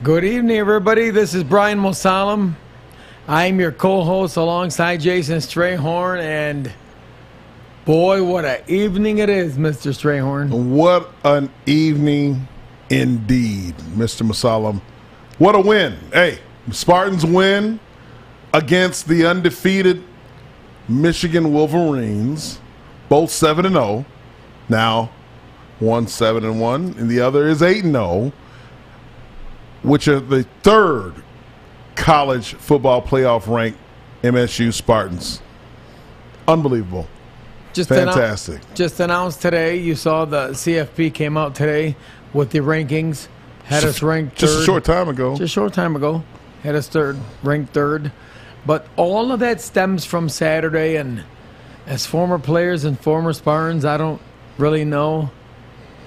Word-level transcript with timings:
Good 0.00 0.24
evening, 0.24 0.56
everybody. 0.58 1.10
This 1.10 1.34
is 1.34 1.42
Brian 1.42 1.76
Mosallam. 1.76 2.54
I'm 3.26 3.58
your 3.58 3.72
co-host 3.72 4.36
alongside 4.36 4.98
Jason 4.98 5.38
Strayhorn, 5.38 6.20
and 6.20 6.72
boy, 7.84 8.22
what 8.22 8.44
an 8.44 8.62
evening 8.68 9.18
it 9.18 9.28
is, 9.28 9.58
Mr. 9.58 9.90
Strayhorn. 9.92 10.50
What 10.70 11.10
an 11.24 11.50
evening 11.66 12.46
indeed, 12.88 13.74
Mr. 13.96 14.24
Mosallam. 14.24 14.80
What 15.38 15.56
a 15.56 15.60
win. 15.60 15.98
Hey, 16.12 16.38
Spartans 16.70 17.26
win 17.26 17.80
against 18.54 19.08
the 19.08 19.26
undefeated 19.26 20.04
Michigan 20.88 21.52
Wolverines, 21.52 22.60
both 23.08 23.32
7 23.32 23.66
and 23.66 23.74
0. 23.74 24.04
Now, 24.68 25.10
one 25.80 26.06
7 26.06 26.44
and 26.44 26.60
1 26.60 26.94
and 26.98 27.10
the 27.10 27.18
other 27.18 27.48
is 27.48 27.62
8 27.64 27.82
and 27.82 27.94
0, 27.94 28.32
which 29.88 30.06
are 30.06 30.20
the 30.20 30.42
third 30.62 31.14
college 31.96 32.54
football 32.54 33.02
playoff 33.02 33.48
ranked 33.48 33.78
MSU 34.22 34.72
Spartans. 34.72 35.40
Unbelievable. 36.46 37.08
Just 37.72 37.88
Fantastic. 37.88 38.60
Annou- 38.60 38.74
just 38.74 39.00
announced 39.00 39.42
today. 39.42 39.76
You 39.76 39.94
saw 39.94 40.24
the 40.24 40.48
CFP 40.48 41.12
came 41.12 41.36
out 41.36 41.54
today 41.54 41.96
with 42.32 42.50
the 42.50 42.60
rankings. 42.60 43.28
Had 43.64 43.84
us 43.84 44.02
ranked 44.02 44.36
Just 44.36 44.60
a 44.60 44.64
short 44.64 44.84
time 44.84 45.08
ago. 45.08 45.32
Just 45.32 45.42
a 45.42 45.48
short 45.48 45.72
time 45.72 45.94
ago. 45.94 46.22
Had 46.62 46.74
us 46.74 46.88
third, 46.88 47.18
ranked 47.42 47.72
third. 47.72 48.12
But 48.66 48.86
all 48.96 49.30
of 49.30 49.40
that 49.40 49.60
stems 49.60 50.04
from 50.04 50.28
Saturday, 50.28 50.96
and 50.96 51.22
as 51.86 52.04
former 52.04 52.38
players 52.38 52.84
and 52.84 52.98
former 52.98 53.32
Spartans, 53.32 53.84
I 53.84 53.96
don't 53.96 54.20
really 54.56 54.84
know 54.84 55.30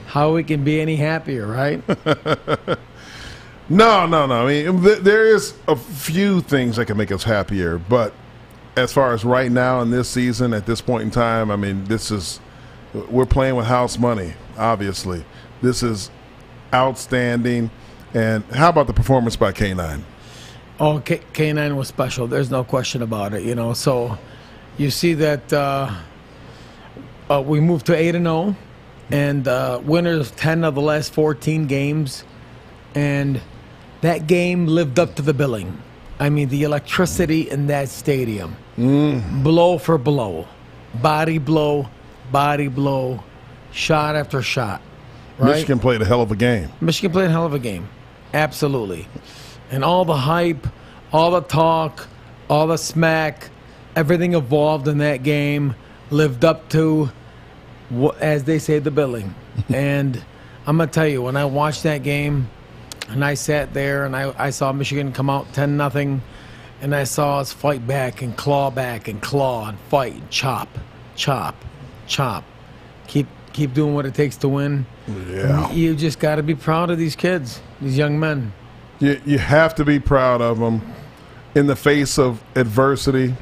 how 0.07 0.33
we 0.33 0.43
can 0.43 0.63
be 0.63 0.81
any 0.81 0.97
happier, 0.97 1.47
right? 1.47 1.81
No, 3.71 4.05
no, 4.05 4.25
no. 4.25 4.45
I 4.45 4.63
mean, 4.65 4.83
th- 4.83 4.99
there 4.99 5.25
is 5.25 5.53
a 5.65 5.77
few 5.77 6.41
things 6.41 6.75
that 6.75 6.87
can 6.87 6.97
make 6.97 7.09
us 7.09 7.23
happier, 7.23 7.77
but 7.77 8.13
as 8.75 8.91
far 8.91 9.13
as 9.13 9.23
right 9.23 9.49
now 9.49 9.79
in 9.79 9.91
this 9.91 10.09
season, 10.09 10.53
at 10.53 10.65
this 10.65 10.81
point 10.81 11.03
in 11.03 11.11
time, 11.11 11.49
I 11.49 11.55
mean, 11.55 11.85
this 11.85 12.11
is 12.11 12.41
we're 13.09 13.25
playing 13.25 13.55
with 13.55 13.67
house 13.67 13.97
money. 13.97 14.33
Obviously, 14.57 15.23
this 15.61 15.83
is 15.83 16.11
outstanding. 16.73 17.71
And 18.13 18.43
how 18.47 18.67
about 18.67 18.87
the 18.87 18.93
performance 18.93 19.37
by 19.37 19.53
K 19.53 19.73
nine? 19.73 20.03
Oh, 20.77 20.99
K- 20.99 21.21
K9 21.31 21.77
was 21.77 21.87
special. 21.87 22.27
There's 22.27 22.51
no 22.51 22.65
question 22.65 23.01
about 23.01 23.33
it. 23.33 23.43
You 23.43 23.55
know, 23.55 23.71
so 23.71 24.17
you 24.77 24.91
see 24.91 25.13
that 25.13 25.53
uh, 25.53 25.95
uh, 27.29 27.41
we 27.41 27.61
moved 27.61 27.85
to 27.85 27.95
eight 27.95 28.15
and 28.15 28.25
zero, 28.25 28.53
and 29.11 29.47
uh, 29.47 29.79
winners 29.81 30.31
ten 30.31 30.65
of 30.65 30.75
the 30.75 30.81
last 30.81 31.13
fourteen 31.13 31.67
games, 31.67 32.25
and 32.95 33.39
that 34.01 34.27
game 34.27 34.67
lived 34.67 34.99
up 34.99 35.15
to 35.15 35.21
the 35.21 35.33
billing. 35.33 35.81
I 36.19 36.29
mean, 36.29 36.49
the 36.49 36.63
electricity 36.63 37.49
in 37.49 37.67
that 37.67 37.89
stadium, 37.89 38.55
mm. 38.77 39.43
blow 39.43 39.77
for 39.77 39.97
blow, 39.97 40.47
body 40.95 41.39
blow, 41.39 41.89
body 42.31 42.67
blow, 42.67 43.23
shot 43.71 44.15
after 44.15 44.41
shot. 44.41 44.81
Right? 45.37 45.55
Michigan 45.55 45.79
played 45.79 46.01
a 46.01 46.05
hell 46.05 46.21
of 46.21 46.31
a 46.31 46.35
game. 46.35 46.69
Michigan 46.79 47.11
played 47.11 47.27
a 47.27 47.31
hell 47.31 47.45
of 47.45 47.53
a 47.53 47.59
game. 47.59 47.89
Absolutely. 48.33 49.07
And 49.71 49.83
all 49.83 50.05
the 50.05 50.15
hype, 50.15 50.67
all 51.11 51.31
the 51.31 51.41
talk, 51.41 52.07
all 52.49 52.67
the 52.67 52.77
smack, 52.77 53.49
everything 53.95 54.35
evolved 54.35 54.87
in 54.87 54.99
that 54.99 55.23
game, 55.23 55.75
lived 56.11 56.45
up 56.45 56.69
to, 56.69 57.09
as 58.19 58.43
they 58.43 58.59
say, 58.59 58.79
the 58.79 58.91
billing. 58.91 59.33
and 59.73 60.23
I'm 60.67 60.77
going 60.77 60.89
to 60.89 60.93
tell 60.93 61.07
you, 61.07 61.21
when 61.23 61.35
I 61.35 61.45
watched 61.45 61.83
that 61.83 62.03
game 62.03 62.49
and 63.11 63.25
I 63.25 63.33
sat 63.33 63.73
there 63.73 64.05
and 64.05 64.15
I, 64.15 64.33
I 64.37 64.49
saw 64.49 64.71
Michigan 64.71 65.11
come 65.11 65.29
out 65.29 65.53
10 65.53 65.75
nothing, 65.75 66.21
and 66.81 66.95
I 66.95 67.03
saw 67.03 67.39
us 67.39 67.51
fight 67.51 67.85
back 67.85 68.21
and 68.21 68.35
claw 68.35 68.71
back 68.71 69.07
and 69.07 69.21
claw 69.21 69.67
and 69.67 69.77
fight 69.89 70.13
and 70.13 70.29
chop, 70.29 70.69
chop, 71.15 71.55
chop. 72.07 72.43
Keep 73.07 73.27
keep 73.53 73.73
doing 73.73 73.93
what 73.93 74.05
it 74.05 74.15
takes 74.15 74.37
to 74.37 74.49
win. 74.49 74.85
Yeah. 75.27 75.69
You 75.71 75.93
just 75.95 76.19
got 76.19 76.35
to 76.35 76.43
be 76.43 76.55
proud 76.55 76.89
of 76.89 76.97
these 76.97 77.15
kids, 77.15 77.59
these 77.81 77.97
young 77.97 78.17
men. 78.19 78.53
You, 78.99 79.21
you 79.25 79.37
have 79.37 79.75
to 79.75 79.85
be 79.85 79.99
proud 79.99 80.41
of 80.41 80.59
them 80.59 80.81
in 81.53 81.67
the 81.67 81.75
face 81.75 82.17
of 82.17 82.41
adversity, 82.55 83.35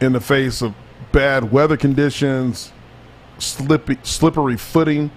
in 0.00 0.12
the 0.12 0.20
face 0.20 0.62
of 0.62 0.74
bad 1.12 1.52
weather 1.52 1.76
conditions, 1.76 2.72
slippy, 3.38 3.98
slippery 4.02 4.56
footing. 4.56 5.10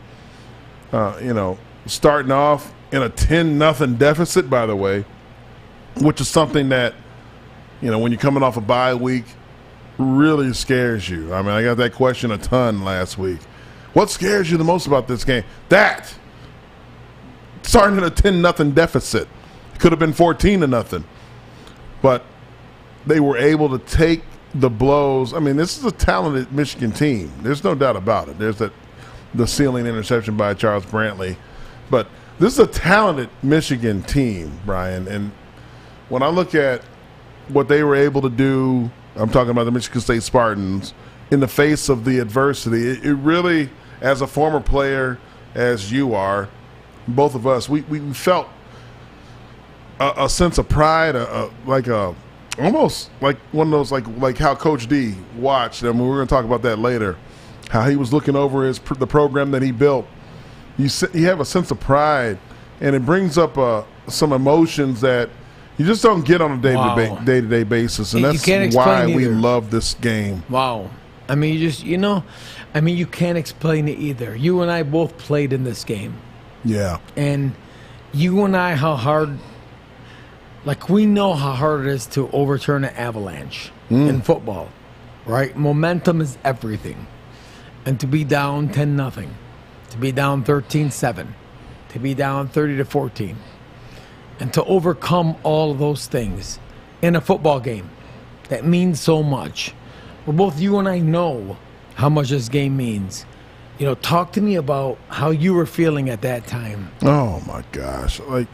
Uh, 0.91 1.17
you 1.21 1.33
know, 1.33 1.57
starting 1.85 2.31
off 2.31 2.73
in 2.91 3.01
a 3.01 3.09
ten 3.09 3.57
nothing 3.57 3.95
deficit. 3.95 4.49
By 4.49 4.65
the 4.65 4.75
way, 4.75 5.05
which 5.97 6.21
is 6.21 6.27
something 6.27 6.69
that 6.69 6.93
you 7.81 7.91
know 7.91 7.99
when 7.99 8.11
you're 8.11 8.21
coming 8.21 8.43
off 8.43 8.57
a 8.57 8.61
bye 8.61 8.93
week 8.93 9.25
really 9.97 10.53
scares 10.53 11.09
you. 11.09 11.33
I 11.33 11.41
mean, 11.41 11.51
I 11.51 11.61
got 11.61 11.77
that 11.77 11.93
question 11.93 12.31
a 12.31 12.37
ton 12.37 12.83
last 12.83 13.17
week. 13.17 13.39
What 13.93 14.09
scares 14.09 14.49
you 14.49 14.57
the 14.57 14.63
most 14.63 14.87
about 14.87 15.07
this 15.07 15.25
game? 15.25 15.43
That 15.67 16.13
starting 17.63 17.97
in 17.97 18.03
a 18.03 18.09
10 18.09 18.41
nothing 18.41 18.71
deficit. 18.71 19.27
Could 19.77 19.91
have 19.91 19.99
been 19.99 20.13
14 20.13 20.61
to 20.61 20.67
nothing. 20.67 21.03
But 22.01 22.25
they 23.05 23.19
were 23.19 23.37
able 23.37 23.77
to 23.77 23.85
take 23.85 24.23
the 24.55 24.69
blows. 24.69 25.33
I 25.33 25.39
mean, 25.39 25.55
this 25.55 25.77
is 25.77 25.85
a 25.85 25.91
talented 25.91 26.51
Michigan 26.51 26.91
team. 26.91 27.31
There's 27.41 27.63
no 27.63 27.75
doubt 27.75 27.95
about 27.95 28.29
it. 28.29 28.39
There's 28.39 28.57
that 28.57 28.73
the 29.33 29.45
ceiling 29.45 29.85
interception 29.85 30.35
by 30.35 30.55
Charles 30.55 30.85
Brantley. 30.85 31.35
But 31.89 32.07
this 32.39 32.53
is 32.53 32.59
a 32.59 32.67
talented 32.67 33.29
Michigan 33.43 34.01
team, 34.03 34.59
Brian. 34.65 35.07
And 35.07 35.31
when 36.07 36.23
I 36.23 36.27
look 36.27 36.55
at 36.55 36.81
what 37.49 37.67
they 37.67 37.83
were 37.83 37.95
able 37.95 38.21
to 38.21 38.29
do, 38.29 38.89
I'm 39.15 39.29
talking 39.29 39.51
about 39.51 39.65
the 39.65 39.71
Michigan 39.71 40.01
State 40.01 40.23
Spartans, 40.23 40.93
in 41.31 41.39
the 41.39 41.47
face 41.47 41.89
of 41.89 42.05
the 42.05 42.19
adversity, 42.19 42.87
it, 42.87 43.05
it 43.05 43.13
really, 43.15 43.69
as 44.01 44.21
a 44.21 44.27
former 44.27 44.59
player, 44.59 45.19
as 45.53 45.91
you 45.91 46.15
are, 46.15 46.49
both 47.07 47.35
of 47.35 47.45
us, 47.45 47.69
we, 47.69 47.81
we 47.81 48.13
felt 48.13 48.47
a, 49.99 50.13
a 50.17 50.29
sense 50.29 50.57
of 50.57 50.69
pride, 50.69 51.15
a, 51.15 51.45
a, 51.45 51.51
like 51.65 51.87
a 51.87 52.15
almost 52.59 53.09
like 53.21 53.37
one 53.51 53.67
of 53.67 53.71
those 53.71 53.91
like 53.91 54.05
like 54.17 54.37
how 54.37 54.55
Coach 54.55 54.87
D 54.87 55.15
watched, 55.37 55.83
and 55.83 55.99
we're 55.99 56.15
going 56.15 56.27
to 56.27 56.33
talk 56.33 56.45
about 56.45 56.61
that 56.63 56.79
later. 56.79 57.17
How 57.69 57.87
he 57.87 57.95
was 57.95 58.11
looking 58.11 58.35
over 58.35 58.65
his 58.65 58.79
the 58.79 59.07
program 59.07 59.51
that 59.51 59.61
he 59.61 59.71
built. 59.71 60.07
You 60.79 60.89
you 61.13 61.25
have 61.27 61.39
a 61.41 61.45
sense 61.45 61.69
of 61.71 61.79
pride, 61.79 62.39
and 62.81 62.95
it 62.95 63.05
brings 63.05 63.37
up 63.37 63.57
uh, 63.57 63.83
some 64.07 64.31
emotions 64.33 65.01
that 65.01 65.29
you 65.77 65.85
just 65.85 66.01
don't 66.01 66.25
get 66.25 66.41
on 66.41 66.53
a 66.53 66.57
day 66.57 66.75
Wow. 66.75 66.95
to 66.95 67.25
day 67.25 67.41
to 67.41 67.47
day 67.47 67.63
basis, 67.63 68.13
and 68.13 68.21
You- 68.23 68.31
that's 68.33 68.75
why 68.75 69.05
we 69.05 69.25
either. 69.25 69.35
love 69.35 69.69
this 69.71 69.93
game. 69.95 70.43
Wow. 70.49 70.89
I 71.27 71.35
mean, 71.35 71.53
you 71.53 71.59
just, 71.69 71.83
you 71.85 71.97
know, 71.97 72.23
I 72.73 72.81
mean, 72.81 72.97
you 72.97 73.05
can't 73.05 73.37
explain 73.37 73.87
it 73.87 73.99
either. 73.99 74.35
You 74.35 74.61
and 74.61 74.71
I 74.71 74.81
both 74.81 75.15
played 75.19 75.53
in 75.53 75.63
this 75.63 75.83
game. 75.83 76.13
Yeah, 76.65 76.97
And 77.15 77.53
you 78.13 78.43
and 78.45 78.57
I, 78.57 78.73
how 78.75 78.95
hard, 78.95 79.37
like, 80.65 80.89
we 80.89 81.05
know 81.05 81.33
how 81.35 81.51
hard 81.53 81.81
it 81.85 81.87
is 81.91 82.05
to 82.07 82.29
overturn 82.33 82.83
an 82.83 82.95
avalanche 82.95 83.71
in 83.91 84.21
football, 84.21 84.69
right? 85.25 85.55
Momentum 85.55 86.19
is 86.21 86.37
everything. 86.43 87.05
And 87.85 87.99
to 87.99 88.07
be 88.07 88.23
down 88.23 88.69
10 88.69 88.95
nothing, 88.95 89.29
to 89.89 89.97
be 89.97 90.11
down 90.11 90.43
13 90.43 90.91
7, 90.91 91.33
to 91.89 91.99
be 91.99 92.13
down 92.13 92.47
30 92.47 92.77
to 92.77 92.85
14, 92.85 93.35
and 94.39 94.53
to 94.53 94.63
overcome 94.65 95.35
all 95.43 95.71
of 95.71 95.79
those 95.79 96.07
things 96.07 96.59
in 97.01 97.15
a 97.15 97.21
football 97.21 97.59
game 97.59 97.89
that 98.49 98.65
means 98.65 98.99
so 98.99 99.23
much. 99.23 99.73
Well, 100.25 100.35
both 100.35 100.59
you 100.59 100.77
and 100.79 100.87
I 100.87 100.99
know 100.99 101.57
how 101.95 102.09
much 102.09 102.29
this 102.29 102.49
game 102.49 102.75
means. 102.77 103.25
You 103.77 103.85
know, 103.85 103.95
talk 103.95 104.33
to 104.33 104.41
me 104.41 104.55
about 104.55 104.97
how 105.07 105.29
you 105.29 105.53
were 105.53 105.65
feeling 105.65 106.09
at 106.09 106.21
that 106.21 106.45
time. 106.47 106.91
Oh 107.01 107.41
my 107.47 107.63
gosh! 107.71 108.19
Like 108.19 108.47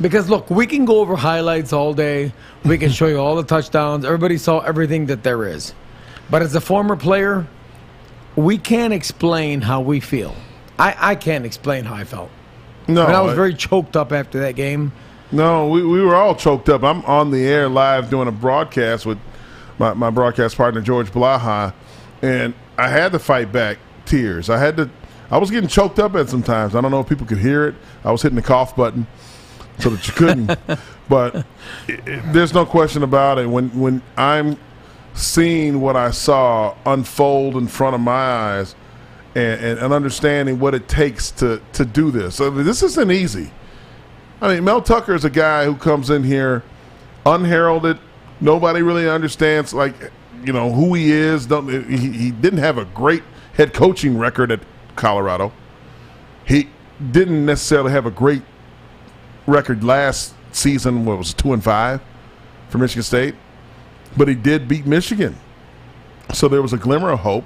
Because 0.00 0.28
look, 0.30 0.48
we 0.50 0.66
can 0.66 0.84
go 0.84 1.00
over 1.00 1.16
highlights 1.16 1.72
all 1.72 1.94
day. 1.94 2.32
We 2.64 2.78
can 2.78 2.90
show 2.90 3.08
you 3.08 3.18
all 3.18 3.34
the 3.34 3.42
touchdowns. 3.42 4.04
Everybody 4.04 4.38
saw 4.38 4.60
everything 4.60 5.06
that 5.06 5.24
there 5.24 5.44
is. 5.46 5.74
But 6.30 6.42
as 6.42 6.54
a 6.54 6.60
former 6.60 6.96
player, 6.96 7.46
we 8.36 8.56
can't 8.56 8.92
explain 8.92 9.60
how 9.60 9.80
we 9.80 9.98
feel. 10.00 10.34
I, 10.82 11.12
I 11.12 11.14
can't 11.14 11.46
explain 11.46 11.84
how 11.84 11.94
I 11.94 12.02
felt. 12.02 12.30
no, 12.88 13.04
I 13.04 13.06
mean, 13.06 13.14
I 13.14 13.20
was 13.20 13.34
very 13.34 13.54
choked 13.54 13.96
up 13.96 14.10
after 14.10 14.40
that 14.40 14.56
game. 14.56 14.92
No, 15.30 15.68
we, 15.68 15.84
we 15.86 16.02
were 16.02 16.16
all 16.16 16.34
choked 16.34 16.68
up. 16.68 16.82
I'm 16.82 17.04
on 17.04 17.30
the 17.30 17.46
air 17.46 17.68
live 17.68 18.10
doing 18.10 18.26
a 18.26 18.32
broadcast 18.32 19.06
with 19.06 19.18
my, 19.78 19.94
my 19.94 20.10
broadcast 20.10 20.56
partner 20.56 20.80
George 20.80 21.12
Blaha, 21.12 21.72
and 22.20 22.52
I 22.76 22.88
had 22.88 23.12
to 23.12 23.20
fight 23.20 23.52
back 23.52 23.78
tears. 24.06 24.50
I 24.50 24.58
had 24.58 24.76
to. 24.76 24.90
I 25.30 25.38
was 25.38 25.52
getting 25.52 25.68
choked 25.68 26.00
up 26.00 26.16
at 26.16 26.28
some 26.28 26.42
times. 26.42 26.74
I 26.74 26.80
don't 26.80 26.90
know 26.90 27.00
if 27.00 27.08
people 27.08 27.26
could 27.26 27.38
hear 27.38 27.68
it. 27.68 27.76
I 28.04 28.10
was 28.10 28.20
hitting 28.20 28.36
the 28.36 28.42
cough 28.42 28.74
button 28.74 29.06
so 29.78 29.90
that 29.90 30.06
you 30.06 30.12
couldn't. 30.14 30.46
but 31.08 31.36
it, 31.86 32.06
it, 32.06 32.32
there's 32.32 32.52
no 32.52 32.66
question 32.66 33.04
about 33.04 33.38
it. 33.38 33.46
When 33.46 33.68
when 33.78 34.02
I'm 34.16 34.58
seeing 35.14 35.80
what 35.80 35.96
I 35.96 36.10
saw 36.10 36.74
unfold 36.84 37.56
in 37.56 37.68
front 37.68 37.94
of 37.94 38.00
my 38.00 38.12
eyes, 38.12 38.74
and, 39.34 39.60
and, 39.60 39.78
and 39.78 39.92
understanding 39.92 40.58
what 40.58 40.74
it 40.74 40.88
takes 40.88 41.30
to 41.32 41.60
to 41.72 41.84
do 41.84 42.10
this. 42.10 42.36
So 42.36 42.50
this 42.50 42.82
isn't 42.82 43.10
easy. 43.10 43.50
I 44.40 44.54
mean, 44.54 44.64
Mel 44.64 44.82
Tucker 44.82 45.14
is 45.14 45.24
a 45.24 45.30
guy 45.30 45.64
who 45.64 45.76
comes 45.76 46.10
in 46.10 46.24
here 46.24 46.64
unheralded. 47.24 47.98
Nobody 48.40 48.82
really 48.82 49.08
understands, 49.08 49.72
like, 49.72 49.94
you 50.44 50.52
know, 50.52 50.72
who 50.72 50.94
he 50.94 51.12
is. 51.12 51.46
Don't, 51.46 51.68
he, 51.68 52.10
he 52.10 52.30
didn't 52.32 52.58
have 52.58 52.76
a 52.76 52.84
great 52.86 53.22
head 53.54 53.72
coaching 53.72 54.18
record 54.18 54.50
at 54.50 54.58
Colorado. 54.96 55.52
He 56.44 56.68
didn't 57.12 57.46
necessarily 57.46 57.92
have 57.92 58.04
a 58.04 58.10
great 58.10 58.42
record 59.46 59.84
last 59.84 60.34
season. 60.50 61.04
What 61.04 61.18
was 61.18 61.32
two 61.32 61.52
and 61.52 61.62
five 61.62 62.00
for 62.68 62.78
Michigan 62.78 63.04
State, 63.04 63.36
but 64.16 64.26
he 64.26 64.34
did 64.34 64.66
beat 64.66 64.86
Michigan. 64.86 65.36
So 66.32 66.48
there 66.48 66.62
was 66.62 66.72
a 66.72 66.78
glimmer 66.78 67.10
of 67.10 67.20
hope. 67.20 67.44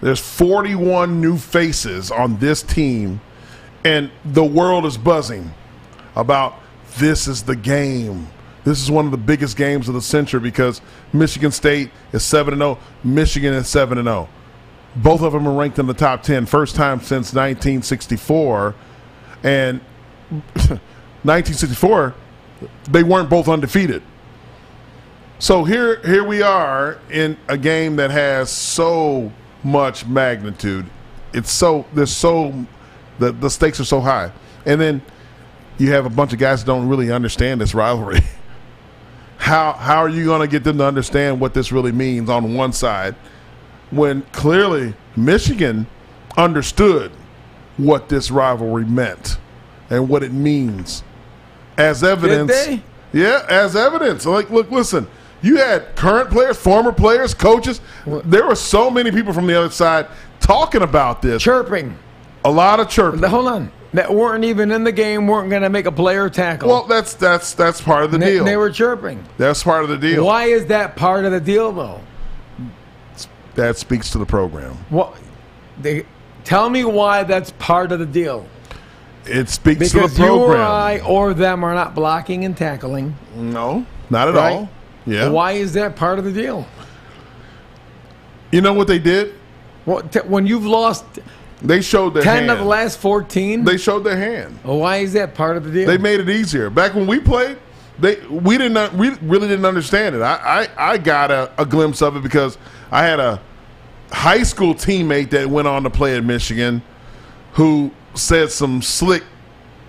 There's 0.00 0.20
41 0.20 1.20
new 1.20 1.36
faces 1.36 2.10
on 2.10 2.38
this 2.38 2.62
team, 2.62 3.20
and 3.84 4.10
the 4.24 4.44
world 4.44 4.86
is 4.86 4.96
buzzing 4.96 5.52
about 6.16 6.54
this 6.98 7.28
is 7.28 7.42
the 7.42 7.56
game. 7.56 8.28
This 8.64 8.82
is 8.82 8.90
one 8.90 9.04
of 9.04 9.10
the 9.10 9.18
biggest 9.18 9.56
games 9.56 9.88
of 9.88 9.94
the 9.94 10.02
century 10.02 10.40
because 10.40 10.80
Michigan 11.12 11.50
State 11.50 11.90
is 12.12 12.24
7 12.24 12.54
0, 12.54 12.78
Michigan 13.04 13.54
is 13.54 13.68
7 13.68 14.02
0. 14.02 14.28
Both 14.96 15.22
of 15.22 15.32
them 15.32 15.46
are 15.46 15.52
ranked 15.54 15.78
in 15.78 15.86
the 15.86 15.94
top 15.94 16.22
10, 16.22 16.46
first 16.46 16.74
time 16.74 16.98
since 16.98 17.32
1964. 17.32 18.74
And 19.42 19.80
1964, 20.30 22.14
they 22.90 23.02
weren't 23.02 23.30
both 23.30 23.48
undefeated. 23.48 24.02
So 25.38 25.64
here, 25.64 26.00
here 26.02 26.24
we 26.24 26.42
are 26.42 26.98
in 27.10 27.38
a 27.48 27.56
game 27.56 27.96
that 27.96 28.10
has 28.10 28.50
so 28.50 29.32
much 29.62 30.06
magnitude. 30.06 30.86
It's 31.32 31.50
so 31.50 31.86
there's 31.94 32.14
so 32.14 32.66
the 33.18 33.32
the 33.32 33.50
stakes 33.50 33.80
are 33.80 33.84
so 33.84 34.00
high, 34.00 34.32
and 34.66 34.80
then 34.80 35.02
you 35.78 35.92
have 35.92 36.06
a 36.06 36.10
bunch 36.10 36.32
of 36.32 36.38
guys 36.38 36.62
that 36.62 36.66
don't 36.66 36.88
really 36.88 37.10
understand 37.10 37.60
this 37.60 37.74
rivalry. 37.74 38.20
how 39.38 39.72
how 39.72 39.98
are 39.98 40.08
you 40.08 40.24
going 40.24 40.40
to 40.40 40.48
get 40.48 40.64
them 40.64 40.78
to 40.78 40.84
understand 40.84 41.40
what 41.40 41.54
this 41.54 41.72
really 41.72 41.92
means 41.92 42.28
on 42.28 42.54
one 42.54 42.72
side, 42.72 43.14
when 43.90 44.22
clearly 44.32 44.94
Michigan 45.16 45.86
understood 46.36 47.12
what 47.76 48.08
this 48.08 48.30
rivalry 48.30 48.84
meant 48.84 49.38
and 49.88 50.08
what 50.08 50.22
it 50.22 50.32
means 50.32 51.02
as 51.76 52.04
evidence. 52.04 52.52
Yeah, 53.12 53.44
as 53.48 53.74
evidence. 53.74 54.26
Like, 54.26 54.50
look, 54.50 54.70
listen. 54.70 55.08
You 55.42 55.56
had 55.56 55.96
current 55.96 56.30
players, 56.30 56.56
former 56.58 56.92
players, 56.92 57.34
coaches. 57.34 57.80
There 58.06 58.46
were 58.46 58.54
so 58.54 58.90
many 58.90 59.10
people 59.10 59.32
from 59.32 59.46
the 59.46 59.58
other 59.58 59.70
side 59.70 60.06
talking 60.40 60.82
about 60.82 61.22
this. 61.22 61.42
Chirping. 61.42 61.96
A 62.44 62.50
lot 62.50 62.80
of 62.80 62.88
chirping. 62.88 63.22
Hold 63.22 63.48
on. 63.48 63.72
That 63.92 64.14
weren't 64.14 64.44
even 64.44 64.70
in 64.70 64.84
the 64.84 64.92
game, 64.92 65.26
weren't 65.26 65.50
going 65.50 65.62
to 65.62 65.68
make 65.68 65.86
a 65.86 65.92
player 65.92 66.30
tackle. 66.30 66.68
Well, 66.68 66.84
that's 66.84 67.14
that's 67.14 67.54
that's 67.54 67.80
part 67.80 68.04
of 68.04 68.12
the 68.12 68.18
they, 68.18 68.34
deal. 68.34 68.44
They 68.44 68.56
were 68.56 68.70
chirping. 68.70 69.24
That's 69.36 69.64
part 69.64 69.82
of 69.82 69.88
the 69.90 69.98
deal. 69.98 70.24
Why 70.24 70.44
is 70.44 70.66
that 70.66 70.94
part 70.94 71.24
of 71.24 71.32
the 71.32 71.40
deal, 71.40 71.72
though? 71.72 72.00
That 73.56 73.76
speaks 73.76 74.10
to 74.10 74.18
the 74.18 74.26
program. 74.26 74.74
What? 74.90 75.16
They, 75.80 76.06
tell 76.44 76.70
me 76.70 76.84
why 76.84 77.24
that's 77.24 77.50
part 77.58 77.90
of 77.90 77.98
the 77.98 78.06
deal. 78.06 78.46
It 79.26 79.48
speaks 79.48 79.78
because 79.92 80.14
to 80.14 80.20
the 80.20 80.26
program. 80.26 80.58
you 80.60 80.62
or 80.62 80.62
I 80.62 81.00
or 81.00 81.34
them 81.34 81.64
are 81.64 81.74
not 81.74 81.94
blocking 81.94 82.44
and 82.44 82.56
tackling. 82.56 83.16
No, 83.34 83.84
not 84.08 84.28
at 84.28 84.34
Right. 84.34 84.52
all. 84.52 84.68
Yeah. 85.06 85.28
Why 85.28 85.52
is 85.52 85.72
that 85.74 85.96
part 85.96 86.18
of 86.18 86.24
the 86.24 86.32
deal? 86.32 86.66
You 88.52 88.60
know 88.60 88.72
what 88.72 88.86
they 88.86 88.98
did? 88.98 89.34
Well, 89.86 90.02
t- 90.02 90.20
when 90.20 90.46
you've 90.46 90.66
lost 90.66 91.04
They 91.62 91.80
showed 91.80 92.14
their 92.14 92.22
10 92.22 92.36
hand. 92.36 92.50
of 92.50 92.58
the 92.58 92.64
last 92.64 92.98
14, 92.98 93.64
They 93.64 93.76
showed 93.76 94.00
their 94.04 94.16
hand. 94.16 94.58
well, 94.64 94.78
why 94.78 94.98
is 94.98 95.12
that 95.14 95.34
part 95.34 95.56
of 95.56 95.64
the 95.64 95.70
deal? 95.70 95.86
They 95.86 95.98
made 95.98 96.20
it 96.20 96.28
easier. 96.28 96.70
Back 96.70 96.94
when 96.94 97.06
we 97.06 97.20
played, 97.20 97.58
they 97.98 98.16
we 98.28 98.56
did 98.58 98.72
not 98.72 98.94
we 98.94 99.10
really 99.22 99.46
didn't 99.48 99.66
understand 99.66 100.14
it. 100.16 100.22
I 100.22 100.66
I, 100.76 100.92
I 100.92 100.98
got 100.98 101.30
a, 101.30 101.50
a 101.58 101.66
glimpse 101.66 102.00
of 102.02 102.16
it 102.16 102.22
because 102.22 102.56
I 102.90 103.04
had 103.04 103.20
a 103.20 103.40
high 104.10 104.42
school 104.42 104.74
teammate 104.74 105.30
that 105.30 105.46
went 105.48 105.68
on 105.68 105.82
to 105.84 105.90
play 105.90 106.16
at 106.16 106.24
Michigan 106.24 106.82
who 107.52 107.90
said 108.14 108.50
some 108.50 108.80
slick 108.82 109.22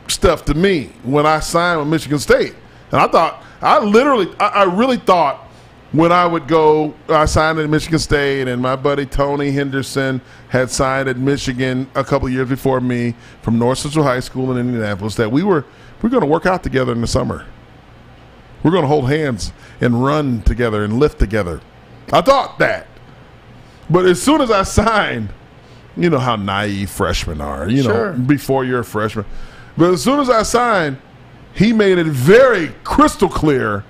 stuff 0.07 0.43
to 0.45 0.53
me 0.53 0.91
when 1.03 1.25
I 1.25 1.39
signed 1.39 1.79
with 1.79 1.87
Michigan 1.87 2.19
State. 2.19 2.53
And 2.91 2.99
I 3.01 3.07
thought 3.07 3.41
I 3.61 3.79
literally 3.79 4.33
I, 4.39 4.47
I 4.47 4.63
really 4.63 4.97
thought 4.97 5.47
when 5.91 6.11
I 6.11 6.25
would 6.25 6.47
go 6.47 6.93
I 7.09 7.25
signed 7.25 7.59
at 7.59 7.69
Michigan 7.69 7.99
State 7.99 8.47
and 8.47 8.61
my 8.61 8.75
buddy 8.75 9.05
Tony 9.05 9.51
Henderson 9.51 10.21
had 10.49 10.69
signed 10.71 11.09
at 11.09 11.17
Michigan 11.17 11.89
a 11.95 12.03
couple 12.03 12.27
years 12.29 12.47
before 12.49 12.79
me 12.81 13.13
from 13.41 13.59
North 13.59 13.79
Central 13.79 14.05
High 14.05 14.21
School 14.21 14.51
in 14.51 14.57
Indianapolis 14.57 15.15
that 15.15 15.31
we 15.31 15.43
were 15.43 15.65
we're 16.01 16.09
going 16.09 16.21
to 16.21 16.27
work 16.27 16.45
out 16.45 16.63
together 16.63 16.91
in 16.93 17.01
the 17.01 17.07
summer. 17.07 17.45
We're 18.63 18.71
going 18.71 18.83
to 18.83 18.87
hold 18.87 19.09
hands 19.09 19.51
and 19.79 20.03
run 20.03 20.41
together 20.43 20.83
and 20.83 20.99
lift 20.99 21.19
together. 21.19 21.61
I 22.11 22.21
thought 22.21 22.57
that. 22.59 22.87
But 23.89 24.05
as 24.05 24.21
soon 24.21 24.41
as 24.41 24.49
I 24.51 24.63
signed, 24.63 25.29
you 25.97 26.09
know 26.09 26.19
how 26.19 26.35
naive 26.37 26.89
freshmen 26.89 27.41
are, 27.41 27.67
you 27.69 27.83
Sure. 27.83 28.13
know, 28.13 28.19
before 28.19 28.63
you're 28.65 28.79
a 28.79 28.85
freshman. 28.85 29.25
But 29.77 29.93
as 29.93 30.03
soon 30.03 30.19
as 30.19 30.29
I 30.29 30.43
signed, 30.43 30.97
he 31.56 31.74
made 31.74 31.98
it 31.98 32.07
very 32.07 32.69
crystal 32.83 33.30
clear. 33.30 33.83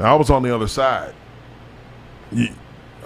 I 0.00 0.14
was 0.14 0.30
on 0.30 0.42
the 0.42 0.54
other 0.54 0.68
side. 0.68 1.14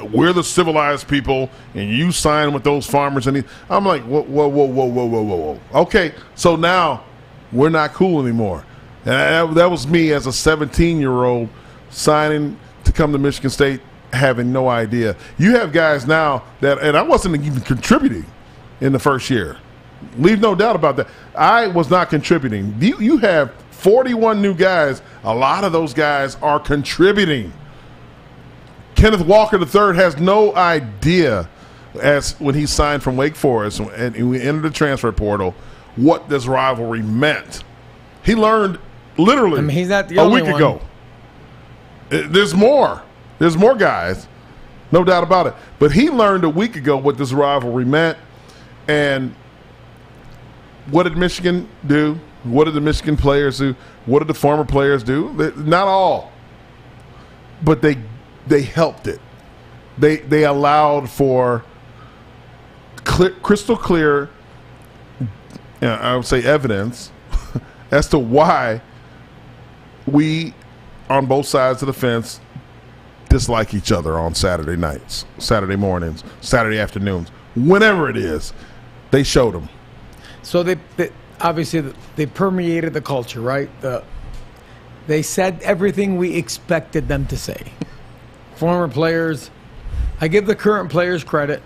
We're 0.03 0.33
the 0.33 0.45
civilized 0.45 1.09
people, 1.09 1.51
and 1.75 1.91
you 1.91 2.13
sign 2.13 2.53
with 2.53 2.65
those 2.65 2.87
farmers. 2.87 3.27
And 3.27 3.39
he, 3.39 3.45
I'm 3.69 3.85
like, 3.85 4.03
whoa, 4.03 4.23
whoa, 4.23 4.49
whoa, 4.49 4.65
whoa, 4.65 4.87
whoa, 4.87 5.07
whoa, 5.07 5.23
whoa. 5.23 5.61
Okay, 5.83 6.15
so 6.35 6.57
now 6.57 7.05
we're 7.53 7.69
not 7.69 7.93
cool 7.93 8.23
anymore. 8.23 8.65
And 9.05 9.13
that, 9.13 9.55
that 9.55 9.71
was 9.71 9.87
me 9.87 10.13
as 10.13 10.27
a 10.27 10.33
17 10.33 11.01
year 11.01 11.25
old 11.25 11.49
signing 11.91 12.59
to 12.85 12.93
come 12.93 13.13
to 13.13 13.19
Michigan 13.19 13.51
State, 13.51 13.81
having 14.13 14.53
no 14.53 14.69
idea. 14.69 15.17
You 15.37 15.57
have 15.57 15.73
guys 15.73 16.07
now 16.07 16.45
that, 16.61 16.79
and 16.79 16.97
I 16.97 17.03
wasn't 17.03 17.37
even 17.45 17.61
contributing 17.61 18.27
in 18.81 18.93
the 18.93 18.99
first 18.99 19.31
year. 19.31 19.59
Leave 20.17 20.41
no 20.41 20.55
doubt 20.55 20.77
about 20.77 20.97
that. 20.97 21.09
I 21.35 21.67
was 21.67 21.91
not 21.91 22.09
contributing. 22.09 22.75
You, 22.81 22.99
you 23.01 23.19
have 23.19 23.53
41 23.79 24.43
new 24.43 24.55
guys. 24.55 25.03
A 25.23 25.33
lot 25.33 25.63
of 25.63 25.71
those 25.73 25.95
guys 25.95 26.37
are 26.43 26.59
contributing. 26.59 27.53
Kenneth 28.97 29.21
Walker 29.21 29.57
III 29.57 29.95
has 29.97 30.17
no 30.19 30.53
idea, 30.57 31.49
as 32.03 32.33
when 32.41 32.57
he 32.57 32.67
signed 32.67 33.05
from 33.05 33.17
Wake 33.17 33.37
Forest 33.37 33.79
and 33.79 34.29
we 34.29 34.41
entered 34.43 34.63
the 34.63 34.71
transfer 34.71 35.13
portal, 35.13 35.55
what 35.95 36.29
this 36.29 36.47
rivalry 36.47 37.03
meant. 37.03 37.63
He 38.25 38.35
learned 38.35 38.81
literally 39.17 39.59
I 39.59 39.63
mean, 39.63 39.77
he's 39.77 39.89
not 39.89 40.09
the 40.09 40.17
a 40.17 40.23
only 40.23 40.43
week 40.43 40.51
one. 40.53 40.61
ago. 40.61 40.81
Uh, 42.11 42.23
There's 42.29 42.55
more. 42.55 43.03
There's 43.39 43.57
more 43.57 43.77
guys, 43.77 44.27
no 44.91 45.05
doubt 45.05 45.23
about 45.23 45.47
it. 45.47 45.55
But 45.79 45.93
he 45.93 46.11
learned 46.11 46.43
a 46.43 46.49
week 46.51 46.75
ago 46.75 46.97
what 46.97 47.17
this 47.17 47.33
rivalry 47.33 47.85
meant, 47.85 48.19
and 48.89 49.37
what 50.91 51.05
did 51.05 51.17
Michigan 51.17 51.69
do? 51.87 52.19
What 52.45 52.65
did 52.65 52.75
the 52.75 52.81
Michigan 52.81 53.17
players 53.17 53.59
do? 53.59 53.75
What 54.07 54.21
did 54.21 54.29
the 54.29 54.35
former 54.35 54.65
players 54.65 55.03
do? 55.03 55.33
Not 55.57 55.89
all, 55.89 56.33
but 57.63 57.83
they 57.83 57.99
they 58.47 58.63
helped 58.63 59.07
it. 59.07 59.21
They 59.99 60.19
they 60.19 60.45
allowed 60.45 61.11
for 61.11 61.65
clear, 63.05 63.31
crystal 63.43 63.77
clear. 63.77 64.31
I 65.81 66.17
would 66.17 66.27
say 66.27 66.43
evidence 66.43 67.13
as 67.91 68.09
to 68.09 68.19
why 68.19 68.83
we 70.07 70.55
on 71.09 71.27
both 71.27 71.47
sides 71.47 71.83
of 71.83 71.87
the 71.87 71.93
fence 71.93 72.41
dislike 73.29 73.75
each 73.75 73.93
other 73.93 74.19
on 74.19 74.35
Saturday 74.35 74.77
nights, 74.77 75.25
Saturday 75.39 75.77
mornings, 75.77 76.25
Saturday 76.41 76.79
afternoons, 76.79 77.29
whenever 77.55 78.09
it 78.09 78.17
is. 78.17 78.53
They 79.11 79.23
showed 79.23 79.55
them. 79.55 79.69
So 80.43 80.63
they, 80.63 80.77
they 80.97 81.11
obviously 81.41 81.93
they 82.17 82.27
permeated 82.27 82.93
the 82.95 83.01
culture, 83.01 83.41
right? 83.41 83.69
The, 83.81 84.05
they 85.07 85.23
said 85.23 85.61
everything 85.63 86.17
we 86.17 86.37
expected 86.37 87.09
them 87.09 87.27
to 87.27 87.37
say. 87.37 87.73
Former 88.57 88.89
players, 88.89 89.51
I 90.21 90.29
give 90.29 90.47
the 90.47 90.57
current 90.57 90.91
players 90.91 91.25
credit. 91.25 91.63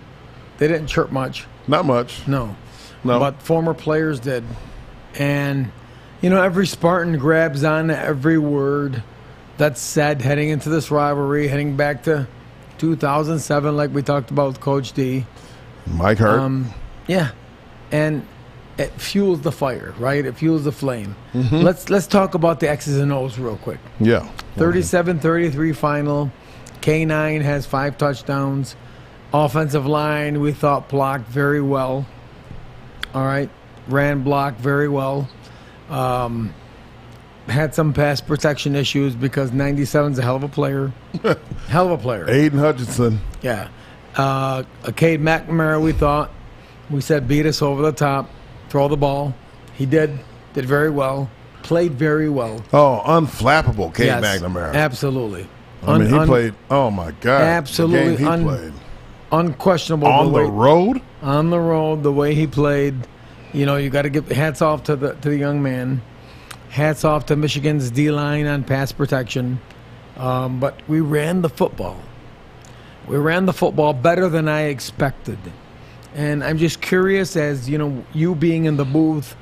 They 0.59 0.69
didn't 0.69 0.87
chirp 0.87 1.11
much. 1.11 1.47
Not 1.67 1.87
much. 1.87 2.27
No. 2.29 2.57
No. 3.03 3.19
But 3.19 3.43
former 3.43 3.75
players 3.75 4.21
did. 4.21 4.45
And 5.19 5.73
You 6.21 6.31
know, 6.31 6.41
every 6.41 6.67
Spartan 6.69 7.19
grabs 7.19 7.65
on 7.65 7.89
to 7.89 7.99
every 7.99 8.39
word 8.39 9.03
that's 9.57 9.81
said 9.81 10.23
heading 10.23 10.51
into 10.51 10.69
this 10.69 10.91
rivalry, 10.91 11.49
heading 11.49 11.77
back 11.77 12.05
to 12.05 12.29
2007, 12.79 13.77
like 13.77 13.91
we 13.93 14.03
talked 14.03 14.31
about 14.31 14.47
with 14.49 14.61
Coach 14.61 14.93
D. 14.93 15.27
Mike 15.87 16.19
Hart. 16.19 16.39
Um, 16.39 16.73
yeah, 17.09 17.33
and 17.91 18.25
it 18.79 18.91
fuels 18.93 19.41
the 19.43 19.53
fire, 19.53 19.95
right? 19.99 20.25
It 20.25 20.37
fuels 20.37 20.65
the 20.65 20.73
flame. 20.73 21.15
Let's 21.35 21.91
let's 21.91 22.07
talk 22.07 22.35
about 22.35 22.61
the 22.61 22.69
X's 22.71 22.99
and 22.99 23.13
O's 23.13 23.39
real 23.39 23.57
quick. 23.59 23.79
yeah. 24.01 24.29
37-33 24.57 25.75
final. 25.75 26.31
K9 26.83 27.41
has 27.43 27.65
five 27.65 27.97
touchdowns. 27.97 28.77
Offensive 29.33 29.87
line, 29.87 30.41
we 30.41 30.53
thought 30.53 30.89
blocked 30.91 31.27
very 31.29 31.63
well. 31.63 32.07
All 33.15 33.25
right, 33.25 33.49
ran 33.89 34.23
block 34.23 34.57
very 34.57 34.89
well. 34.89 35.29
Um, 35.89 36.53
had 37.49 37.75
some 37.75 37.93
pass 37.93 38.21
protection 38.21 38.75
issues 38.77 39.15
because 39.15 39.51
97's 39.53 40.19
a 40.19 40.23
hell 40.23 40.37
of 40.37 40.43
a 40.43 40.49
player. 40.49 40.93
hell 41.69 41.87
of 41.87 41.93
a 41.93 41.99
player. 41.99 42.29
Aidan 42.29 42.59
Hutchinson. 42.59 43.21
Yeah. 43.43 43.69
Uh, 44.17 44.65
Cade 44.97 45.21
McNamara, 45.21 45.81
we 45.83 45.93
thought, 45.93 46.31
we 46.91 47.01
said 47.01 47.27
beat 47.27 47.47
us 47.47 47.63
over 47.63 47.81
the 47.83 47.93
top, 47.93 48.29
throw 48.73 48.89
the 48.89 48.97
ball. 48.97 49.35
He 49.75 49.85
did, 49.85 50.19
did 50.55 50.65
very 50.65 50.89
well, 50.89 51.31
played 51.63 51.93
very 51.93 52.31
well. 52.31 52.65
Oh, 52.73 53.03
unflappable, 53.05 53.95
Cade 53.95 54.07
Yes, 54.07 54.25
McNamara. 54.41 54.75
Absolutely. 54.75 55.47
I 55.87 55.99
mean, 55.99 56.09
he 56.09 56.15
Un- 56.17 56.27
played. 56.27 56.55
Oh 56.71 56.91
my 56.91 57.11
God! 57.21 57.43
Absolutely 57.43 58.17
he 58.17 58.25
un- 58.25 58.45
played 58.45 58.73
unquestionable 59.31 60.09
on 60.09 60.33
the 60.33 60.39
the 60.45 60.51
road. 60.51 61.03
on 61.23 61.51
the 61.51 61.59
road, 61.61 62.03
the 62.03 62.13
way 62.13 62.35
he 62.35 62.47
played. 62.47 62.95
You 63.53 63.67
know, 63.67 63.77
you 63.77 63.91
got 63.91 64.03
to 64.03 64.11
give 64.11 64.29
hats 64.31 64.63
off 64.63 64.85
to 64.85 64.97
the 64.97 65.15
to 65.17 65.29
the 65.29 65.37
young 65.37 65.63
man. 65.63 66.01
Hats 66.71 67.05
off 67.05 67.27
to 67.27 67.37
Michigan's 67.37 67.91
D 67.91 68.11
line 68.11 68.47
on 68.47 68.65
pass 68.65 68.91
protection. 68.93 69.61
Um, 70.17 70.61
but 70.61 70.81
we 70.89 71.01
ran 71.01 71.43
the 71.43 71.51
football. 71.51 71.99
We 73.07 73.17
ran 73.19 73.45
the 73.45 73.53
football 73.53 73.93
better 73.93 74.29
than 74.31 74.49
I 74.49 74.63
expected, 74.69 75.39
and 76.15 76.45
I'm 76.45 76.59
just 76.59 76.81
curious, 76.81 77.37
as 77.37 77.69
you 77.69 77.79
know, 77.79 78.05
you 78.13 78.35
being 78.35 78.67
in 78.67 78.77
the 78.77 78.85
booth, 78.85 79.35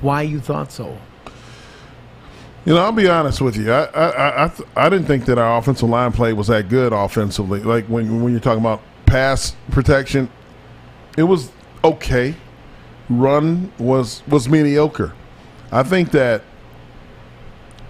why 0.00 0.22
you 0.22 0.40
thought 0.40 0.72
so. 0.72 0.98
You 2.64 2.74
know, 2.74 2.80
I'll 2.80 2.92
be 2.92 3.08
honest 3.08 3.40
with 3.40 3.56
you. 3.56 3.70
I 3.70 3.84
I 3.84 4.44
I, 4.46 4.50
I, 4.74 4.88
didn't 4.88 5.06
think 5.06 5.24
that 5.26 5.38
our 5.38 5.58
offensive 5.58 5.88
line 5.88 6.10
play 6.12 6.32
was 6.32 6.48
that 6.48 6.68
good 6.68 6.92
offensively. 6.92 7.60
Like 7.60 7.86
when 7.86 8.22
when 8.22 8.32
you're 8.32 8.40
talking 8.40 8.60
about 8.60 8.82
pass 9.06 9.54
protection, 9.70 10.28
it 11.16 11.22
was 11.22 11.52
okay. 11.84 12.34
Run 13.08 13.72
was 13.78 14.22
was 14.26 14.48
mediocre. 14.48 15.12
I 15.70 15.84
think 15.84 16.10
that 16.10 16.42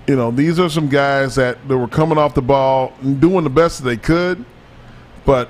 you 0.07 0.17
know 0.17 0.31
these 0.31 0.59
are 0.59 0.69
some 0.69 0.89
guys 0.89 1.37
that, 1.37 1.67
that 1.69 1.79
were 1.79 1.89
coming 1.89 2.19
off 2.19 2.35
the 2.35 2.43
ball 2.43 2.93
doing 3.19 3.45
the 3.45 3.51
best 3.51 3.83
that 3.83 3.89
they 3.89 3.97
could, 3.97 4.45
but 5.25 5.49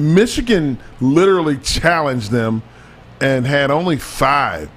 Michigan 0.00 0.78
literally 1.00 1.58
challenged 1.58 2.30
them 2.30 2.62
and 3.20 3.46
had 3.46 3.70
only 3.70 3.96
five, 3.96 4.70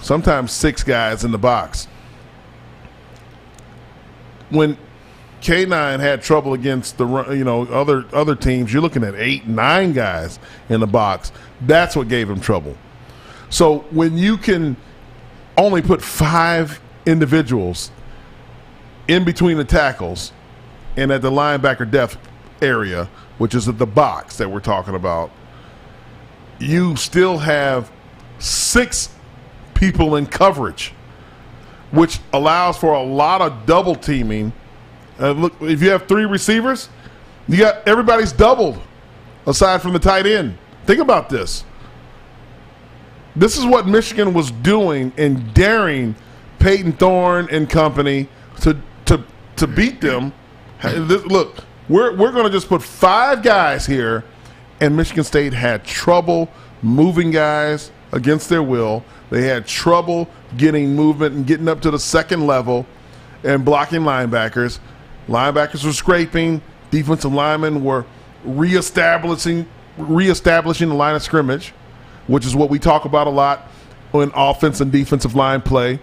sometimes 0.00 0.52
six 0.52 0.82
guys 0.82 1.24
in 1.24 1.32
the 1.32 1.38
box 1.38 1.88
when 4.54 4.78
K9 5.40 6.00
had 6.00 6.22
trouble 6.22 6.54
against 6.54 6.96
the 6.96 7.06
you 7.32 7.44
know 7.44 7.62
other 7.66 8.04
other 8.12 8.34
teams, 8.34 8.72
you're 8.72 8.82
looking 8.82 9.04
at 9.04 9.14
eight, 9.14 9.46
nine 9.46 9.92
guys 9.92 10.38
in 10.68 10.80
the 10.80 10.86
box. 10.86 11.32
That's 11.62 11.94
what 11.94 12.08
gave 12.08 12.30
him 12.30 12.40
trouble. 12.40 12.76
So 13.50 13.80
when 13.90 14.16
you 14.16 14.36
can 14.36 14.76
only 15.56 15.82
put 15.82 16.02
five 16.02 16.80
individuals 17.06 17.90
in 19.06 19.24
between 19.24 19.58
the 19.58 19.64
tackles 19.64 20.32
and 20.96 21.12
at 21.12 21.20
the 21.20 21.30
linebacker 21.30 21.88
depth 21.88 22.16
area, 22.62 23.08
which 23.38 23.54
is 23.54 23.68
at 23.68 23.78
the 23.78 23.86
box 23.86 24.36
that 24.36 24.50
we're 24.50 24.60
talking 24.60 24.94
about, 24.94 25.30
you 26.58 26.96
still 26.96 27.38
have 27.38 27.90
six 28.38 29.10
people 29.74 30.16
in 30.16 30.26
coverage 30.26 30.92
which 31.94 32.18
allows 32.32 32.76
for 32.76 32.92
a 32.92 33.02
lot 33.02 33.40
of 33.40 33.66
double 33.66 33.94
teaming. 33.94 34.52
Uh, 35.18 35.30
look, 35.30 35.54
if 35.60 35.80
you 35.80 35.90
have 35.90 36.06
three 36.08 36.24
receivers, 36.24 36.88
you 37.48 37.58
got 37.58 37.86
everybody's 37.86 38.32
doubled, 38.32 38.80
aside 39.46 39.80
from 39.80 39.92
the 39.92 39.98
tight 39.98 40.26
end. 40.26 40.58
Think 40.86 41.00
about 41.00 41.28
this. 41.28 41.64
This 43.36 43.56
is 43.56 43.64
what 43.64 43.86
Michigan 43.86 44.34
was 44.34 44.50
doing 44.50 45.12
and 45.16 45.54
daring 45.54 46.16
Payton 46.58 46.92
Thorne 46.94 47.48
and 47.50 47.70
company 47.70 48.28
to 48.60 48.76
to 49.06 49.22
to 49.56 49.66
beat 49.66 50.00
them. 50.00 50.32
Look, 50.82 51.64
we're 51.88 52.14
we're 52.16 52.32
going 52.32 52.44
to 52.44 52.50
just 52.50 52.68
put 52.68 52.82
five 52.82 53.42
guys 53.42 53.86
here, 53.86 54.24
and 54.80 54.96
Michigan 54.96 55.24
State 55.24 55.52
had 55.52 55.84
trouble 55.84 56.48
moving 56.82 57.30
guys 57.30 57.90
against 58.12 58.48
their 58.48 58.62
will. 58.62 59.04
They 59.30 59.42
had 59.42 59.66
trouble 59.66 60.28
getting 60.56 60.94
movement 60.94 61.34
and 61.34 61.46
getting 61.46 61.68
up 61.68 61.80
to 61.82 61.90
the 61.90 61.98
second 61.98 62.46
level 62.46 62.86
and 63.42 63.64
blocking 63.64 64.00
linebackers. 64.00 64.78
Linebackers 65.28 65.84
were 65.84 65.92
scraping. 65.92 66.62
Defensive 66.90 67.32
linemen 67.32 67.82
were 67.82 68.04
reestablishing 68.44 69.66
reestablishing 69.96 70.88
the 70.88 70.94
line 70.94 71.14
of 71.14 71.22
scrimmage, 71.22 71.72
which 72.26 72.44
is 72.44 72.54
what 72.54 72.68
we 72.70 72.78
talk 72.78 73.04
about 73.04 73.26
a 73.26 73.30
lot 73.30 73.68
in 74.12 74.30
offense 74.34 74.80
and 74.80 74.92
defensive 74.92 75.34
line 75.34 75.60
play. 75.60 75.98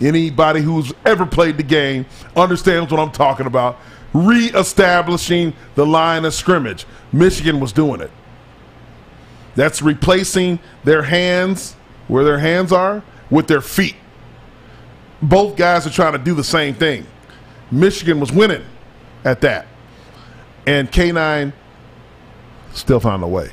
Anybody 0.00 0.60
who's 0.60 0.92
ever 1.04 1.24
played 1.24 1.56
the 1.56 1.62
game 1.62 2.06
understands 2.36 2.90
what 2.90 3.00
I'm 3.00 3.12
talking 3.12 3.46
about. 3.46 3.78
Reestablishing 4.12 5.52
the 5.74 5.86
line 5.86 6.24
of 6.24 6.34
scrimmage. 6.34 6.86
Michigan 7.12 7.60
was 7.60 7.72
doing 7.72 8.00
it. 8.00 8.10
That's 9.54 9.82
replacing 9.82 10.58
their 10.82 11.02
hands 11.02 11.76
where 12.08 12.24
their 12.24 12.38
hands 12.38 12.72
are 12.72 13.02
with 13.30 13.46
their 13.46 13.60
feet. 13.60 13.96
Both 15.22 15.56
guys 15.56 15.86
are 15.86 15.90
trying 15.90 16.12
to 16.12 16.18
do 16.18 16.34
the 16.34 16.44
same 16.44 16.74
thing. 16.74 17.06
Michigan 17.70 18.20
was 18.20 18.30
winning 18.30 18.64
at 19.24 19.40
that. 19.40 19.66
And 20.66 20.90
K9 20.90 21.52
still 22.72 23.00
found 23.00 23.22
a 23.22 23.28
way. 23.28 23.50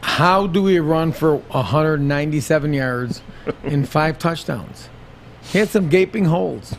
How 0.00 0.46
do 0.46 0.62
we 0.62 0.78
run 0.78 1.12
for 1.12 1.36
197 1.36 2.72
yards 2.72 3.22
and 3.62 3.88
five 3.88 4.18
touchdowns? 4.18 4.88
He 5.50 5.58
had 5.58 5.68
some 5.68 5.88
gaping 5.88 6.24
holes. 6.24 6.74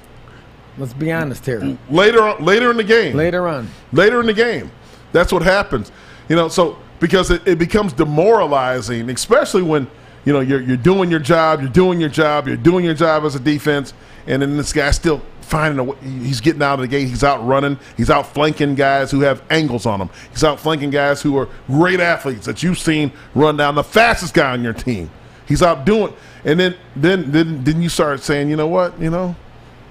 Let's 0.77 0.93
be 0.93 1.11
honest 1.11 1.45
here. 1.45 1.77
Later 1.89 2.23
on, 2.23 2.43
later 2.43 2.71
in 2.71 2.77
the 2.77 2.83
game. 2.83 3.15
Later 3.15 3.47
on, 3.47 3.69
later 3.91 4.21
in 4.21 4.27
the 4.27 4.33
game. 4.33 4.71
That's 5.11 5.33
what 5.33 5.41
happens. 5.41 5.91
You 6.29 6.35
know, 6.35 6.47
so 6.47 6.77
because 6.99 7.31
it, 7.31 7.45
it 7.47 7.59
becomes 7.59 7.93
demoralizing, 7.93 9.09
especially 9.09 9.63
when 9.63 9.88
you 10.25 10.33
know 10.33 10.39
you're 10.39 10.61
you're 10.61 10.77
doing 10.77 11.09
your 11.09 11.19
job, 11.19 11.61
you're 11.61 11.69
doing 11.69 11.99
your 11.99 12.09
job, 12.09 12.47
you're 12.47 12.57
doing 12.57 12.85
your 12.85 12.93
job 12.93 13.25
as 13.25 13.35
a 13.35 13.39
defense, 13.39 13.93
and 14.27 14.41
then 14.41 14.55
this 14.55 14.71
guy's 14.71 14.95
still 14.95 15.21
finding 15.41 15.79
a 15.79 15.83
way. 15.83 15.97
He's 16.01 16.39
getting 16.39 16.61
out 16.61 16.75
of 16.75 16.81
the 16.81 16.88
gate. 16.88 17.07
He's 17.07 17.23
out 17.23 17.45
running. 17.45 17.79
He's 17.97 18.09
out 18.09 18.27
flanking 18.33 18.75
guys 18.75 19.09
who 19.11 19.21
have 19.21 19.41
angles 19.49 19.85
on 19.85 19.99
them. 19.99 20.09
He's 20.29 20.43
out 20.43 20.59
flanking 20.59 20.91
guys 20.91 21.21
who 21.21 21.38
are 21.38 21.49
great 21.67 21.99
athletes 21.99 22.45
that 22.45 22.61
you've 22.61 22.79
seen 22.79 23.11
run 23.33 23.57
down 23.57 23.75
the 23.75 23.83
fastest 23.83 24.33
guy 24.33 24.51
on 24.51 24.63
your 24.63 24.73
team. 24.73 25.09
He's 25.49 25.61
out 25.63 25.83
doing, 25.83 26.13
and 26.45 26.57
then 26.59 26.75
then 26.95 27.31
then 27.31 27.63
then 27.65 27.81
you 27.81 27.89
start 27.89 28.21
saying, 28.21 28.49
you 28.49 28.55
know 28.55 28.67
what, 28.67 28.97
you 29.01 29.09
know, 29.09 29.35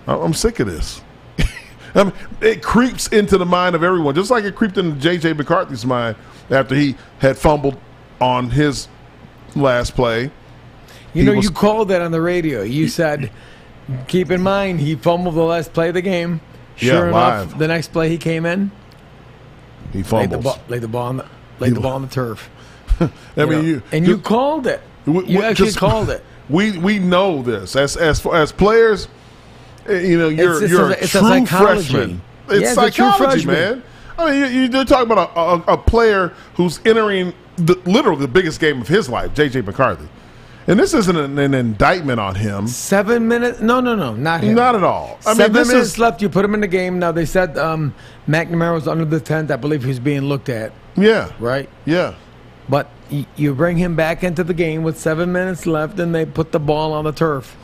I'm 0.07 0.33
sick 0.33 0.61
of 0.61 0.69
this. 0.69 1.03
I 1.95 2.05
mean, 2.05 2.13
it 2.41 2.63
creeps 2.63 3.09
into 3.09 3.37
the 3.37 3.45
mind 3.45 3.75
of 3.75 3.83
everyone, 3.83 4.15
just 4.15 4.31
like 4.31 4.45
it 4.45 4.55
creeped 4.55 4.79
into 4.79 4.97
J.J. 5.01 5.33
McCarthy's 5.35 5.85
mind 5.85 6.17
after 6.49 6.75
he 6.75 6.97
had 7.19 7.37
fumbled 7.37 7.77
on 8.21 8.49
his 8.51 8.89
last 9.57 9.95
play. 9.97 10.25
you 10.25 10.31
He 11.13 11.23
know, 11.25 11.35
was- 11.35 11.45
you 11.45 11.51
called 11.51 11.89
that 11.89 12.01
on 12.03 12.13
the 12.13 12.21
radio. 12.21 12.63
You 12.63 12.87
said, 12.89 13.31
keep 14.07 14.31
in 14.31 14.41
mind, 14.43 14.79
he 14.81 14.95
fumbled 14.95 15.35
the 15.35 15.43
last 15.43 15.73
play 15.73 15.89
of 15.89 15.95
the 15.95 16.03
game. 16.03 16.41
Yeah, 16.79 16.93
Sure 16.93 17.09
enough, 17.09 17.49
live. 17.51 17.59
the 17.59 17.67
next 17.69 17.93
play 17.93 18.09
he 18.09 18.17
came 18.19 18.47
in, 18.47 18.71
He 19.93 20.05
laid 20.05 20.31
the 20.31 20.39
ball, 20.39 20.61
laid 20.69 20.83
the 20.83 20.89
ball 20.89 21.07
on 21.09 21.17
the, 21.17 21.27
laid 21.59 21.75
the 21.75 21.81
ball 21.81 21.95
on 21.95 22.03
the 22.03 22.09
turf. 22.09 22.49
I 23.01 23.05
You 23.37 23.47
mean, 23.47 23.49
know, 23.51 23.61
you 23.61 23.83
and 23.91 24.07
you 24.07 24.19
called 24.19 24.69
it. 24.69 24.81
We- 25.13 25.27
You 25.27 25.39
we- 25.39 25.45
actually 25.45 25.67
just- 25.67 25.79
called 25.87 26.11
it. 26.11 26.25
We 26.49 26.79
we 26.79 26.99
know 26.99 27.43
this 27.43 27.77
as 27.77 27.97
as 27.97 28.25
as 28.27 28.53
players. 28.53 29.09
eh, 29.89 30.01
You 30.01 30.19
know, 30.19 30.29
you're 30.29 30.63
it's 30.63 30.71
you're 30.73 30.87
a- 30.87 30.89
a, 30.89 30.93
it's 30.93 31.15
a 31.15 31.19
true 31.21 31.29
psychology. 31.29 31.89
freshman. 31.93 32.21
Yeah, 32.51 32.57
It's 32.57 32.71
a 32.73 32.75
true 32.91 33.11
psychology, 33.11 33.45
freshman. 33.45 33.55
man. 33.55 33.83
I 34.19 34.31
mean, 34.31 34.53
you, 34.53 34.61
you're 34.71 34.85
talking 34.85 35.11
about 35.13 35.31
a, 35.37 35.41
a, 35.71 35.75
a 35.75 35.79
player 35.79 36.33
who's 36.55 36.81
entering 36.85 37.33
the, 37.57 37.75
literally 37.85 38.21
the 38.23 38.29
biggest 38.29 38.59
game 38.61 38.81
of 38.81 38.89
his 38.89 39.09
life, 39.09 39.33
J.J. 39.35 39.61
McCarthy, 39.61 40.09
and 40.67 40.79
this 40.81 40.93
isn't 40.95 41.17
an, 41.17 41.39
an 41.39 41.55
indictment 41.55 42.19
on 42.19 42.35
him. 42.35 42.67
Seven 42.67 43.29
minutes? 43.29 43.61
No, 43.61 43.79
no, 43.81 43.95
no, 43.95 44.15
not 44.15 44.43
him. 44.43 44.55
Not 44.57 44.75
at 44.75 44.83
all. 44.83 45.19
I 45.25 45.31
mean, 45.31 45.37
Seven 45.37 45.53
this 45.53 45.69
minutes 45.69 45.87
is 45.91 45.99
left. 46.01 46.21
You 46.23 46.29
put 46.29 46.45
him 46.45 46.55
in 46.55 46.61
the 46.61 46.67
game. 46.67 46.99
Now 46.99 47.13
they 47.13 47.27
said 47.27 47.57
um, 47.59 47.95
McNamara 48.27 48.75
was 48.75 48.89
under 48.89 49.05
the 49.05 49.21
tent. 49.21 49.51
I 49.53 49.57
believe 49.57 49.85
he's 49.85 50.01
being 50.01 50.23
looked 50.23 50.49
at. 50.49 50.73
yeah, 50.97 51.31
Right. 51.39 51.69
yeah. 51.85 52.15
But 52.69 52.91
you 53.37 53.55
bring 53.55 53.77
him 53.77 53.97
back 53.97 54.23
into 54.23 54.45
the 54.45 54.55
game 54.55 54.83
with 54.83 54.99
seven 54.99 55.33
minutes 55.33 55.67
left, 55.67 55.99
and 55.99 56.15
they 56.15 56.25
put 56.27 56.53
the 56.53 56.61
ball 56.61 56.93
on 56.93 57.05
the 57.05 57.13
turf. 57.13 57.57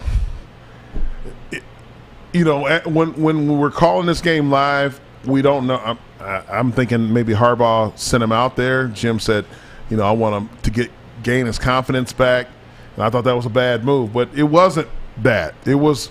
you 2.33 2.45
know, 2.45 2.81
when 2.87 3.13
when 3.21 3.59
we're 3.59 3.71
calling 3.71 4.07
this 4.07 4.21
game 4.21 4.51
live, 4.51 5.01
we 5.25 5.43
don't 5.43 5.67
know. 5.67 5.77
I'm, 5.79 5.99
I- 6.21 6.43
I'm 6.51 6.73
thinking 6.73 7.13
maybe 7.13 7.33
Harbaugh 7.35 7.97
sent 7.99 8.23
him 8.23 8.33
out 8.33 8.57
there. 8.57 8.89
Jim 8.89 9.19
said, 9.21 9.45
you 9.91 9.97
know, 9.97 10.05
I 10.05 10.13
want 10.13 10.35
him 10.51 10.59
to 10.63 10.71
get 10.71 10.91
gain 11.23 11.47
his 11.47 11.59
confidence 11.59 12.13
back, 12.13 12.49
and 12.97 13.05
I 13.05 13.11
thought 13.11 13.25
that 13.25 13.37
was 13.37 13.47
a 13.47 13.51
bad 13.51 13.85
move, 13.85 14.13
but 14.13 14.29
it 14.35 14.43
wasn't 14.45 14.89
that. 15.19 15.55
It 15.65 15.77
was 15.77 16.11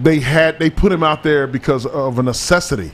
they 0.00 0.18
had 0.20 0.58
they 0.58 0.70
put 0.70 0.92
him 0.92 1.02
out 1.02 1.22
there 1.22 1.46
because 1.46 1.86
of 1.86 2.18
a 2.18 2.22
necessity. 2.22 2.92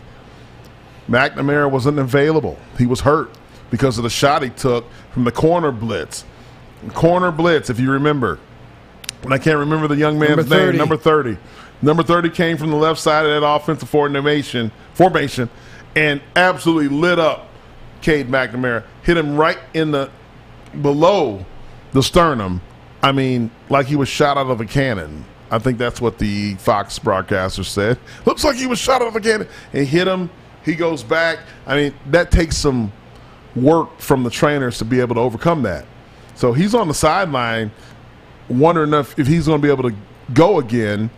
McNamara 1.08 1.70
wasn't 1.70 1.98
available. 1.98 2.58
He 2.78 2.86
was 2.86 3.00
hurt 3.00 3.30
because 3.72 3.96
of 3.96 4.04
the 4.04 4.10
shot 4.10 4.42
he 4.42 4.50
took 4.50 4.84
from 5.12 5.24
the 5.24 5.32
corner 5.32 5.72
blitz. 5.72 6.24
Corner 6.90 7.32
blitz, 7.32 7.70
if 7.70 7.80
you 7.80 7.90
remember. 7.90 8.38
And 9.22 9.32
I 9.32 9.38
can't 9.38 9.58
remember 9.58 9.88
the 9.88 9.96
young 9.96 10.18
man's 10.18 10.48
Number 10.48 10.72
name. 10.72 10.76
Number 10.76 10.96
30. 10.96 11.38
Number 11.80 12.02
30 12.02 12.30
came 12.30 12.58
from 12.58 12.70
the 12.70 12.76
left 12.76 13.00
side 13.00 13.24
of 13.24 13.40
that 13.40 13.46
offensive 13.46 13.88
formation, 13.88 14.70
formation 14.92 15.48
and 15.96 16.20
absolutely 16.36 16.88
lit 16.88 17.18
up 17.18 17.48
Cade 18.02 18.28
McNamara. 18.28 18.84
Hit 19.02 19.16
him 19.16 19.36
right 19.36 19.58
in 19.72 19.90
the 19.90 20.10
below 20.82 21.44
the 21.92 22.02
sternum. 22.02 22.60
I 23.02 23.12
mean, 23.12 23.50
like 23.70 23.86
he 23.86 23.96
was 23.96 24.08
shot 24.08 24.36
out 24.36 24.48
of 24.48 24.60
a 24.60 24.66
cannon. 24.66 25.24
I 25.50 25.58
think 25.58 25.78
that's 25.78 26.00
what 26.00 26.18
the 26.18 26.54
Fox 26.56 26.98
broadcaster 26.98 27.64
said. 27.64 27.98
Looks 28.26 28.44
like 28.44 28.56
he 28.56 28.66
was 28.66 28.78
shot 28.78 29.00
out 29.00 29.08
of 29.08 29.16
a 29.16 29.20
cannon. 29.20 29.48
And 29.72 29.86
hit 29.86 30.06
him. 30.06 30.30
He 30.62 30.74
goes 30.74 31.02
back. 31.02 31.40
I 31.66 31.76
mean, 31.76 31.94
that 32.10 32.30
takes 32.30 32.56
some 32.56 32.92
work 33.54 33.98
from 33.98 34.22
the 34.22 34.30
trainers 34.30 34.78
to 34.78 34.84
be 34.84 35.00
able 35.00 35.14
to 35.14 35.20
overcome 35.20 35.62
that. 35.62 35.84
So 36.34 36.52
he's 36.52 36.74
on 36.74 36.88
the 36.88 36.94
sideline 36.94 37.70
wondering 38.48 38.92
if, 38.94 39.18
if 39.18 39.26
he's 39.26 39.46
going 39.46 39.60
to 39.60 39.66
be 39.66 39.70
able 39.70 39.88
to 39.88 39.96
go 40.32 40.58
again. 40.58 41.10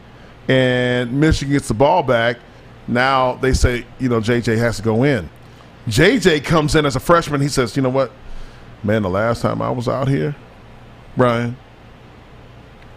And 0.48 1.20
Michigan 1.20 1.52
gets 1.52 1.68
the 1.68 1.74
ball 1.74 2.02
back. 2.02 2.38
Now 2.86 3.34
they 3.36 3.52
say, 3.52 3.86
you 3.98 4.08
know, 4.08 4.20
JJ 4.20 4.58
has 4.58 4.76
to 4.76 4.82
go 4.82 5.04
in. 5.04 5.28
JJ 5.86 6.44
comes 6.44 6.74
in 6.74 6.86
as 6.86 6.96
a 6.96 7.00
freshman. 7.00 7.40
He 7.40 7.48
says, 7.48 7.76
you 7.76 7.82
know 7.82 7.88
what? 7.88 8.12
Man, 8.82 9.02
the 9.02 9.10
last 9.10 9.40
time 9.40 9.62
I 9.62 9.70
was 9.70 9.88
out 9.88 10.08
here, 10.08 10.36
Brian, 11.16 11.56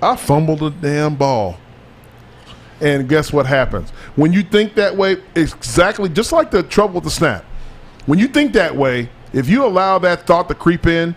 I 0.01 0.15
fumbled 0.15 0.59
the 0.59 0.69
damn 0.69 1.15
ball. 1.15 1.57
And 2.79 3.09
guess 3.09 3.33
what 3.33 3.45
happens? 3.45 3.89
When 4.15 4.33
you 4.33 4.43
think 4.43 4.75
that 4.75 4.95
way, 4.95 5.17
exactly 5.35 6.09
just 6.09 6.31
like 6.31 6.51
the 6.51 6.61
trouble 6.61 6.95
with 6.95 7.05
the 7.05 7.09
snap. 7.09 7.43
When 8.05 8.19
you 8.19 8.27
think 8.27 8.53
that 8.53 8.75
way, 8.75 9.09
if 9.33 9.49
you 9.49 9.65
allow 9.65 9.99
that 9.99 10.25
thought 10.27 10.47
to 10.49 10.55
creep 10.55 10.85
in, 10.87 11.15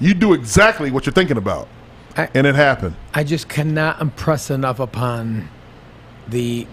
you 0.00 0.14
do 0.14 0.32
exactly 0.32 0.90
what 0.90 1.06
you're 1.06 1.12
thinking 1.12 1.36
about. 1.36 1.68
I- 2.16 2.28
and 2.34 2.46
it 2.46 2.54
happened. 2.54 2.94
I 3.14 3.24
just 3.24 3.48
cannot 3.48 4.00
impress 4.00 4.50
enough 4.50 4.80
upon 4.80 5.48
the 6.26 6.66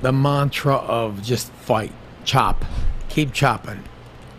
the 0.00 0.12
mantra 0.12 0.74
of 0.74 1.22
just 1.22 1.52
fight, 1.52 1.92
chop, 2.24 2.64
keep 3.08 3.32
chopping, 3.32 3.84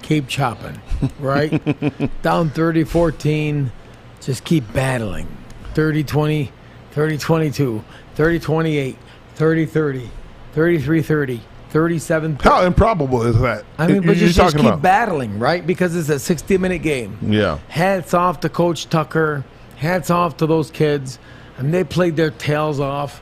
keep 0.02 0.28
chopping, 0.28 0.82
right? 1.20 2.22
Down 2.22 2.50
30 2.50 2.84
14, 2.84 3.72
just 4.20 4.44
keep 4.44 4.72
battling. 4.74 5.26
30 5.74 6.04
20, 6.04 6.52
30 6.92 7.18
22, 7.18 7.84
30 8.16 8.40
28, 8.40 8.98
30 9.36 9.66
30, 9.66 10.10
33 10.54 11.02
30, 11.02 11.42
37 11.74 12.38
How 12.42 12.64
improbable 12.64 13.24
is 13.24 13.38
that? 13.42 13.66
I 13.80 13.88
mean, 13.88 13.96
You- 13.98 14.02
but 14.04 14.16
you're 14.18 14.28
just, 14.28 14.38
just 14.38 14.56
keep 14.56 14.66
about. 14.68 14.82
battling, 14.84 15.40
right? 15.40 15.66
Because 15.66 15.96
it's 15.96 16.08
a 16.10 16.20
60 16.20 16.58
minute 16.60 16.84
game. 16.84 17.18
Yeah. 17.22 17.58
Hats 17.68 18.14
off 18.14 18.40
to 18.42 18.50
Coach 18.50 18.90
Tucker. 18.90 19.44
Hats 19.78 20.12
off 20.12 20.38
to 20.38 20.46
those 20.48 20.70
kids. 20.70 21.18
And 21.58 21.74
they 21.74 21.84
played 21.84 22.16
their 22.16 22.30
tails 22.30 22.80
off. 22.80 23.22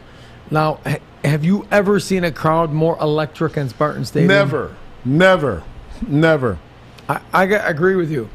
Now, 0.52 0.80
ha- 0.86 1.00
have 1.24 1.46
you 1.46 1.66
ever 1.72 1.98
seen 2.00 2.26
a 2.26 2.32
crowd 2.32 2.72
more 2.74 2.98
electric 3.00 3.56
in 3.56 3.70
Spartan 3.70 4.04
Stadium? 4.04 4.28
Never, 4.28 4.76
never, 5.06 5.64
never. 6.06 6.58
I, 7.08 7.22
I 7.34 7.48
g- 7.48 7.54
agree 7.54 7.96
with 7.96 8.12
you. 8.12 8.30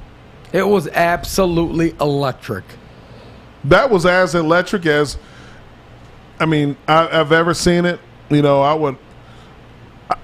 It 0.53 0.67
was 0.67 0.89
absolutely 0.89 1.95
electric. 2.01 2.65
that 3.65 3.91
was 3.91 4.07
as 4.07 4.35
electric 4.35 4.87
as 4.87 5.19
I 6.41 6.47
mean 6.47 6.77
I, 6.89 7.21
I've 7.21 7.33
ever 7.33 7.53
seen 7.53 7.85
it. 7.85 8.01
You 8.31 8.41
know, 8.43 8.63
I 8.63 8.73
would. 8.75 8.97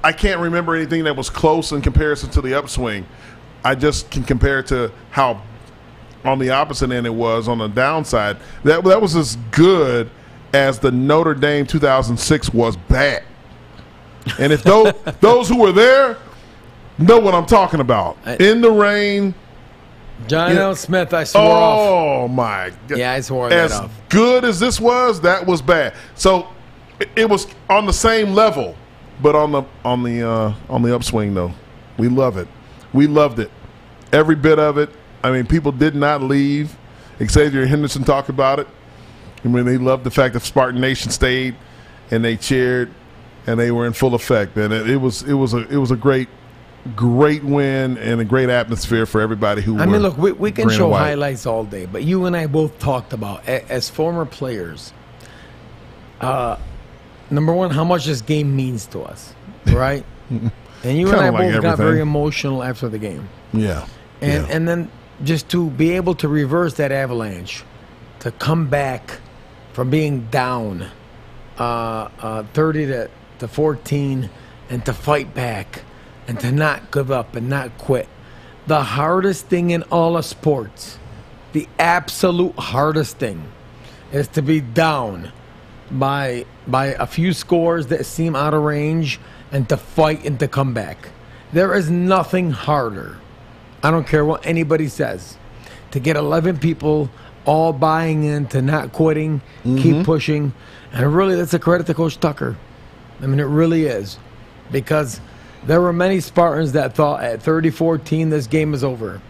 I- 0.04 0.12
can't 0.12 0.40
remember 0.40 0.74
anything 0.74 1.04
that 1.04 1.16
was 1.16 1.30
close 1.30 1.72
in 1.72 1.80
comparison 1.82 2.30
to 2.30 2.40
the 2.40 2.54
upswing. 2.54 3.06
I 3.64 3.74
just 3.74 4.10
can 4.10 4.24
compare 4.24 4.60
it 4.60 4.66
to 4.68 4.90
how 5.10 5.42
on 6.24 6.38
the 6.38 6.50
opposite 6.50 6.90
end 6.90 7.06
it 7.06 7.14
was 7.14 7.48
on 7.48 7.58
the 7.58 7.68
downside. 7.68 8.36
That 8.64 8.84
that 8.84 9.00
was 9.00 9.16
as 9.16 9.36
good 9.50 10.10
as 10.52 10.78
the 10.78 10.90
Notre 10.90 11.34
Dame 11.34 11.66
2006 11.66 12.52
was 12.52 12.76
bad. 12.76 13.22
And 14.38 14.52
if 14.52 14.62
those 14.62 14.92
those 15.20 15.48
who 15.48 15.58
were 15.58 15.72
there 15.72 16.18
know 16.98 17.18
what 17.18 17.34
I'm 17.34 17.46
talking 17.46 17.80
about, 17.80 18.16
in 18.40 18.60
the 18.60 18.70
rain. 18.70 19.34
John. 20.28 20.52
L. 20.52 20.76
Smith, 20.76 21.12
I 21.12 21.24
swore 21.24 21.42
oh 21.42 21.50
off. 21.50 21.90
Oh 21.90 22.28
my 22.28 22.70
god! 22.86 22.98
Yeah, 22.98 23.12
I 23.12 23.20
swore 23.20 23.48
that 23.48 23.72
as 23.72 23.90
good 24.08 24.44
as 24.44 24.60
this 24.60 24.80
was, 24.80 25.20
that 25.22 25.44
was 25.44 25.60
bad. 25.60 25.94
So 26.14 26.46
it 27.16 27.28
was 27.28 27.48
on 27.68 27.86
the 27.86 27.92
same 27.92 28.32
level, 28.32 28.76
but 29.20 29.34
on 29.34 29.52
the 29.52 29.62
on 29.84 30.02
the 30.02 30.28
uh, 30.28 30.54
on 30.68 30.82
the 30.82 30.94
upswing 30.94 31.34
though. 31.34 31.52
We 31.98 32.08
love 32.08 32.36
it. 32.36 32.48
We 32.92 33.06
loved 33.06 33.38
it. 33.38 33.50
Every 34.12 34.36
bit 34.36 34.58
of 34.58 34.78
it. 34.78 34.90
I 35.22 35.30
mean, 35.30 35.46
people 35.46 35.72
did 35.72 35.94
not 35.94 36.22
leave. 36.22 36.76
Xavier 37.22 37.66
Henderson 37.66 38.04
talked 38.04 38.28
about 38.28 38.58
it. 38.58 38.66
I 39.44 39.48
mean, 39.48 39.64
they 39.64 39.78
loved 39.78 40.04
the 40.04 40.10
fact 40.10 40.34
that 40.34 40.40
Spartan 40.40 40.80
Nation 40.80 41.10
stayed 41.10 41.54
and 42.10 42.24
they 42.24 42.36
cheered 42.36 42.92
and 43.46 43.58
they 43.58 43.70
were 43.70 43.86
in 43.86 43.92
full 43.92 44.14
effect. 44.14 44.56
And 44.56 44.72
it, 44.72 44.88
it 44.88 44.96
was 44.96 45.22
it 45.22 45.34
was 45.34 45.54
a 45.54 45.68
it 45.68 45.76
was 45.76 45.90
a 45.90 45.96
great 45.96 46.28
great 46.96 47.44
win 47.44 47.96
and 47.98 48.20
a 48.20 48.24
great 48.24 48.48
atmosphere 48.48 49.06
for 49.06 49.20
everybody 49.20 49.62
who. 49.62 49.78
I 49.78 49.86
mean, 49.86 50.02
look, 50.02 50.18
we, 50.18 50.32
we 50.32 50.52
can 50.52 50.68
show 50.68 50.88
white. 50.88 50.98
highlights 51.00 51.46
all 51.46 51.64
day, 51.64 51.86
but 51.86 52.02
you 52.02 52.26
and 52.26 52.36
I 52.36 52.46
both 52.46 52.78
talked 52.78 53.12
about 53.12 53.46
as 53.46 53.88
former 53.88 54.24
players. 54.24 54.92
Uh, 56.20 56.56
number 57.32 57.52
one, 57.52 57.70
how 57.70 57.84
much 57.84 58.06
this 58.06 58.20
game 58.20 58.54
means 58.54 58.86
to 58.86 59.00
us, 59.02 59.34
right? 59.66 60.04
and 60.30 60.52
you 60.84 61.08
and 61.08 61.16
I 61.16 61.24
Kinda 61.30 61.38
both 61.38 61.52
like 61.54 61.62
got 61.62 61.78
very 61.78 62.00
emotional 62.00 62.62
after 62.62 62.88
the 62.88 62.98
game, 62.98 63.28
Yeah. 63.52 63.86
and 64.20 64.46
yeah. 64.46 64.54
and 64.54 64.68
then 64.68 64.90
just 65.24 65.48
to 65.50 65.70
be 65.70 65.92
able 65.92 66.14
to 66.16 66.28
reverse 66.28 66.74
that 66.74 66.92
avalanche, 66.92 67.64
to 68.20 68.30
come 68.30 68.66
back 68.68 69.20
from 69.72 69.90
being 69.90 70.26
down, 70.30 70.86
uh, 71.58 72.08
uh, 72.20 72.44
thirty 72.54 72.86
to 72.86 73.08
to 73.40 73.48
fourteen, 73.48 74.30
and 74.70 74.84
to 74.86 74.92
fight 74.92 75.34
back, 75.34 75.82
and 76.28 76.38
to 76.40 76.52
not 76.52 76.90
give 76.92 77.10
up 77.10 77.34
and 77.34 77.48
not 77.48 77.76
quit 77.78 78.08
the 78.66 78.82
hardest 78.82 79.46
thing 79.46 79.70
in 79.70 79.82
all 79.84 80.16
of 80.16 80.24
sports, 80.24 80.98
the 81.52 81.68
absolute 81.78 82.54
hardest 82.58 83.18
thing, 83.18 83.42
is 84.12 84.28
to 84.28 84.42
be 84.42 84.60
down 84.60 85.32
by 85.92 86.46
by 86.66 86.86
a 86.86 87.06
few 87.06 87.32
scores 87.32 87.88
that 87.88 88.06
seem 88.06 88.34
out 88.34 88.54
of 88.54 88.62
range 88.62 89.20
and 89.50 89.68
to 89.68 89.76
fight 89.76 90.24
and 90.24 90.38
to 90.40 90.48
come 90.48 90.72
back. 90.72 91.10
There 91.52 91.74
is 91.74 91.90
nothing 91.90 92.50
harder. 92.50 93.18
I 93.82 93.90
don't 93.90 94.06
care 94.06 94.24
what 94.24 94.46
anybody 94.46 94.88
says. 94.88 95.36
To 95.90 96.00
get 96.00 96.16
11 96.16 96.58
people 96.58 97.10
all 97.44 97.72
buying 97.72 98.24
in 98.24 98.46
to 98.46 98.62
not 98.62 98.92
quitting, 98.92 99.40
keep 99.62 99.74
mm-hmm. 99.74 100.02
pushing, 100.02 100.54
and 100.92 101.14
really 101.14 101.36
that's 101.36 101.52
a 101.52 101.58
credit 101.58 101.86
to 101.88 101.94
Coach 101.94 102.18
Tucker. 102.18 102.56
I 103.20 103.26
mean, 103.26 103.40
it 103.40 103.44
really 103.44 103.86
is. 103.86 104.18
Because 104.70 105.20
there 105.64 105.80
were 105.80 105.92
many 105.92 106.20
Spartans 106.20 106.72
that 106.72 106.94
thought 106.94 107.22
at 107.22 107.42
30 107.42 107.70
14 107.70 108.30
this 108.30 108.46
game 108.46 108.74
is 108.74 108.82
over. 108.82 109.20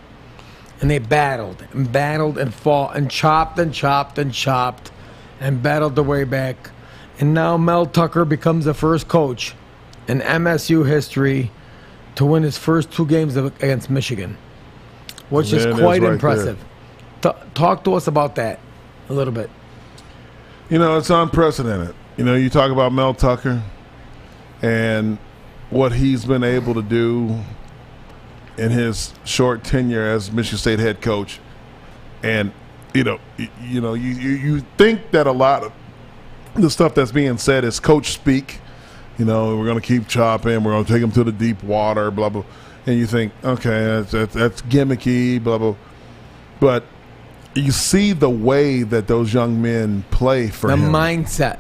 And 0.81 0.91
they 0.91 0.99
battled 0.99 1.65
and 1.73 1.91
battled 1.91 2.39
and 2.39 2.53
fought 2.53 2.97
and 2.97 3.11
chopped 3.11 3.59
and 3.59 3.73
chopped 3.73 4.19
and 4.19 4.33
chopped 4.33 4.91
and 5.43 5.63
battled 5.63 5.97
their 5.97 6.05
way 6.05 6.25
back. 6.25 6.71
And 7.19 7.35
now 7.35 7.57
Mel 7.57 7.87
Tucker 7.87 8.25
becomes 8.25 8.65
the 8.65 8.75
first 8.75 9.09
coach 9.09 9.55
in 10.09 10.21
MSU 10.21 10.87
history 10.87 11.51
to 12.15 12.25
win 12.25 12.43
his 12.43 12.57
first 12.57 12.91
two 12.93 13.07
games 13.07 13.37
against 13.37 13.91
Michigan, 13.91 14.37
which 15.31 15.53
is 15.53 15.65
it 15.65 15.71
is 15.71 15.81
quite 15.81 16.03
right 16.03 16.13
impressive. 16.13 16.63
Ta- 17.21 17.37
talk 17.55 17.85
to 17.85 17.95
us 17.95 18.07
about 18.07 18.37
that 18.37 18.61
a 19.09 19.13
little 19.13 19.33
bit. 19.33 19.51
You 20.71 20.79
know, 20.79 20.97
it's 20.97 21.11
unprecedented. 21.11 21.95
You 22.17 22.25
know, 22.25 22.35
you 22.35 22.51
talk 22.51 22.71
about 22.71 22.93
Mel 22.93 23.15
Tucker 23.15 23.63
and 24.63 25.19
what 25.71 25.93
he's 25.93 26.25
been 26.25 26.45
able 26.45 26.75
to 26.75 26.83
do 26.83 27.39
in 28.59 28.71
his 28.71 29.13
short 29.25 29.65
tenure 29.65 30.05
as 30.07 30.31
Michigan 30.31 30.59
State 30.59 30.79
head 30.79 31.01
coach. 31.01 31.41
And, 32.23 32.53
you 32.95 33.05
know, 33.05 33.19
you, 33.63 33.81
know, 33.81 33.95
you, 33.95 34.11
you, 34.13 34.61
think 34.77 35.11
that 35.13 35.27
a 35.27 35.33
lot 35.33 35.63
of 35.63 35.73
the 36.55 36.69
stuff 36.71 36.95
that's 36.95 37.13
being 37.13 37.39
said 37.39 37.65
is 37.65 37.81
coach 37.81 38.13
speak. 38.13 38.61
You 39.19 39.25
know, 39.25 39.57
we're 39.57 39.67
going 39.67 39.81
to 39.81 39.87
keep 39.87 40.09
chopping. 40.09 40.63
We're 40.65 40.73
going 40.73 40.85
to 40.85 40.93
take 40.93 41.01
them 41.01 41.13
to 41.13 41.25
the 41.25 41.33
deep 41.33 41.63
water, 41.63 42.11
blah, 42.11 42.29
blah. 42.29 42.45
And 42.87 42.99
you 42.99 43.07
think, 43.07 43.33
okay, 43.45 43.85
that's, 43.85 44.11
that's, 44.13 44.35
that's 44.35 44.63
gimmicky, 44.63 45.43
blah, 45.43 45.59
blah. 45.59 45.77
But 46.61 46.85
you 47.55 47.73
see 47.73 48.13
the 48.13 48.31
way 48.31 48.83
that 48.83 49.07
those 49.07 49.33
young 49.33 49.61
men 49.61 50.05
play 50.11 50.49
for 50.49 50.69
The 50.69 50.77
him. 50.77 50.93
mindset. 50.93 51.59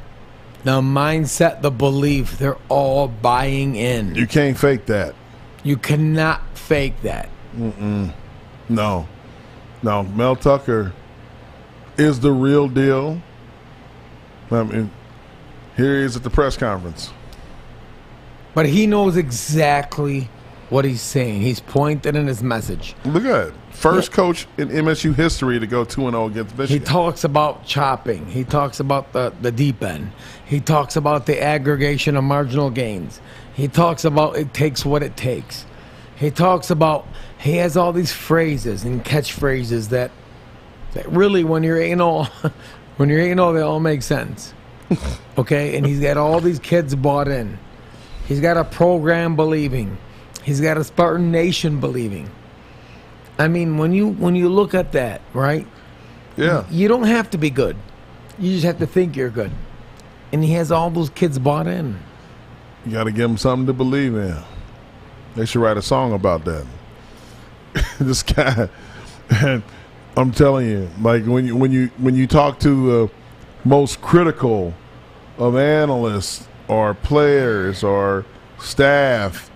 the 0.64 0.80
mindset, 0.80 1.60
the 1.62 1.70
belief, 1.70 2.38
they're 2.38 2.58
all 2.68 3.08
buying 3.08 3.76
in. 3.76 4.14
You 4.14 4.26
can't 4.26 4.58
fake 4.58 4.86
that. 4.86 5.14
You 5.62 5.76
cannot 5.76 6.42
fake 6.56 7.00
that. 7.02 7.28
No, 8.68 9.06
no. 9.82 10.02
Mel 10.04 10.36
Tucker 10.36 10.92
is 11.96 12.20
the 12.20 12.32
real 12.32 12.68
deal. 12.68 13.20
I 14.50 14.62
mean, 14.64 14.90
here 15.76 15.98
he 15.98 16.04
is 16.04 16.16
at 16.16 16.22
the 16.22 16.30
press 16.30 16.56
conference. 16.56 17.10
But 18.54 18.66
he 18.66 18.86
knows 18.86 19.16
exactly 19.16 20.28
what 20.68 20.84
he's 20.84 21.02
saying. 21.02 21.42
He's 21.42 21.60
pointed 21.60 22.16
in 22.16 22.26
his 22.26 22.42
message. 22.42 22.94
Look 23.04 23.24
at 23.24 23.48
it. 23.48 23.54
First 23.70 24.12
coach 24.12 24.46
in 24.58 24.68
MSU 24.68 25.14
history 25.14 25.58
to 25.58 25.66
go 25.66 25.84
2 25.84 26.10
0 26.10 26.26
against 26.26 26.56
Michigan. 26.56 26.80
He 26.80 26.84
talks 26.84 27.24
about 27.24 27.64
chopping. 27.64 28.26
He 28.26 28.44
talks 28.44 28.80
about 28.80 29.12
the, 29.12 29.32
the 29.40 29.52
deep 29.52 29.82
end. 29.82 30.12
He 30.46 30.60
talks 30.60 30.96
about 30.96 31.26
the 31.26 31.42
aggregation 31.42 32.16
of 32.16 32.24
marginal 32.24 32.70
gains. 32.70 33.20
He 33.54 33.68
talks 33.68 34.04
about 34.04 34.36
it 34.36 34.54
takes 34.54 34.84
what 34.84 35.02
it 35.02 35.16
takes. 35.16 35.66
He 36.16 36.30
talks 36.30 36.70
about 36.70 37.06
he 37.38 37.56
has 37.56 37.76
all 37.76 37.92
these 37.92 38.12
phrases 38.12 38.84
and 38.84 39.04
catchphrases 39.04 39.88
that 39.88 40.10
that 40.94 41.08
really 41.10 41.44
when 41.44 41.62
you're 41.62 41.82
you 41.82 41.96
know 42.04 42.24
when 42.96 43.08
you're 43.08 43.26
you 43.26 43.34
know 43.34 43.52
they 43.52 43.60
all 43.60 43.80
make 43.80 44.02
sense. 44.02 44.54
Okay? 45.38 45.78
And 45.78 45.86
he's 45.86 45.98
got 45.98 46.18
all 46.18 46.40
these 46.40 46.58
kids 46.58 46.94
bought 46.94 47.26
in. 47.26 47.58
He's 48.26 48.40
got 48.40 48.58
a 48.58 48.64
program 48.64 49.34
believing. 49.34 49.96
He's 50.42 50.60
got 50.60 50.76
a 50.76 50.84
Spartan 50.84 51.32
Nation 51.32 51.80
believing. 51.80 52.30
I 53.38 53.48
mean, 53.48 53.78
when 53.78 53.94
you 53.94 54.08
when 54.08 54.36
you 54.36 54.50
look 54.50 54.74
at 54.74 54.92
that, 54.92 55.22
right? 55.32 55.66
yeah. 56.36 56.64
You 56.70 56.88
don't 56.88 57.04
have 57.04 57.30
to 57.30 57.38
be 57.38 57.50
good. 57.50 57.76
You 58.38 58.52
just 58.52 58.64
have 58.64 58.78
to 58.78 58.86
think 58.86 59.16
you're 59.16 59.30
good. 59.30 59.52
And 60.32 60.44
he 60.44 60.52
has 60.52 60.70
all 60.70 60.90
those 60.90 61.10
kids 61.10 61.38
bought 61.38 61.66
in. 61.66 61.98
You 62.84 62.92
got 62.92 63.04
to 63.04 63.12
give 63.12 63.28
them 63.28 63.36
something 63.36 63.66
to 63.66 63.72
believe 63.72 64.14
in. 64.14 64.36
They 65.36 65.46
should 65.46 65.60
write 65.60 65.76
a 65.76 65.82
song 65.82 66.12
about 66.12 66.44
that. 66.44 66.66
this 68.00 68.22
guy, 68.22 68.68
and 69.30 69.62
I'm 70.16 70.30
telling 70.30 70.68
you, 70.68 70.90
like 71.00 71.24
when 71.24 71.46
you 71.46 71.56
when 71.56 71.72
you 71.72 71.90
when 71.96 72.14
you 72.14 72.26
talk 72.26 72.58
to 72.60 72.90
the 72.90 73.10
most 73.64 74.02
critical 74.02 74.74
of 75.38 75.56
analysts 75.56 76.46
or 76.68 76.94
players 76.94 77.82
or 77.82 78.26
staff 78.58 79.50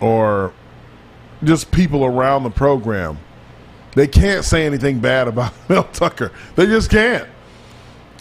or 0.00 0.52
just 1.44 1.70
people 1.70 2.04
around 2.04 2.44
the 2.44 2.50
program, 2.50 3.18
they 3.94 4.06
can't 4.06 4.44
say 4.44 4.64
anything 4.64 5.00
bad 5.00 5.28
about 5.28 5.52
Mel 5.68 5.84
Tucker. 5.84 6.32
They 6.56 6.66
just 6.66 6.90
can't. 6.90 7.28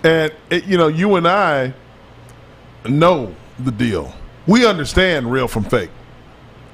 And 0.04 0.34
it, 0.50 0.66
you 0.66 0.78
know, 0.78 0.88
you 0.88 1.16
and 1.16 1.28
I 1.28 1.74
know 2.90 3.34
the 3.60 3.72
deal. 3.72 4.14
We 4.48 4.66
understand 4.66 5.32
real 5.32 5.48
from 5.48 5.64
fake. 5.64 5.92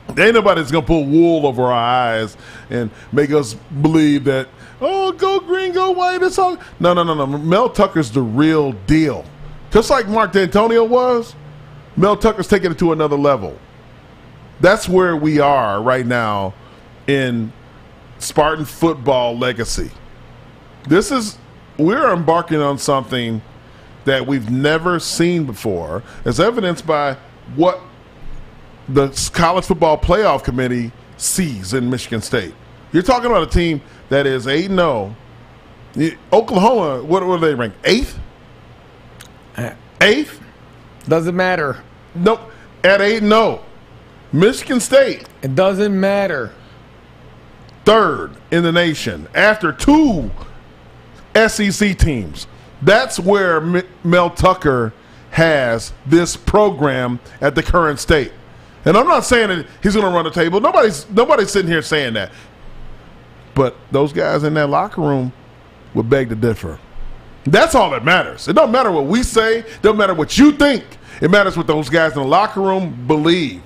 Ain't 0.10 0.34
nobody's 0.34 0.72
gonna 0.72 0.86
pull 0.86 1.06
wool 1.06 1.46
over 1.46 1.64
our 1.64 1.74
eyes 1.74 2.38
and 2.70 2.90
make 3.12 3.32
us 3.32 3.54
believe 3.82 4.24
that 4.24 4.48
oh 4.80 5.12
go 5.12 5.40
green 5.40 5.74
go 5.74 5.92
white 5.92 6.22
it's 6.22 6.40
all 6.40 6.58
no 6.80 6.94
no 6.94 7.04
no 7.04 7.14
no. 7.14 7.26
Mel 7.26 7.70
Tucker's 7.70 8.12
the 8.12 8.22
real 8.22 8.72
deal. 8.72 9.26
Just 9.72 9.90
like 9.90 10.08
Mark 10.08 10.32
Dantonio 10.32 10.88
was 10.88 11.36
Mel 11.98 12.16
Tucker's 12.16 12.48
taking 12.48 12.72
it 12.72 12.80
to 12.80 12.94
another 12.94 13.18
level. 13.18 13.58
That's 14.60 14.88
where 14.88 15.16
we 15.16 15.40
are 15.40 15.82
right 15.82 16.06
now 16.06 16.54
in 17.08 17.52
Spartan 18.20 18.66
football 18.66 19.38
legacy. 19.38 19.92
This 20.88 21.12
is 21.12 21.38
we're 21.78 22.12
embarking 22.12 22.62
on 22.62 22.78
something 22.78 23.42
that 24.06 24.26
we've 24.26 24.50
never 24.50 25.00
seen 25.00 25.46
before, 25.46 26.02
as 26.26 26.40
evidenced 26.40 26.88
by 26.88 27.18
what 27.56 27.82
the 28.90 29.10
college 29.34 29.66
football 29.66 29.98
playoff 29.98 30.44
committee 30.44 30.92
sees 31.18 31.74
in 31.74 31.90
Michigan 31.90 32.22
State. 32.22 32.54
You're 32.94 33.04
talking 33.04 33.30
about 33.30 33.44
a 33.44 33.48
team 33.52 33.82
that 34.10 34.26
is 34.26 34.48
8 34.48 34.68
0. 34.70 35.16
Oklahoma, 36.32 37.04
what 37.04 37.26
were 37.26 37.38
they 37.40 37.54
ranked? 37.56 37.78
Eighth? 37.86 38.18
Eighth? 40.02 40.40
Doesn't 41.08 41.36
matter. 41.36 41.84
Nope. 42.16 42.52
At 42.84 43.02
8 43.02 43.22
0. 43.22 43.64
Michigan 44.32 44.80
State, 44.80 45.26
It 45.42 45.56
doesn't 45.56 45.98
matter. 46.00 46.52
third 47.86 48.32
in 48.52 48.64
the 48.64 48.72
nation 48.72 49.28
after 49.34 49.72
two 49.72 50.30
SEC 51.34 51.98
teams. 51.98 52.46
That's 52.82 53.18
where 53.20 53.58
M- 53.58 53.84
Mel 54.04 54.30
Tucker 54.30 54.92
has 55.32 55.94
this 56.06 56.36
program 56.36 57.20
at 57.42 57.56
the 57.56 57.64
current 57.64 58.00
state. 58.00 58.32
And 58.88 58.96
I'm 58.96 59.06
not 59.06 59.26
saying 59.26 59.50
that 59.50 59.68
he's 59.84 59.96
going 59.96 60.06
to 60.06 60.12
run 60.12 60.24
the 60.24 60.32
table. 60.32 60.62
Nobody's 60.62 61.10
nobody's 61.10 61.52
sitting 61.52 61.70
here 61.70 61.82
saying 61.82 62.14
that. 62.14 62.32
But 63.54 63.76
those 63.92 64.14
guys 64.14 64.44
in 64.44 64.54
that 64.54 64.68
locker 64.68 65.02
room 65.02 65.34
would 65.94 66.10
beg 66.10 66.30
to 66.30 66.36
differ. 66.36 66.80
That's 67.44 67.76
all 67.76 67.90
that 67.90 68.06
matters. 68.06 68.48
It 68.48 68.54
don't 68.54 68.72
matter 68.72 68.90
what 68.90 69.06
we 69.06 69.24
say. 69.24 69.60
It 69.60 69.82
don't 69.82 69.98
matter 69.98 70.14
what 70.14 70.38
you 70.38 70.54
think. 70.54 70.86
It 71.22 71.30
matters 71.30 71.58
what 71.58 71.68
those 71.68 71.90
guys 71.90 72.14
in 72.14 72.22
the 72.22 72.28
locker 72.28 72.62
room 72.62 73.06
believe. 73.08 73.62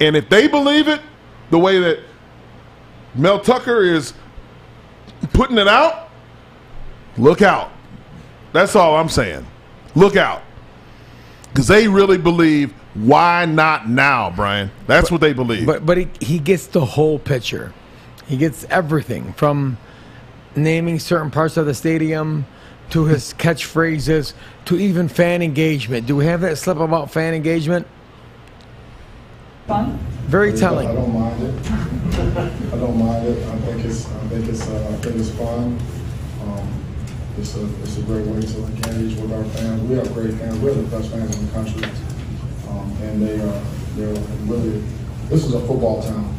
And 0.00 0.16
if 0.16 0.28
they 0.28 0.48
believe 0.48 0.88
it 0.88 1.02
the 1.50 1.58
way 1.58 1.78
that 1.78 2.00
Mel 3.14 3.38
Tucker 3.38 3.84
is 3.84 4.12
putting 5.34 5.58
it 5.58 5.68
out, 5.68 6.10
look 7.16 7.42
out. 7.42 7.70
That's 8.52 8.74
all 8.74 8.96
I'm 8.96 9.08
saying. 9.08 9.46
Look 9.94 10.16
out. 10.16 10.42
Because 11.48 11.68
they 11.68 11.86
really 11.86 12.18
believe, 12.18 12.74
why 12.94 13.44
not 13.44 13.88
now, 13.88 14.30
Brian? 14.30 14.70
That's 14.86 15.10
what 15.10 15.20
they 15.20 15.32
believe. 15.32 15.66
But 15.66 15.84
but 15.84 15.98
he, 15.98 16.08
he 16.20 16.38
gets 16.38 16.66
the 16.66 16.84
whole 16.84 17.18
picture. 17.18 17.72
He 18.26 18.36
gets 18.36 18.64
everything 18.64 19.32
from 19.34 19.78
naming 20.56 20.98
certain 20.98 21.30
parts 21.30 21.56
of 21.56 21.66
the 21.66 21.74
stadium 21.74 22.46
to 22.90 23.04
his 23.04 23.34
catchphrases 23.34 24.32
to 24.64 24.76
even 24.76 25.08
fan 25.08 25.42
engagement. 25.42 26.06
Do 26.06 26.16
we 26.16 26.24
have 26.26 26.40
that 26.40 26.58
slip 26.58 26.78
about 26.78 27.10
fan 27.10 27.34
engagement? 27.34 27.86
Fun? 29.66 29.98
Very 30.26 30.52
telling. 30.52 30.88
I 30.88 30.94
don't 30.94 31.12
mind 31.12 31.42
it. 31.42 31.70
I 31.70 32.76
don't 32.76 32.98
mind 32.98 33.26
it. 33.26 33.46
I 33.46 33.58
think 33.58 33.84
it's, 33.84 34.06
I 34.06 34.28
think 34.28 34.48
it's, 34.48 34.68
uh, 34.68 34.90
I 34.90 34.96
think 35.02 35.16
it's 35.16 35.30
fun. 35.30 35.78
Um, 36.42 36.84
it's 37.38 37.56
a, 37.56 37.66
it's 37.82 37.98
a 37.98 38.02
great 38.02 38.26
way 38.26 38.40
to 38.40 38.64
engage 38.64 39.18
with 39.18 39.32
our 39.32 39.44
fans. 39.44 39.82
We 39.82 39.96
have 39.96 40.12
great 40.14 40.34
fans. 40.34 40.58
We 40.58 40.74
have 40.74 40.90
the 40.90 40.96
best 40.96 41.10
fans 41.10 41.36
in 41.38 41.46
the 41.46 41.52
country. 41.52 41.82
Um, 42.68 42.96
and 43.02 43.22
they 43.22 43.40
are, 43.40 43.62
they're 43.96 44.22
really, 44.44 44.82
this 45.28 45.44
is 45.44 45.54
a 45.54 45.60
football 45.60 46.02
town. 46.02 46.34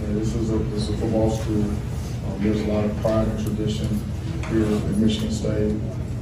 Yeah, 0.00 0.14
this 0.14 0.34
is 0.34 0.50
a, 0.50 0.58
this 0.58 0.88
is 0.88 0.90
a 0.90 0.96
football 0.98 1.30
school. 1.30 1.62
Um, 1.62 2.36
there's 2.38 2.60
a 2.60 2.66
lot 2.66 2.84
of 2.84 2.96
pride 2.98 3.28
and 3.28 3.44
tradition 3.44 3.88
here 4.50 4.64
in 4.64 5.00
Michigan 5.00 5.30
State 5.30 5.74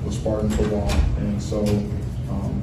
with 0.04 0.14
Spartan 0.14 0.50
football. 0.50 0.90
And 1.18 1.42
so, 1.42 1.60
um, 2.30 2.62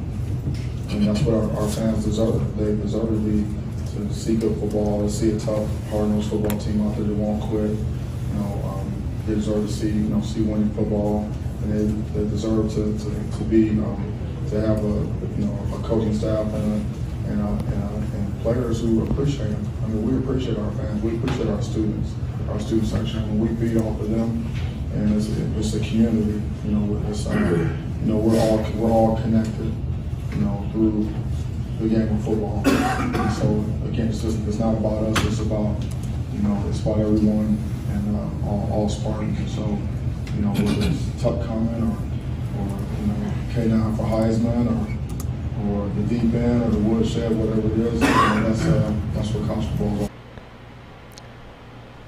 and 0.90 1.08
that's 1.08 1.22
what 1.22 1.36
our, 1.36 1.52
our 1.58 1.70
fans 1.70 2.06
deserve. 2.06 2.58
They 2.58 2.76
deserve 2.76 3.10
to 3.10 3.18
be, 3.18 3.46
to 3.96 4.14
see 4.14 4.36
good 4.36 4.58
football, 4.60 5.02
to 5.02 5.10
see 5.10 5.32
a 5.32 5.40
tough, 5.40 5.68
hard-nosed 5.90 6.30
football 6.30 6.58
team 6.60 6.86
out 6.86 6.96
there 6.96 7.06
that 7.06 7.16
won't 7.16 7.42
quit. 7.44 7.72
You 7.72 8.40
know, 8.40 8.62
um, 8.66 9.04
they 9.26 9.36
deserve 9.36 9.68
to 9.68 9.74
see, 9.74 9.88
you 9.90 10.10
know, 10.10 10.22
see 10.22 10.42
winning 10.42 10.70
football, 10.72 11.30
and 11.64 11.72
they, 12.14 12.20
they 12.20 12.30
deserve 12.30 12.70
to, 12.74 12.98
to, 12.98 13.38
to 13.38 13.44
be, 13.46 13.70
um, 13.72 14.13
to 14.54 14.62
have 14.62 14.80
a, 14.84 14.98
you 15.38 15.46
know, 15.46 15.58
a 15.76 15.80
coaching 15.84 16.14
staff 16.14 16.46
and 16.54 16.56
a, 16.56 17.32
and, 17.32 17.42
a, 17.42 17.48
and, 17.48 17.84
a, 17.84 18.18
and 18.18 18.42
players 18.42 18.82
who 18.82 19.04
appreciate 19.04 19.50
them. 19.50 19.70
I 19.84 19.88
mean, 19.88 20.06
we 20.06 20.18
appreciate 20.24 20.58
our 20.58 20.72
fans, 20.72 21.02
we 21.02 21.18
appreciate 21.18 21.50
our 21.50 21.62
students, 21.62 22.14
our 22.50 22.60
student 22.60 22.88
section, 22.88 23.40
we 23.40 23.48
feed 23.56 23.78
off 23.78 24.00
of 24.00 24.10
them. 24.10 24.46
And 24.94 25.16
it's, 25.16 25.28
it's 25.28 25.74
a 25.74 25.80
community, 25.80 26.40
you 26.66 26.72
know, 26.72 27.04
it's, 27.10 27.26
um, 27.26 27.40
you 28.06 28.14
know, 28.14 28.18
we're 28.18 28.40
all, 28.40 28.58
we're 28.76 28.92
all 28.92 29.18
connected, 29.18 29.74
you 30.32 30.38
know, 30.38 30.70
through 30.72 31.10
the 31.80 31.90
game 31.90 32.16
of 32.16 32.24
football. 32.24 32.62
And 32.66 33.34
so 33.34 33.66
again, 33.90 34.10
it's 34.10 34.22
just, 34.22 34.38
it's 34.48 34.60
not 34.60 34.78
about 34.78 35.04
us, 35.04 35.26
it's 35.26 35.40
about, 35.40 35.82
you 36.32 36.44
know, 36.44 36.64
it's 36.70 36.82
about 36.82 37.00
everyone 37.00 37.58
and 37.90 38.16
uh, 38.16 38.48
all, 38.48 38.70
all 38.72 38.90
Spartans. 38.90 39.56
So, 39.56 39.66
you 40.36 40.42
know, 40.42 40.54
whether 40.54 40.88
it's 40.88 41.22
Tuck 41.24 41.44
coming 41.48 41.74
or, 41.74 41.98
or, 42.62 42.78
you 43.02 43.08
know, 43.08 43.23
For 43.54 43.60
Heisman 43.60 44.66
or, 44.66 45.70
or 45.70 45.88
the 45.90 46.02
deep 46.10 46.34
end 46.34 46.64
or 46.64 46.70
the 46.72 46.80
woodshed, 46.80 47.38
whatever 47.38 47.68
it 47.68 47.94
is, 47.94 48.00
that's, 48.00 48.66
uh, 48.66 48.96
that's 49.14 49.30
what 49.30 50.10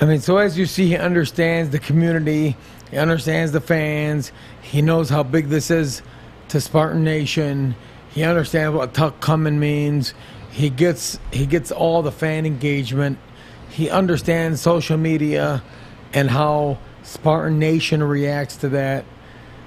I 0.02 0.06
mean, 0.06 0.22
so 0.22 0.38
as 0.38 0.58
you 0.58 0.66
see, 0.66 0.88
he 0.88 0.98
understands 0.98 1.70
the 1.70 1.78
community, 1.78 2.58
he 2.90 2.98
understands 2.98 3.52
the 3.52 3.62
fans, 3.62 4.32
he 4.64 4.82
knows 4.82 5.08
how 5.10 5.22
big 5.22 5.50
this 5.50 5.70
is 5.70 6.02
to 6.48 6.60
Spartan 6.60 7.04
Nation, 7.04 7.76
he 8.10 8.24
understands 8.24 8.76
what 8.76 8.96
Tuck 8.96 9.20
coming 9.20 9.60
means, 9.60 10.16
he 10.50 10.72
gets 10.72 11.20
he 11.32 11.46
gets 11.46 11.72
all 11.72 12.02
the 12.02 12.12
fan 12.12 12.48
engagement, 12.48 13.20
he 13.70 13.88
understands 13.92 14.62
social 14.62 14.98
media 14.98 15.62
and 16.12 16.32
how 16.32 16.80
Spartan 17.04 17.60
Nation 17.60 18.02
reacts 18.02 18.56
to 18.58 18.70
that. 18.70 19.06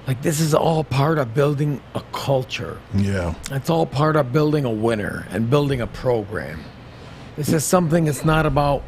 Like 0.09 0.23
this 0.23 0.39
is 0.39 0.55
all 0.55 0.83
part 0.83 1.19
of 1.19 1.35
building 1.35 1.79
a 1.93 2.01
culture. 2.13 2.79
Yeah. 2.95 3.35
It's 3.51 3.69
all 3.69 3.85
part 3.85 4.15
of 4.15 4.33
building 4.33 4.65
a 4.65 4.71
winner 4.71 5.27
and 5.29 5.51
building 5.51 5.81
a 5.81 5.85
program. 5.85 6.63
This 7.35 7.53
is 7.53 7.63
something 7.63 8.07
it's 8.07 8.25
not 8.25 8.47
about 8.47 8.81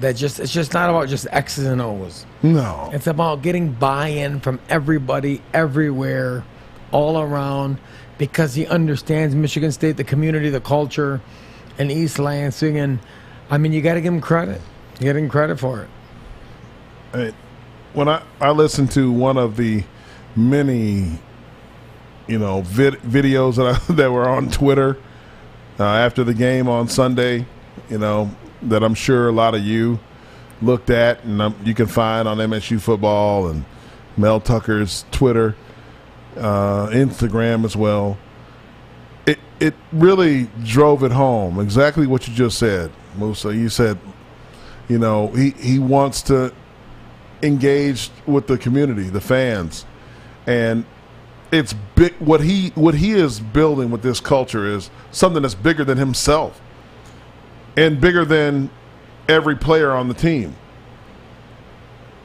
that 0.00 0.16
just 0.16 0.38
it's 0.38 0.52
just 0.52 0.74
not 0.74 0.90
about 0.90 1.08
just 1.08 1.26
X's 1.30 1.64
and 1.64 1.80
O's. 1.80 2.26
No. 2.42 2.90
It's 2.92 3.06
about 3.06 3.40
getting 3.40 3.72
buy-in 3.72 4.40
from 4.40 4.60
everybody, 4.68 5.40
everywhere, 5.54 6.44
all 6.92 7.18
around, 7.18 7.78
because 8.18 8.54
he 8.54 8.66
understands 8.66 9.34
Michigan 9.34 9.72
State, 9.72 9.96
the 9.96 10.04
community, 10.04 10.50
the 10.50 10.60
culture, 10.60 11.22
and 11.78 11.90
East 11.90 12.18
Lansing. 12.18 12.76
And 12.76 12.98
I 13.48 13.56
mean, 13.56 13.72
you 13.72 13.80
got 13.80 13.94
to 13.94 14.02
give 14.02 14.12
him 14.12 14.20
credit. 14.20 14.60
You 14.98 15.04
give 15.04 15.16
him 15.16 15.30
credit 15.30 15.58
for 15.58 15.84
it. 15.84 15.88
Hey, 17.12 17.34
when 17.94 18.10
I, 18.10 18.22
I 18.42 18.50
listened 18.50 18.90
to 18.92 19.10
one 19.10 19.38
of 19.38 19.56
the 19.56 19.84
many, 20.36 21.18
you 22.26 22.38
know, 22.38 22.62
vid- 22.62 23.02
videos 23.02 23.56
that 23.56 23.66
I, 23.66 23.92
that 23.94 24.10
were 24.12 24.28
on 24.28 24.50
Twitter 24.50 24.98
uh, 25.78 25.84
after 25.84 26.24
the 26.24 26.34
game 26.34 26.68
on 26.68 26.88
Sunday, 26.88 27.46
you 27.88 27.98
know, 27.98 28.30
that 28.62 28.82
I'm 28.82 28.94
sure 28.94 29.28
a 29.28 29.32
lot 29.32 29.54
of 29.54 29.62
you 29.62 29.98
looked 30.62 30.90
at 30.90 31.24
and 31.24 31.40
um, 31.40 31.56
you 31.64 31.74
can 31.74 31.86
find 31.86 32.28
on 32.28 32.38
MSU 32.38 32.80
football 32.80 33.48
and 33.48 33.64
Mel 34.16 34.40
Tucker's 34.40 35.04
Twitter, 35.10 35.56
uh, 36.36 36.88
Instagram 36.88 37.64
as 37.64 37.76
well. 37.76 38.18
It 39.26 39.38
it 39.58 39.74
really 39.92 40.48
drove 40.64 41.02
it 41.02 41.12
home 41.12 41.60
exactly 41.60 42.06
what 42.06 42.26
you 42.28 42.34
just 42.34 42.58
said, 42.58 42.90
Musa. 43.16 43.54
You 43.54 43.68
said, 43.68 43.98
you 44.88 44.98
know, 44.98 45.28
he 45.28 45.50
he 45.50 45.78
wants 45.78 46.22
to 46.22 46.52
engage 47.42 48.10
with 48.26 48.46
the 48.46 48.58
community, 48.58 49.04
the 49.04 49.20
fans, 49.20 49.86
and 50.46 50.84
it's 51.52 51.72
big. 51.94 52.14
What 52.18 52.40
he 52.40 52.68
what 52.70 52.94
he 52.94 53.12
is 53.12 53.40
building 53.40 53.90
with 53.90 54.02
this 54.02 54.20
culture 54.20 54.66
is 54.66 54.90
something 55.10 55.42
that's 55.42 55.54
bigger 55.54 55.84
than 55.84 55.98
himself, 55.98 56.60
and 57.76 58.00
bigger 58.00 58.24
than 58.24 58.70
every 59.28 59.56
player 59.56 59.90
on 59.92 60.08
the 60.08 60.14
team. 60.14 60.54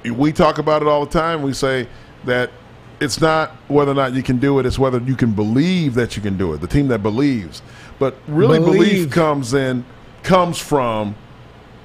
We 0.04 0.32
talk 0.32 0.60
about 0.60 0.82
it 0.82 0.88
all 0.88 1.06
the 1.06 1.12
time. 1.12 1.42
We 1.42 1.54
say 1.54 1.88
that 2.26 2.52
it's 3.00 3.20
not 3.20 3.52
whether 3.68 3.92
or 3.92 3.96
not 3.96 4.14
you 4.14 4.22
can 4.24 4.38
do 4.38 4.60
it; 4.60 4.66
it's 4.66 4.78
whether 4.78 5.00
you 5.00 5.16
can 5.16 5.32
believe 5.32 5.96
that 5.96 6.16
you 6.16 6.22
can 6.22 6.38
do 6.38 6.54
it. 6.54 6.62
The 6.62 6.68
team 6.68 6.88
that 6.90 7.02
believes, 7.02 7.62
but 8.00 8.16
really, 8.28 8.60
Believe. 8.60 8.80
belief 8.80 9.12
comes 9.12 9.54
in 9.54 9.84
comes 10.24 10.60
from 10.60 11.16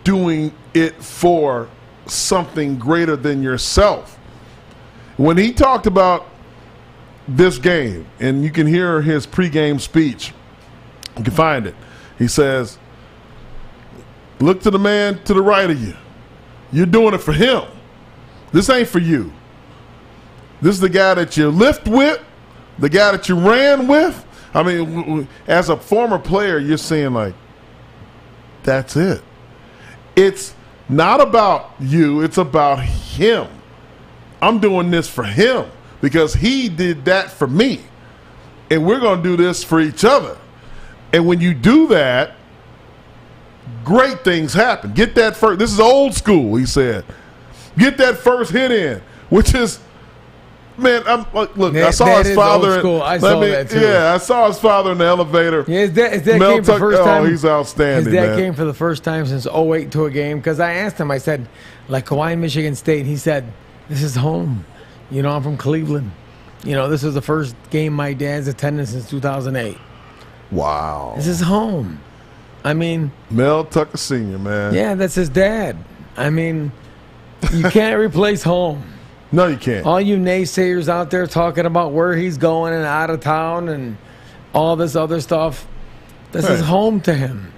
doing 0.05 0.53
it 0.75 1.03
for 1.03 1.69
something 2.07 2.79
greater 2.79 3.17
than 3.17 3.43
yourself. 3.43 4.19
When 5.21 5.37
he 5.37 5.53
talked 5.53 5.87
about 5.87 6.27
this 7.29 7.59
game, 7.59 8.07
and 8.21 8.43
you 8.43 8.51
can 8.51 8.67
hear 8.67 9.03
his 9.03 9.27
pregame 9.27 9.79
speech, 9.79 10.33
you 11.19 11.25
can 11.25 11.35
find 11.35 11.67
it. 11.67 11.75
He 12.19 12.27
says, 12.27 12.79
Look 14.39 14.63
to 14.63 14.71
the 14.71 14.79
man 14.79 15.23
to 15.25 15.35
the 15.35 15.43
right 15.43 15.69
of 15.69 15.79
you. 15.79 15.95
You're 16.73 16.87
doing 16.87 17.13
it 17.13 17.19
for 17.19 17.35
him. 17.35 17.65
This 18.53 18.71
ain't 18.71 18.89
for 18.89 18.99
you. 18.99 19.31
This 20.63 20.77
is 20.77 20.81
the 20.81 20.89
guy 20.89 21.13
that 21.13 21.37
you 21.37 21.51
lift 21.51 21.87
with, 21.87 22.19
the 22.79 22.89
guy 22.89 23.13
that 23.13 23.29
you 23.29 23.35
ran 23.35 23.89
with. 23.89 24.25
I 24.55 24.63
mean, 24.63 25.29
as 25.47 25.69
a 25.69 25.77
former 25.77 26.19
player, 26.19 26.59
you're 26.59 26.79
saying, 26.79 27.13
like, 27.13 27.35
that's 28.63 28.97
it. 28.97 29.21
It's 30.17 30.55
not 30.89 31.21
about 31.21 31.73
you, 31.79 32.23
it's 32.23 32.39
about 32.39 32.83
him. 32.83 33.60
I'm 34.43 34.59
doing 34.59 34.91
this 34.91 35.09
for 35.09 35.25
him 35.25 35.67
because 36.01 36.35
he 36.35 36.69
did 36.69 37.05
that 37.05 37.31
for 37.31 37.47
me. 37.47 37.81
And 38.71 38.87
we're 38.87 39.01
going 39.01 39.23
to 39.23 39.29
do 39.29 39.37
this 39.37 39.65
for 39.65 39.81
each 39.81 40.05
other. 40.05 40.37
And 41.13 41.27
when 41.27 41.41
you 41.41 41.55
do 41.55 41.89
that, 41.89 42.35
great 43.85 44.23
things 44.25 44.53
happen. 44.53 44.93
Get 44.93 45.15
that 45.17 45.37
first, 45.37 45.59
this 45.59 45.73
is 45.73 45.81
old 45.81 46.15
school, 46.15 46.57
he 46.57 46.67
said. 46.67 47.05
Get 47.77 47.97
that 47.99 48.19
first 48.19 48.53
hit 48.53 48.71
in, 48.71 49.03
which 49.29 49.55
is, 49.55 49.81
man, 50.77 51.03
I'm 51.07 51.27
like, 51.33 51.57
look, 51.57 51.75
I 51.75 51.91
saw 51.91 52.23
his 52.23 52.35
father. 52.35 52.81
in-. 52.81 53.03
I 53.03 53.19
saw 53.19 53.41
that 53.41 53.71
too. 53.71 53.81
Yeah, 53.81 54.15
I 54.15 54.19
saw 54.19 54.49
his 54.49 54.59
father 54.59 54.93
in 54.93 54.99
the 54.99 55.05
elevator. 55.05 55.65
Yeah, 55.67 55.81
his 55.81 55.91
dad, 55.91 56.13
his 56.13 56.23
dad 56.23 56.39
Mel 56.39 56.55
came 56.55 56.65
for 56.65 56.73
the 56.73 56.79
Tuck- 56.79 56.81
first 56.81 57.01
oh, 57.03 57.25
he's 57.25 57.45
outstanding, 57.45 58.05
His 58.05 58.15
dad 58.15 58.29
man. 58.31 58.39
came 58.39 58.55
for 58.55 58.65
the 58.65 58.75
first 58.75 59.03
time 59.03 59.27
since 59.27 59.47
08 59.47 59.91
to 59.93 60.05
a 60.05 60.11
game 60.11 60.39
because 60.39 60.61
I 60.61 60.75
asked 60.75 60.99
him, 60.99 61.11
I 61.11 61.19
said, 61.19 61.49
like 61.89 62.09
Hawaii, 62.09 62.37
Michigan 62.37 62.75
State. 62.77 63.07
He 63.07 63.17
said, 63.17 63.53
this 63.91 64.03
is 64.03 64.15
home. 64.15 64.65
You 65.11 65.21
know, 65.23 65.31
I'm 65.31 65.43
from 65.43 65.57
Cleveland. 65.59 66.13
You 66.65 66.75
know, 66.75 66.89
this 66.89 67.03
is 67.03 67.13
the 67.13 67.21
first 67.21 67.57
game 67.71 67.93
my 67.93 68.13
dad's 68.13 68.47
attended 68.49 68.89
since 68.89 69.11
2008. 69.11 69.77
Wow. 70.51 71.15
This 71.17 71.27
is 71.27 71.41
home. 71.41 72.01
I 72.65 72.73
mean, 72.75 73.11
Mel 73.31 73.65
Tucker 73.65 73.97
Sr., 73.97 74.39
man. 74.39 74.75
yeah, 74.75 74.95
that's 74.95 75.15
his 75.15 75.29
dad. 75.29 75.77
I 76.17 76.31
mean, 76.31 76.71
you 77.53 77.65
can't 77.71 77.99
replace 77.99 78.43
home. 78.43 78.85
No, 79.33 79.47
you 79.47 79.57
can't. 79.57 79.87
All 79.87 80.01
you 80.01 80.17
naysayers 80.17 80.89
out 80.89 81.11
there 81.11 81.27
talking 81.27 81.67
about 81.67 81.93
where 81.93 82.15
he's 82.15 82.37
going 82.37 82.75
and 82.75 82.85
out 82.85 83.11
of 83.11 83.21
town 83.21 83.69
and 83.69 83.97
all 84.53 84.77
this 84.77 84.95
other 84.95 85.21
stuff, 85.21 85.67
this 86.33 86.49
is 86.49 86.61
home 86.61 87.01
to 87.03 87.15
him. 87.15 87.53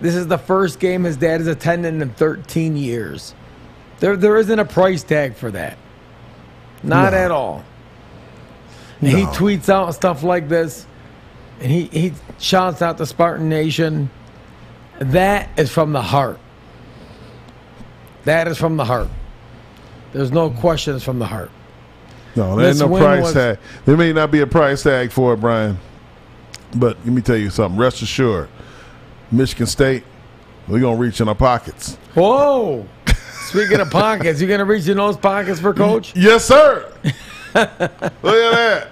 This 0.00 0.14
is 0.16 0.26
the 0.26 0.38
first 0.38 0.80
game 0.80 1.04
his 1.04 1.16
dad 1.16 1.40
has 1.40 1.46
attended 1.46 1.94
in 1.94 2.10
13 2.10 2.76
years. 2.76 3.34
There, 4.04 4.18
there 4.18 4.36
isn't 4.36 4.58
a 4.58 4.66
price 4.66 5.02
tag 5.02 5.34
for 5.34 5.50
that. 5.52 5.78
Not 6.82 7.14
No. 7.14 7.18
at 7.18 7.30
all. 7.30 7.64
And 9.00 9.08
he 9.08 9.24
tweets 9.24 9.70
out 9.70 9.94
stuff 9.94 10.22
like 10.22 10.46
this, 10.46 10.84
and 11.58 11.72
he, 11.72 11.84
he 11.84 12.12
shouts 12.38 12.82
out 12.82 12.98
the 12.98 13.06
Spartan 13.06 13.48
Nation. 13.48 14.10
That 14.98 15.48
is 15.56 15.70
from 15.70 15.94
the 15.94 16.02
heart. 16.02 16.38
That 18.24 18.46
is 18.46 18.58
from 18.58 18.76
the 18.76 18.84
heart. 18.84 19.08
There's 20.12 20.32
no 20.32 20.50
mm. 20.50 20.60
questions 20.60 21.02
from 21.02 21.18
the 21.18 21.26
heart. 21.26 21.50
No, 22.36 22.56
there 22.56 22.68
ain't 22.68 22.78
no 22.78 22.88
price 22.88 23.22
was- 23.22 23.32
tag. 23.32 23.58
There 23.86 23.96
may 23.96 24.12
not 24.12 24.30
be 24.30 24.40
a 24.40 24.46
price 24.46 24.82
tag 24.82 25.12
for 25.12 25.32
it, 25.32 25.38
Brian. 25.38 25.78
But 26.76 26.98
let 26.98 27.06
me 27.06 27.22
tell 27.22 27.38
you 27.38 27.48
something. 27.48 27.80
Rest 27.80 28.02
assured, 28.02 28.50
Michigan 29.32 29.66
State, 29.66 30.04
we're 30.68 30.80
gonna 30.80 30.98
reach 30.98 31.22
in 31.22 31.28
our 31.30 31.34
pockets. 31.34 31.96
Whoa! 32.12 32.86
Speaking 33.44 33.80
of 33.80 33.90
pockets, 33.90 34.40
you 34.40 34.48
gonna 34.48 34.64
reach 34.64 34.88
in 34.88 34.96
those 34.96 35.16
pockets 35.16 35.60
for 35.60 35.72
coach? 35.74 36.12
Yes, 36.16 36.44
sir. 36.44 36.92
Look 37.54 37.70
at 37.70 37.78
that. 38.22 38.88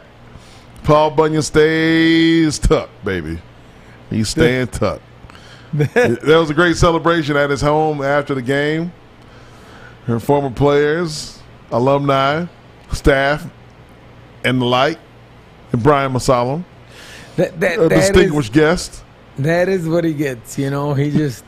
Paul 0.85 1.11
Bunyan 1.13 1.43
stays 1.43 2.59
tucked, 2.59 3.05
baby. 3.05 3.39
He's 4.11 4.29
staying 4.29 4.67
tucked. 4.69 5.03
that 5.73 6.23
was 6.25 6.51
a 6.51 6.55
great 6.55 6.77
celebration 6.77 7.37
at 7.37 7.51
his 7.51 7.61
home 7.61 8.03
after 8.03 8.35
the 8.35 8.43
game. 8.43 8.93
Her 10.07 10.19
former 10.21 10.51
players, 10.51 11.41
alumni, 11.71 12.47
staff, 12.93 13.47
and 14.45 14.61
the 14.61 14.65
like, 14.67 14.99
and 15.73 15.83
Brian 15.83 16.13
Mosallam, 16.13 16.65
That 17.37 17.59
that, 17.61 17.79
a 17.79 17.89
that 17.89 17.93
is, 17.93 18.09
distinguished 18.11 18.53
guest. 18.53 19.03
that 19.39 19.69
is 19.69 19.89
what 19.89 20.05
he 20.05 20.13
gets. 20.13 20.59
You 20.59 20.71
know, 20.71 20.93
he 20.95 21.11
just 21.11 21.45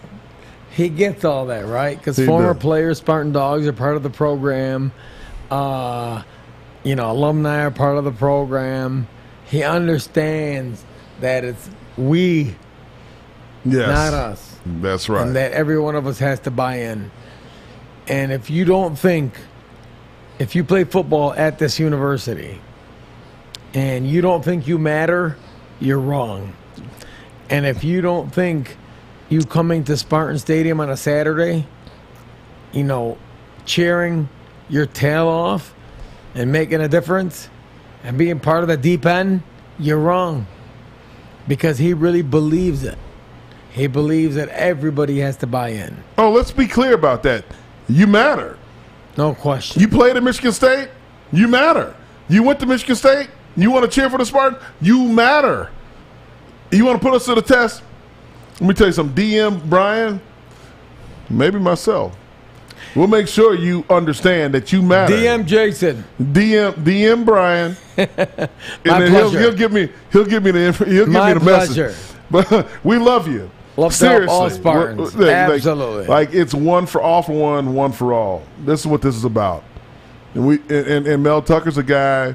he 0.74 0.88
gets 0.88 1.24
all 1.24 1.46
that 1.46 1.66
right 1.66 1.96
because 1.96 2.16
former 2.24 2.52
does. 2.52 2.62
players, 2.62 2.98
Spartan 2.98 3.32
Dogs, 3.32 3.66
are 3.66 3.72
part 3.72 3.96
of 3.96 4.02
the 4.02 4.10
program. 4.10 4.92
Uh, 5.50 6.22
you 6.82 6.96
know, 6.96 7.12
alumni 7.12 7.64
are 7.64 7.70
part 7.70 7.96
of 7.96 8.04
the 8.04 8.10
program. 8.12 9.06
He 9.46 9.62
understands 9.62 10.84
that 11.20 11.44
it's 11.44 11.70
we, 11.96 12.56
Yes, 13.64 13.88
not 13.88 14.14
us. 14.14 14.58
That's 14.66 15.08
right. 15.08 15.26
and 15.26 15.36
that 15.36 15.52
every 15.52 15.78
one 15.78 15.94
of 15.94 16.06
us 16.06 16.18
has 16.18 16.40
to 16.40 16.50
buy 16.50 16.76
in. 16.80 17.10
And 18.08 18.32
if 18.32 18.50
you 18.50 18.64
don't 18.64 18.98
think, 18.98 19.38
if 20.38 20.56
you 20.56 20.64
play 20.64 20.84
football 20.84 21.32
at 21.34 21.58
this 21.58 21.78
university 21.78 22.60
and 23.72 24.06
you 24.08 24.20
don't 24.20 24.44
think 24.44 24.66
you 24.66 24.78
matter, 24.78 25.36
you're 25.80 26.00
wrong. 26.00 26.52
And 27.48 27.64
if 27.64 27.84
you 27.84 28.00
don't 28.00 28.34
think 28.34 28.76
you 29.34 29.44
coming 29.44 29.82
to 29.84 29.96
Spartan 29.96 30.38
Stadium 30.38 30.80
on 30.80 30.88
a 30.88 30.96
Saturday, 30.96 31.66
you 32.72 32.84
know, 32.84 33.18
cheering 33.66 34.28
your 34.68 34.86
tail 34.86 35.26
off 35.26 35.74
and 36.34 36.52
making 36.52 36.80
a 36.80 36.88
difference 36.88 37.48
and 38.04 38.16
being 38.16 38.38
part 38.38 38.62
of 38.62 38.68
the 38.68 38.76
deep 38.76 39.04
end, 39.04 39.42
you're 39.78 39.98
wrong. 39.98 40.46
Because 41.48 41.78
he 41.78 41.92
really 41.92 42.22
believes 42.22 42.84
it. 42.84 42.96
He 43.72 43.88
believes 43.88 44.36
that 44.36 44.48
everybody 44.50 45.18
has 45.18 45.36
to 45.38 45.46
buy 45.48 45.70
in. 45.70 46.02
oh, 46.16 46.30
let's 46.30 46.52
be 46.52 46.68
clear 46.68 46.94
about 46.94 47.24
that. 47.24 47.44
You 47.88 48.06
matter. 48.06 48.56
No 49.18 49.34
question. 49.34 49.82
You 49.82 49.88
played 49.88 50.16
at 50.16 50.22
Michigan 50.22 50.52
State. 50.52 50.90
You 51.32 51.48
matter. 51.48 51.94
You 52.28 52.44
went 52.44 52.60
to 52.60 52.66
Michigan 52.66 52.94
State. 52.94 53.30
You 53.56 53.72
want 53.72 53.84
to 53.84 53.90
cheer 53.90 54.08
for 54.08 54.18
the 54.18 54.24
Spartan. 54.24 54.60
You 54.80 55.08
matter. 55.08 55.70
You 56.70 56.84
want 56.84 57.02
to 57.02 57.06
put 57.06 57.14
us 57.14 57.24
to 57.26 57.34
the 57.34 57.42
test. 57.42 57.82
Let 58.54 58.62
me 58.62 58.74
tell 58.74 58.86
you 58.86 58.92
something. 58.92 59.14
DM 59.16 59.68
Brian, 59.68 60.20
maybe 61.28 61.58
myself. 61.58 62.16
We'll 62.94 63.08
make 63.08 63.26
sure 63.26 63.54
you 63.54 63.84
understand 63.90 64.54
that 64.54 64.72
you 64.72 64.80
matter. 64.82 65.14
DM 65.14 65.46
Jason. 65.46 66.04
DM 66.20 66.72
DM 66.84 67.24
Brian. 67.24 67.76
and 67.96 68.08
then 68.84 69.10
he'll, 69.12 69.30
pleasure. 69.30 69.40
he'll 69.40 69.54
give 69.54 69.72
me 69.72 69.88
he'll 70.12 70.24
give 70.24 70.42
me 70.44 70.50
the 70.52 70.72
he'll 70.72 71.06
give 71.06 71.08
My 71.08 71.28
me 71.28 71.34
the 71.34 71.40
pleasure. 71.40 71.86
message. 71.88 72.10
But 72.30 72.68
we 72.82 72.96
love 72.98 73.28
you. 73.28 73.50
Love 73.76 73.94
Seriously, 73.94 74.28
all 74.34 74.48
Spartans. 74.50 75.14
Like- 75.14 75.28
Absolutely. 75.28 76.06
Like, 76.06 76.32
it's 76.32 76.54
one 76.54 76.86
for 76.86 77.00
all 77.02 77.22
for 77.22 77.32
one, 77.32 77.74
one 77.74 77.92
for 77.92 78.12
all. 78.12 78.42
This 78.64 78.80
is 78.80 78.86
what 78.86 79.02
this 79.02 79.14
is 79.14 79.24
about. 79.24 79.62
And 80.34 80.46
we 80.46 80.56
and, 80.62 80.70
and, 80.86 81.06
and 81.06 81.22
Mel 81.22 81.42
Tucker's 81.42 81.76
a 81.76 81.82
guy 81.82 82.34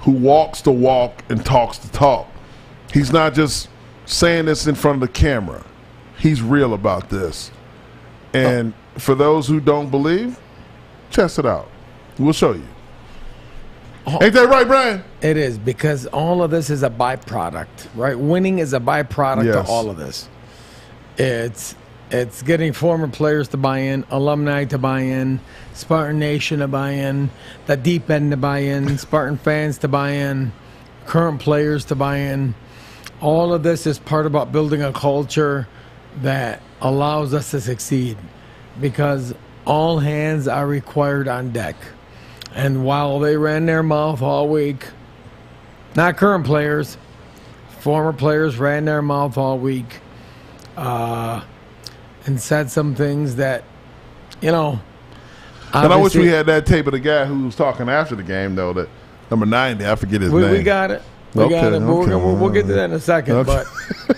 who 0.00 0.12
walks 0.12 0.60
the 0.62 0.72
walk 0.72 1.24
and 1.30 1.44
talks 1.44 1.78
the 1.78 1.88
talk. 1.88 2.28
He's 2.92 3.12
not 3.12 3.34
just 3.34 3.68
saying 4.10 4.46
this 4.46 4.66
in 4.66 4.74
front 4.74 4.96
of 5.02 5.08
the 5.08 5.12
camera. 5.12 5.64
He's 6.18 6.42
real 6.42 6.74
about 6.74 7.08
this. 7.08 7.50
And 8.34 8.74
for 8.98 9.14
those 9.14 9.46
who 9.46 9.60
don't 9.60 9.90
believe, 9.90 10.38
test 11.10 11.38
it 11.38 11.46
out. 11.46 11.68
We'll 12.18 12.32
show 12.32 12.52
you. 12.52 12.66
Oh. 14.06 14.18
Ain't 14.22 14.34
that 14.34 14.48
right, 14.48 14.66
Brian? 14.66 15.04
It 15.20 15.36
is 15.36 15.58
because 15.58 16.06
all 16.06 16.42
of 16.42 16.50
this 16.50 16.70
is 16.70 16.82
a 16.82 16.90
byproduct, 16.90 17.88
right? 17.94 18.18
Winning 18.18 18.58
is 18.58 18.72
a 18.72 18.80
byproduct 18.80 19.44
Yes. 19.44 19.56
of 19.56 19.70
all 19.70 19.88
of 19.90 19.96
this. 19.96 20.28
It's 21.16 21.74
it's 22.10 22.42
getting 22.42 22.72
former 22.72 23.06
players 23.06 23.46
to 23.48 23.56
buy 23.56 23.78
in, 23.78 24.04
alumni 24.10 24.64
to 24.64 24.78
buy 24.78 25.00
in, 25.02 25.38
Spartan 25.74 26.18
Nation 26.18 26.58
to 26.58 26.66
buy 26.66 26.90
in, 26.90 27.30
the 27.66 27.76
deep 27.76 28.10
end 28.10 28.32
to 28.32 28.36
buy 28.36 28.58
in, 28.58 28.98
Spartan 28.98 29.38
fans 29.38 29.78
to 29.78 29.88
buy 29.88 30.10
in, 30.10 30.50
current 31.06 31.40
players 31.40 31.84
to 31.86 31.94
buy 31.94 32.16
in. 32.16 32.54
All 33.20 33.52
of 33.52 33.62
this 33.62 33.86
is 33.86 33.98
part 33.98 34.26
about 34.26 34.50
building 34.52 34.82
a 34.82 34.92
culture 34.92 35.68
that 36.22 36.62
allows 36.80 37.34
us 37.34 37.50
to 37.50 37.60
succeed 37.60 38.16
because 38.80 39.34
all 39.66 39.98
hands 39.98 40.48
are 40.48 40.66
required 40.66 41.28
on 41.28 41.50
deck. 41.50 41.76
And 42.54 42.84
while 42.84 43.20
they 43.20 43.36
ran 43.36 43.66
their 43.66 43.82
mouth 43.82 44.22
all 44.22 44.48
week, 44.48 44.86
not 45.94 46.16
current 46.16 46.46
players, 46.46 46.96
former 47.80 48.12
players 48.12 48.56
ran 48.56 48.86
their 48.86 49.02
mouth 49.02 49.36
all 49.36 49.58
week 49.58 50.00
uh, 50.76 51.42
and 52.26 52.40
said 52.40 52.70
some 52.70 52.94
things 52.94 53.36
that, 53.36 53.64
you 54.40 54.50
know. 54.50 54.80
And 55.72 55.92
I 55.92 55.96
wish 55.96 56.16
we 56.16 56.26
had 56.26 56.46
that 56.46 56.66
tape 56.66 56.86
of 56.86 56.92
the 56.92 56.98
guy 57.00 57.26
who 57.26 57.44
was 57.44 57.54
talking 57.54 57.88
after 57.88 58.16
the 58.16 58.24
game, 58.24 58.56
though. 58.56 58.72
That 58.72 58.88
number 59.30 59.46
ninety, 59.46 59.86
I 59.86 59.94
forget 59.94 60.20
his 60.20 60.32
We, 60.32 60.40
name. 60.42 60.50
we 60.50 60.62
got 60.64 60.90
it. 60.90 61.02
We 61.34 61.44
Okay, 61.44 61.60
got 61.60 61.72
it. 61.72 61.80
But 61.80 61.86
we're 61.86 62.02
okay. 62.02 62.10
gonna, 62.10 62.24
we'll, 62.24 62.36
we'll 62.36 62.50
get 62.50 62.66
to 62.66 62.72
that 62.74 62.86
in 62.86 62.92
a 62.92 63.00
second. 63.00 63.36
Okay. 63.36 63.64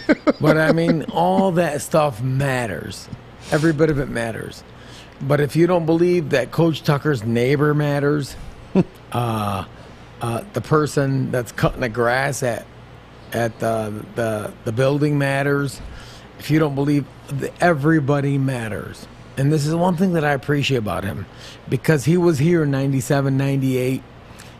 But, 0.09 0.37
but 0.41 0.57
I 0.57 0.73
mean, 0.73 1.05
all 1.05 1.53
that 1.53 1.83
stuff 1.83 2.23
matters. 2.23 3.09
Every 3.51 3.73
bit 3.73 3.91
of 3.91 3.99
it 3.99 4.09
matters. 4.09 4.65
But 5.21 5.41
if 5.41 5.55
you 5.55 5.67
don't 5.67 5.87
believe 5.87 6.31
that 6.31 6.51
Coach 6.51 6.83
Tucker's 6.83 7.23
neighbor 7.23 7.75
matters, 7.75 8.35
uh, 9.13 9.65
uh, 10.21 10.45
the 10.53 10.61
person 10.61 11.31
that's 11.31 11.53
cutting 11.53 11.81
the 11.81 11.89
grass 11.89 12.43
at 12.43 12.67
at 13.33 13.59
the 13.61 14.05
the, 14.15 14.53
the 14.65 14.73
building 14.73 15.19
matters. 15.19 15.81
If 16.39 16.51
you 16.51 16.59
don't 16.59 16.75
believe 16.75 17.07
everybody 17.61 18.39
matters. 18.39 19.07
And 19.37 19.53
this 19.53 19.65
is 19.67 19.75
one 19.75 19.97
thing 19.97 20.13
that 20.15 20.25
I 20.25 20.33
appreciate 20.33 20.79
about 20.79 21.05
him 21.05 21.27
because 21.69 22.05
he 22.05 22.17
was 22.17 22.39
here 22.39 22.65
in 22.65 22.71
97, 22.71 23.37
98. 23.37 24.03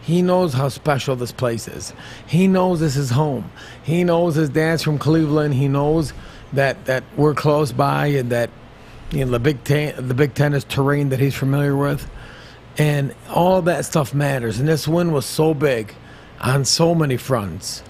He 0.03 0.21
knows 0.21 0.53
how 0.53 0.69
special 0.69 1.17
this 1.17 1.33
place 1.33 1.69
is. 1.69 1.93
He 2.27 2.49
knows 2.49 2.81
this 2.81 2.97
is 2.97 3.11
home. 3.11 3.51
He 3.83 4.03
knows 4.05 4.35
his 4.35 4.49
dad's 4.51 4.83
from 4.83 4.99
Cleveland. 4.99 5.55
He 5.55 5.69
knows 5.69 6.13
that, 6.53 6.85
that 6.87 7.05
we're 7.17 7.35
close 7.35 7.73
by 7.73 8.07
and 8.07 8.31
that 8.31 8.51
you 9.13 9.25
know 9.25 9.31
the 9.31 9.39
Big 9.39 9.63
Ten 9.65 10.09
the 10.09 10.15
Big 10.15 10.35
Ten 10.35 10.55
is 10.55 10.65
terrain 10.65 11.11
that 11.11 11.21
he's 11.21 11.35
familiar 11.35 11.77
with. 11.77 12.09
And 12.79 13.15
all 13.29 13.63
that 13.63 13.85
stuff 13.85 14.13
matters. 14.15 14.59
And 14.59 14.67
this 14.67 14.89
win 14.89 15.13
was 15.13 15.27
so 15.27 15.55
big 15.55 15.95
on 16.41 16.65
so 16.65 16.95
many 16.95 17.17
fronts. 17.17 17.83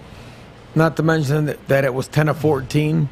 Not 0.74 0.96
to 0.96 1.02
mention 1.02 1.46
that, 1.46 1.68
that 1.68 1.84
it 1.84 1.94
was 1.94 2.08
10 2.08 2.28
of 2.28 2.38
14, 2.38 3.08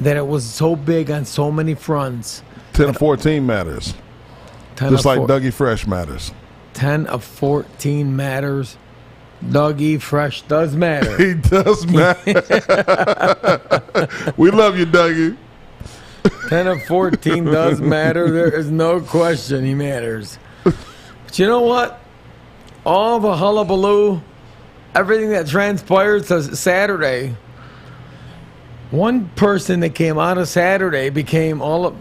that 0.00 0.16
it 0.16 0.26
was 0.26 0.44
so 0.44 0.76
big 0.76 1.10
on 1.10 1.24
so 1.24 1.50
many 1.50 1.74
fronts. 1.74 2.42
Ten 2.72 2.90
of 2.90 2.98
fourteen 2.98 3.46
matters, 3.46 3.94
10 4.76 4.90
just 4.90 5.06
like 5.06 5.16
four- 5.18 5.28
Dougie 5.28 5.52
Fresh 5.52 5.86
matters. 5.86 6.30
10 6.76 7.06
of 7.06 7.24
14 7.24 8.14
matters. 8.14 8.76
Dougie 9.42 10.00
Fresh 10.00 10.42
does 10.42 10.76
matter. 10.76 11.16
He 11.22 11.34
does 11.34 11.86
matter. 11.86 12.42
we 14.36 14.50
love 14.50 14.78
you, 14.78 14.86
Dougie. 14.86 15.36
10 16.48 16.66
of 16.66 16.82
14 16.84 17.44
does 17.46 17.80
matter. 17.80 18.30
There 18.30 18.54
is 18.54 18.70
no 18.70 19.00
question 19.00 19.64
he 19.64 19.74
matters. 19.74 20.38
But 20.64 21.38
you 21.38 21.46
know 21.46 21.62
what? 21.62 22.00
All 22.84 23.18
the 23.18 23.36
hullabaloo, 23.36 24.20
everything 24.94 25.30
that 25.30 25.46
transpired 25.46 26.26
Saturday, 26.26 27.36
one 28.90 29.28
person 29.30 29.80
that 29.80 29.94
came 29.94 30.18
out 30.18 30.36
of 30.38 30.48
Saturday 30.48 31.08
became 31.10 31.62
all 31.62 31.86
of, 31.86 31.96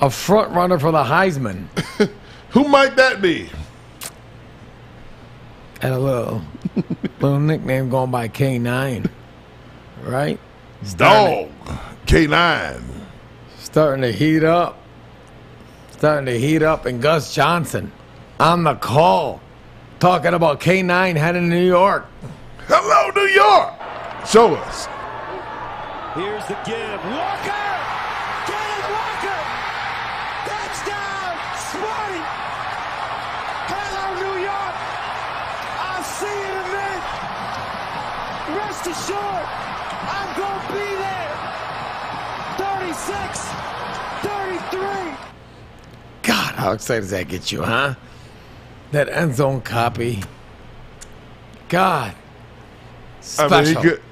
a 0.00 0.10
front 0.10 0.52
runner 0.52 0.78
for 0.78 0.92
the 0.92 1.04
Heisman. 1.04 1.66
Who 2.50 2.68
might 2.68 2.96
that 2.96 3.22
be? 3.22 3.48
Had 5.80 5.92
a 5.92 5.98
little 5.98 6.42
little 7.20 7.40
nickname 7.40 7.88
going 7.88 8.10
by 8.10 8.28
K9, 8.28 9.08
right? 10.02 10.38
Dog. 10.96 11.50
K 12.06 12.26
nine. 12.26 12.82
starting 13.58 14.02
to 14.02 14.12
heat 14.12 14.44
up. 14.44 14.78
Starting 15.92 16.26
to 16.26 16.38
heat 16.38 16.62
up, 16.62 16.84
and 16.84 17.00
Gus 17.00 17.34
Johnson 17.34 17.92
on 18.38 18.64
the 18.64 18.74
call, 18.74 19.40
talking 20.00 20.34
about 20.34 20.60
K9 20.60 21.16
heading 21.16 21.48
to 21.48 21.56
New 21.56 21.66
York. 21.66 22.06
Hello, 22.66 23.10
New 23.14 23.28
York. 23.28 24.26
Show 24.26 24.54
us. 24.56 24.86
Here's 26.14 26.44
the 26.46 26.58
give. 26.66 27.04
Walker! 27.04 27.69
How 46.60 46.72
excited 46.72 47.00
does 47.02 47.10
that 47.10 47.28
get 47.28 47.50
you, 47.50 47.62
huh? 47.62 47.94
That 48.92 49.08
end 49.08 49.34
zone 49.34 49.60
copy. 49.60 50.22
God. 51.68 52.14
I 52.14 53.22
Special. 53.22 53.74
mean, 53.82 53.82
could, 53.92 54.02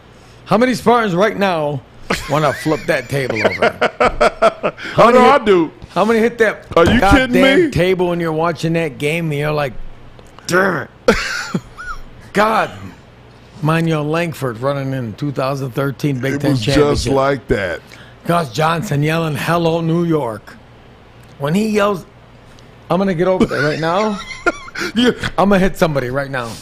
How 0.44 0.58
many 0.58 0.74
Spartans 0.74 1.14
right 1.14 1.37
now 1.37 1.82
want 2.30 2.44
to 2.44 2.52
flip 2.62 2.80
that 2.87 3.08
table 3.08 3.37
over? 3.44 4.74
How 4.94 5.11
know 5.11 5.20
I 5.30 5.38
do. 5.38 5.72
How 5.90 6.04
many 6.04 6.20
hit 6.20 6.38
that 6.38 6.66
Are 6.76 6.84
you 6.87 7.00
kidding 7.00 7.64
me? 7.64 7.70
table 7.70 8.08
when 8.08 8.20
you're 8.20 8.32
watching 8.32 8.74
that 8.74 8.98
game 8.98 9.30
and 9.30 9.38
you're 9.40 9.50
like, 9.52 9.72
damn 10.46 10.88
it. 11.08 11.16
God. 12.32 12.70
Manuel 13.62 14.04
Langford 14.04 14.58
running 14.58 14.92
in 14.92 15.14
2013 15.14 16.20
Big 16.20 16.34
It 16.34 16.40
Ten 16.40 16.50
was 16.52 16.64
championship. 16.64 16.92
just 16.94 17.08
like 17.08 17.48
that. 17.48 17.80
Gus 18.26 18.52
Johnson 18.52 19.02
yelling, 19.02 19.34
hello, 19.34 19.80
New 19.80 20.04
York. 20.04 20.54
When 21.38 21.54
he 21.54 21.68
yells, 21.70 22.04
I'm 22.90 22.98
going 22.98 23.09
to 23.09 23.14
get 23.14 23.29
over 23.29 23.44
there 23.46 23.62
right 23.62 23.81
now. 23.81 24.18
You, 24.94 25.12
I'm 25.37 25.48
going 25.48 25.61
to 25.61 25.68
hit 25.68 25.77
somebody 25.77 26.09
right 26.09 26.31
now. 26.31 26.53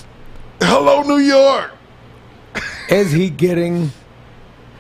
hello, 0.61 1.03
New 1.03 1.19
York. 1.19 1.71
Is 2.89 3.13
he 3.13 3.29
getting 3.29 3.91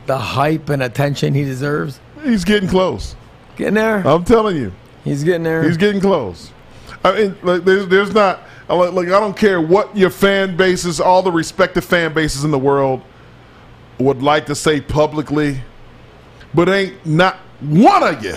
the 0.06 0.16
hype 0.16 0.70
and 0.70 0.82
attention 0.82 1.34
he 1.34 1.44
deserves? 1.44 2.00
He's 2.24 2.44
getting 2.44 2.68
close. 2.68 3.14
Getting 3.56 3.74
there? 3.74 3.98
I'm 4.06 4.24
telling 4.24 4.56
you, 4.56 4.72
He's 5.04 5.22
getting 5.22 5.42
there. 5.42 5.62
he's 5.62 5.76
getting 5.76 6.00
close. 6.00 6.50
I 7.04 7.12
mean, 7.12 7.36
like, 7.42 7.64
there's, 7.64 7.86
there's 7.88 8.14
not 8.14 8.40
I 8.68 8.74
like, 8.74 8.92
like 8.92 9.06
I 9.08 9.20
don't 9.20 9.36
care 9.36 9.60
what 9.60 9.96
your 9.96 10.10
fan 10.10 10.56
bases, 10.56 11.00
all 11.00 11.22
the 11.22 11.30
respective 11.30 11.84
fan 11.84 12.12
bases 12.12 12.42
in 12.42 12.50
the 12.50 12.58
world 12.58 13.02
would 13.98 14.22
like 14.22 14.46
to 14.46 14.54
say 14.54 14.80
publicly, 14.80 15.60
but 16.54 16.68
ain't 16.68 17.04
not 17.06 17.36
one 17.60 18.02
of 18.02 18.24
you, 18.24 18.34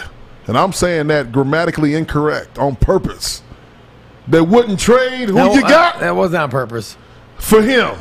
and 0.49 0.57
I'm 0.57 0.73
saying 0.73 1.07
that 1.07 1.31
grammatically 1.31 1.93
incorrect 1.95 2.57
on 2.57 2.75
purpose. 2.75 3.41
That 4.27 4.43
wouldn't 4.43 4.79
trade 4.79 5.29
who 5.29 5.35
No, 5.35 5.53
you 5.53 5.63
I- 5.63 5.69
got 5.69 5.99
that 6.01 6.15
wasn't 6.15 6.43
on 6.43 6.49
purpose. 6.51 6.97
for 7.37 7.61
him. 7.61 7.95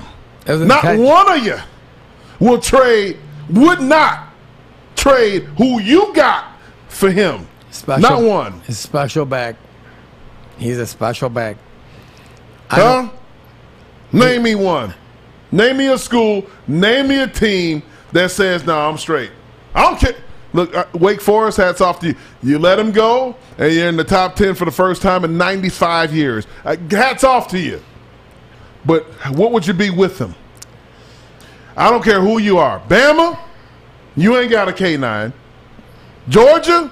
Not 0.47 0.83
inten- 0.83 1.05
one 1.05 1.31
of 1.33 1.45
you 1.45 1.57
will 2.41 2.59
trade, 2.59 3.19
would 3.51 3.81
not 3.81 4.29
trade 4.97 5.45
who 5.59 5.79
you 5.81 6.13
got 6.15 6.47
for 6.89 7.11
him. 7.11 7.47
Special, 7.71 8.01
Not 8.11 8.23
one. 8.23 8.61
His 8.67 8.79
special 8.79 9.25
back. 9.27 9.57
He's 10.59 10.79
a 10.79 10.87
special 10.87 11.29
back. 11.29 11.57
Huh? 12.69 13.09
Name 14.13 14.43
me 14.43 14.55
one. 14.55 14.95
Name 15.53 15.77
me 15.79 15.89
a 15.89 15.99
school. 15.99 16.45
Name 16.67 17.09
me 17.09 17.21
a 17.23 17.27
team 17.27 17.83
that 18.13 18.31
says, 18.31 18.65
"No, 18.65 18.79
I'm 18.79 18.99
straight." 18.99 19.31
I 19.75 19.83
don't 19.83 19.99
care. 20.01 20.15
Look, 20.59 20.75
uh, 20.75 20.87
Wake 20.95 21.21
Forest, 21.21 21.59
hats 21.59 21.81
off 21.81 22.01
to 22.01 22.09
you. 22.09 22.15
You 22.43 22.59
let 22.59 22.81
him 22.81 22.91
go, 22.91 23.37
and 23.59 23.73
you're 23.73 23.89
in 23.89 23.97
the 23.97 24.03
top 24.03 24.35
10 24.35 24.57
for 24.57 24.65
the 24.65 24.73
first 24.73 25.01
time 25.03 25.25
in 25.25 25.39
95 25.39 26.13
years. 26.13 26.49
Uh, 26.65 26.77
hats 26.91 27.23
off 27.23 27.47
to 27.49 27.61
you. 27.61 27.81
But 28.85 29.05
what 29.37 29.53
would 29.53 29.69
you 29.69 29.73
be 29.73 29.91
with 29.91 30.19
him? 30.19 30.35
I 31.77 31.91
don't 31.91 32.03
care 32.03 32.21
who 32.21 32.39
you 32.41 32.59
are. 32.59 32.81
Bama, 32.89 33.39
you 34.17 34.37
ain't 34.37 34.51
got 34.51 34.69
a 34.69 34.73
K9. 34.73 35.33
Georgia, 36.29 36.91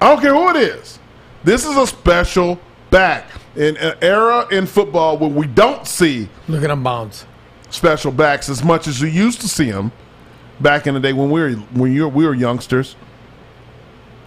I 0.00 0.08
don't 0.08 0.20
care 0.20 0.34
who 0.34 0.50
it 0.50 0.56
is. 0.56 0.98
This 1.44 1.64
is 1.64 1.76
a 1.76 1.86
special 1.86 2.58
back 2.90 3.30
in 3.54 3.76
an 3.76 3.96
era 4.02 4.48
in 4.50 4.66
football 4.66 5.16
where 5.16 5.30
we 5.30 5.46
don't 5.46 5.86
see 5.86 6.28
Look 6.48 6.64
at 6.64 6.66
them 6.66 6.82
bounce. 6.82 7.24
special 7.70 8.10
backs 8.10 8.48
as 8.48 8.64
much 8.64 8.88
as 8.88 9.00
you 9.00 9.06
used 9.06 9.40
to 9.42 9.48
see 9.48 9.70
them 9.70 9.92
back 10.60 10.86
in 10.86 10.94
the 10.94 11.00
day 11.00 11.12
when 11.12 11.30
we 11.30 11.40
were 11.40 11.50
when 11.52 11.92
you 11.92 12.08
we 12.08 12.26
were 12.26 12.34
youngsters. 12.34 12.96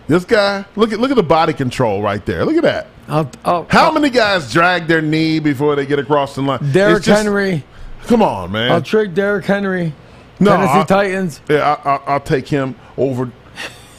This 0.07 0.25
guy, 0.25 0.65
look 0.75 0.91
at 0.91 0.99
look 0.99 1.11
at 1.11 1.17
the 1.17 1.23
body 1.23 1.53
control 1.53 2.01
right 2.01 2.25
there. 2.25 2.43
Look 2.45 2.55
at 2.57 2.63
that. 2.63 2.87
I'll, 3.07 3.29
I'll, 3.45 3.67
How 3.69 3.91
many 3.91 4.09
guys 4.09 4.51
drag 4.51 4.87
their 4.87 5.01
knee 5.01 5.39
before 5.39 5.75
they 5.75 5.85
get 5.85 5.99
across 5.99 6.35
the 6.35 6.41
line? 6.41 6.71
Derrick 6.71 7.03
just- 7.03 7.23
Henry. 7.23 7.63
Come 8.07 8.21
on, 8.23 8.51
man. 8.51 8.71
I'll 8.71 8.81
trick 8.81 9.13
Derrick 9.13 9.45
Henry. 9.45 9.93
No, 10.39 10.55
Tennessee 10.55 10.85
Titans. 10.87 11.41
Yeah, 11.49 11.75
I, 11.83 11.89
I, 11.89 11.95
I'll 12.07 12.19
take 12.21 12.47
him 12.47 12.75
over 12.97 13.29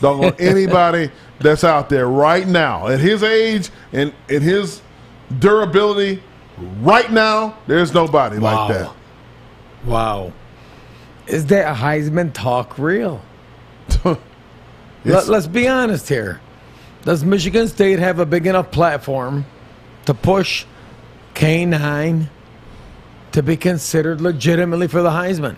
doggone 0.01 0.35
anybody 0.39 1.11
that's 1.39 1.65
out 1.65 1.91
there 1.91 2.09
right 2.09 2.47
now 2.49 2.89
at 2.89 2.99
his 2.99 3.23
age 3.23 3.71
and 3.93 4.13
at 4.29 4.41
his 4.43 4.81
durability. 5.39 6.23
Right 6.81 7.11
now, 7.13 7.59
there's 7.67 7.93
nobody 7.95 8.39
Wow. 8.39 8.69
like 8.69 8.79
that. 8.79 8.93
Wow. 9.85 10.33
Is 11.31 11.47
that 11.47 11.77
Heisman 11.77 12.33
talk 12.33 12.77
real? 12.77 13.23
Let, 15.05 15.29
us 15.29 15.47
be 15.47 15.69
honest 15.69 16.09
here. 16.09 16.41
Does 17.05 17.25
Michigan 17.25 17.69
State 17.69 18.01
have 18.01 18.19
a 18.19 18.27
big 18.27 18.47
enough 18.47 18.73
platform 18.73 19.47
to 20.07 20.13
push 20.13 20.67
K9 21.35 22.29
to 23.33 23.43
be 23.43 23.57
considered 23.57 24.21
legitimately 24.21 24.89
for 24.89 25.03
the 25.03 25.11
Heisman? 25.11 25.57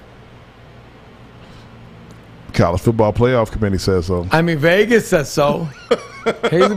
College 2.53 2.83
football 2.83 3.15
playoff 3.15 3.51
committee 3.51 3.79
says 3.79 4.07
so. 4.07 4.29
I 4.31 4.43
mean, 4.43 4.59
Vegas 4.59 5.09
says 5.09 5.31
so. 5.31 5.71
he's, 6.51 6.71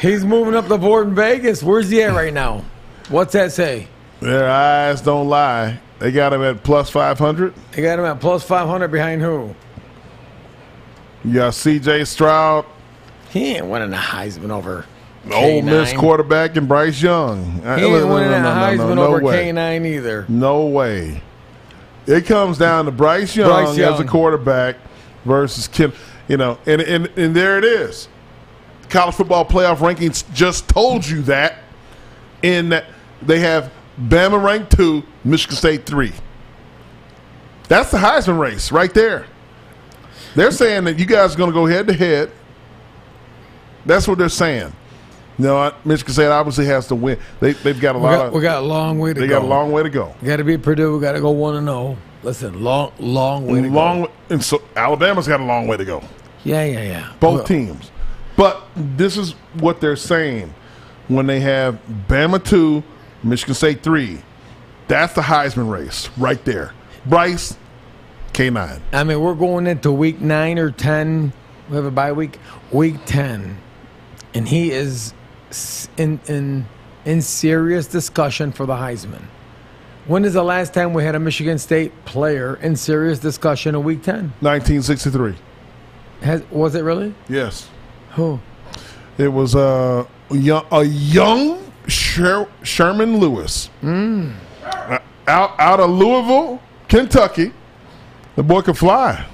he's 0.00 0.24
moving 0.24 0.54
up 0.54 0.68
the 0.68 0.76
board 0.76 1.08
in 1.08 1.14
Vegas. 1.14 1.62
Where's 1.62 1.88
he 1.88 2.02
at 2.02 2.14
right 2.14 2.32
now? 2.32 2.62
What's 3.08 3.32
that 3.32 3.52
say? 3.52 3.88
Their 4.20 4.48
eyes 4.50 5.00
don't 5.00 5.28
lie. 5.30 5.80
They 5.98 6.10
got 6.12 6.32
him 6.32 6.42
at 6.42 6.62
plus 6.62 6.90
500. 6.90 7.54
They 7.72 7.82
got 7.82 7.98
him 7.98 8.04
at 8.04 8.20
plus 8.20 8.42
500 8.44 8.88
behind 8.88 9.22
who? 9.22 9.54
You 11.24 11.34
got 11.34 11.54
C.J. 11.54 12.04
Stroud, 12.04 12.66
He 13.30 13.54
ain't 13.56 13.66
winning 13.66 13.92
a 13.92 13.96
Heisman 13.96 14.50
over 14.50 14.84
Ole 15.32 15.62
Miss 15.62 15.92
K9. 15.92 15.98
quarterback, 15.98 16.56
and 16.56 16.68
Bryce 16.68 17.00
Young. 17.00 17.62
Uh, 17.64 17.78
He 17.78 17.84
ain't 17.84 18.08
winning 18.08 18.32
a 18.32 18.42
no, 18.42 18.48
Heisman 18.50 18.96
no 18.96 19.06
over 19.06 19.20
way. 19.22 19.50
K9 19.50 19.86
either. 19.86 20.26
No 20.28 20.66
way. 20.66 21.22
It 22.06 22.26
comes 22.26 22.58
down 22.58 22.84
to 22.84 22.90
Bryce 22.90 23.34
Young, 23.34 23.48
Bryce 23.48 23.78
as 23.78 24.00
a 24.00 24.04
quarterback 24.04 24.76
versus 25.24 25.66
Kim. 25.66 25.92
You 26.28 26.36
know, 26.36 26.58
and, 26.66 26.82
and 26.82 27.06
and 27.16 27.34
there 27.34 27.56
it 27.58 27.64
is. 27.64 28.08
College 28.90 29.14
football 29.14 29.46
playoff 29.46 29.76
rankings 29.78 30.30
just 30.34 30.68
told 30.68 31.06
you 31.06 31.22
that. 31.22 31.58
In 32.42 32.68
that 32.70 32.84
they 33.22 33.38
have 33.40 33.72
Bama 34.00 34.42
ranked 34.42 34.76
two, 34.76 35.02
Michigan 35.24 35.56
State 35.56 35.86
three. 35.86 36.12
That's 37.68 37.90
the 37.90 37.98
Heisman 37.98 38.38
race 38.38 38.70
right 38.72 38.92
there. 38.92 39.26
They're 40.34 40.50
saying 40.50 40.84
that 40.84 40.98
you 40.98 41.06
guys 41.06 41.34
are 41.34 41.38
going 41.38 41.50
to 41.50 41.54
go 41.54 41.66
head 41.66 41.86
to 41.86 41.92
head. 41.92 42.30
That's 43.86 44.08
what 44.08 44.18
they're 44.18 44.28
saying. 44.28 44.72
No, 45.38 45.72
Michigan 45.84 46.12
State 46.12 46.26
obviously 46.26 46.66
has 46.66 46.86
to 46.88 46.94
win. 46.94 47.18
They 47.40 47.52
they've 47.52 47.80
got 47.80 47.96
a 47.96 47.98
We 47.98 48.04
lot 48.04 48.16
got, 48.16 48.26
of 48.28 48.32
we 48.34 48.40
got 48.42 48.62
a 48.62 48.66
long 48.66 48.98
way 48.98 49.12
to 49.12 49.20
they 49.20 49.26
go. 49.26 49.40
got 49.40 49.44
a 49.44 49.48
long 49.48 49.72
way 49.72 49.82
to 49.82 49.90
go. 49.90 50.14
We 50.22 50.28
got 50.28 50.36
to 50.36 50.44
beat 50.44 50.62
Purdue. 50.62 50.94
We 50.94 51.00
got 51.00 51.12
to 51.12 51.20
go 51.20 51.30
one 51.30 51.56
and 51.56 51.66
zero. 51.66 51.96
Listen, 52.22 52.62
long, 52.62 52.92
long 52.98 53.46
way 53.46 53.60
to 53.62 53.68
long 53.68 54.02
go. 54.04 54.10
and 54.30 54.42
so 54.42 54.62
Alabama's 54.76 55.26
got 55.28 55.40
a 55.40 55.44
long 55.44 55.66
way 55.66 55.76
to 55.76 55.84
go. 55.84 56.02
Yeah, 56.44 56.64
yeah, 56.64 56.82
yeah. 56.82 57.12
Both 57.20 57.34
Well, 57.38 57.44
teams. 57.44 57.90
But 58.36 58.62
this 58.76 59.16
is 59.16 59.32
what 59.60 59.80
they're 59.80 59.96
saying 59.96 60.52
when 61.08 61.26
they 61.26 61.40
have 61.40 61.78
Bama 62.08 62.42
2, 62.42 62.82
Michigan 63.24 63.54
State 63.54 63.82
3. 63.82 64.20
That's 64.86 65.14
the 65.14 65.22
Heisman 65.22 65.70
race 65.70 66.10
right 66.16 66.42
there. 66.44 66.72
Bryce 67.06 67.56
K9. 68.32 68.80
I 68.92 69.04
mean, 69.04 69.20
we're 69.20 69.34
going 69.34 69.66
into 69.66 69.92
week 69.92 70.20
nine 70.20 70.58
or 70.58 70.70
ten. 70.70 71.32
We 71.70 71.76
have 71.76 71.84
a 71.84 71.90
bye 71.90 72.12
week. 72.12 72.38
Week 72.72 72.96
ten, 73.06 73.56
and 74.34 74.48
he 74.48 74.72
is 74.72 75.14
in 75.96 76.20
in 76.26 76.66
in 77.04 77.22
serious 77.22 77.86
discussion 77.86 78.52
for 78.52 78.66
the 78.66 78.74
Heisman. 78.74 79.22
When 80.06 80.24
is 80.24 80.34
the 80.34 80.42
last 80.42 80.74
time 80.74 80.92
we 80.92 81.02
had 81.04 81.14
a 81.14 81.20
Michigan 81.20 81.58
State 81.58 81.92
player 82.04 82.56
in 82.56 82.76
serious 82.76 83.18
discussion 83.18 83.74
in 83.74 83.84
Week 83.84 84.02
Ten? 84.02 84.34
1963. 84.40 85.34
Has 86.20 86.42
was 86.50 86.74
it 86.74 86.82
really? 86.82 87.14
Yes. 87.28 87.70
Who? 88.10 88.38
It 89.16 89.28
was 89.28 89.54
uh, 89.54 90.04
young, 90.30 90.66
a 90.70 90.82
young 90.82 91.63
Sher- 91.86 92.48
Sherman 92.62 93.18
Lewis. 93.18 93.70
Uh, 93.82 94.98
out, 95.28 95.58
out 95.58 95.80
of 95.80 95.90
Louisville, 95.90 96.60
Kentucky. 96.88 97.52
The 98.36 98.42
boy 98.42 98.62
could 98.62 98.76
fly. 98.78 99.26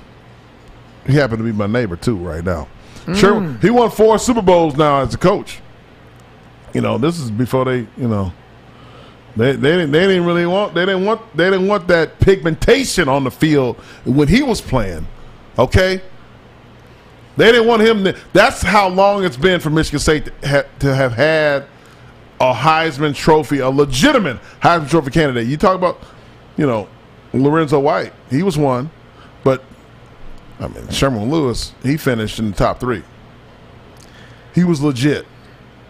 He 1.07 1.15
happened 1.15 1.39
to 1.39 1.45
be 1.45 1.53
my 1.53 1.67
neighbor, 1.67 1.97
too, 1.97 2.17
right 2.17 2.45
now. 2.45 2.69
Sherman, 3.15 3.59
he 3.61 3.71
won 3.71 3.91
four 3.91 4.19
Super 4.19 4.43
Bowls 4.43 4.77
now 4.77 5.01
as 5.01 5.15
a 5.15 5.19
coach. 5.19 5.59
You 6.75 6.81
know, 6.81 6.99
this 6.99 7.19
is 7.19 7.31
before 7.31 7.65
they, 7.65 7.79
you 7.97 8.07
know, 8.09 8.33
they, 9.37 9.53
they 9.53 9.71
didn't 9.73 9.91
they 9.91 10.07
didn't 10.07 10.27
really 10.27 10.47
want 10.47 10.75
they 10.75 10.85
didn't 10.87 11.05
want 11.05 11.21
they 11.37 11.51
didn't 11.51 11.67
want 11.67 11.89
that 11.89 12.21
pigmentation 12.21 13.09
on 13.09 13.25
the 13.25 13.31
field 13.31 13.77
when 14.05 14.29
he 14.29 14.43
was 14.43 14.61
playing. 14.61 15.07
Okay, 15.59 16.01
they 17.37 17.51
didn't 17.51 17.67
want 17.67 17.83
him. 17.83 18.05
To, 18.05 18.17
that's 18.33 18.63
how 18.63 18.89
long 18.89 19.25
it's 19.25 19.37
been 19.37 19.59
for 19.61 19.71
Michigan 19.71 19.99
State 19.99 20.27
to, 20.27 20.49
ha, 20.49 20.63
to 20.81 20.95
have 20.95 21.13
had 21.13 21.65
a 22.41 22.53
Heisman 22.55 23.15
Trophy, 23.15 23.59
a 23.59 23.69
legitimate 23.69 24.39
Heisman 24.63 24.89
Trophy 24.89 25.11
candidate. 25.11 25.47
You 25.47 25.57
talk 25.57 25.75
about, 25.75 26.03
you 26.57 26.67
know, 26.67 26.89
Lorenzo 27.33 27.79
White. 27.79 28.13
He 28.31 28.43
was 28.43 28.57
one, 28.59 28.91
but 29.45 29.63
I 30.59 30.69
mean 30.69 30.89
Sherman 30.89 31.31
Lewis. 31.31 31.73
He 31.83 31.97
finished 31.97 32.39
in 32.39 32.51
the 32.51 32.57
top 32.57 32.81
three. 32.81 33.03
He 34.55 34.65
was 34.65 34.81
legit 34.83 35.27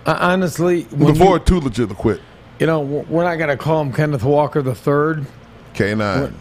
Uh, 0.07 0.17
honestly, 0.21 0.85
before 0.85 1.39
you, 1.39 1.45
too 1.45 1.61
legit 1.61 1.89
to 1.89 1.95
quit. 1.95 2.21
you 2.59 2.67
know, 2.67 2.81
we're 2.81 3.03
we're 3.05 3.25
not 3.25 3.37
gonna 3.37 3.57
call 3.57 3.81
him 3.81 3.93
Kenneth 3.93 4.25
Walker 4.25 4.61
the 4.63 4.75
third. 4.75 5.25
K 5.75 5.95
We're, 5.95 5.97
nine. 5.97 6.35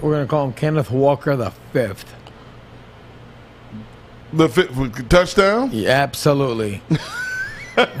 we're 0.00 0.12
gonna 0.12 0.26
call 0.26 0.46
him 0.46 0.52
Kenneth 0.54 0.90
Walker 0.90 1.36
the 1.36 1.50
fifth. 1.72 2.14
The 4.32 4.48
fifth 4.48 5.08
touchdown. 5.08 5.70
Yeah, 5.72 5.90
absolutely. 5.90 6.82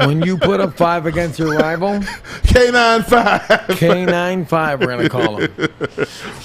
when 0.06 0.22
you 0.22 0.38
put 0.38 0.60
up 0.60 0.76
five 0.76 1.06
against 1.06 1.38
your 1.38 1.56
rival, 1.56 2.00
K 2.44 2.70
nine 2.70 3.02
five. 3.02 3.40
K95, 3.42 4.80
we're 4.80 4.86
going 4.86 5.02
to 5.02 5.08
call 5.08 5.36
him. 5.36 5.68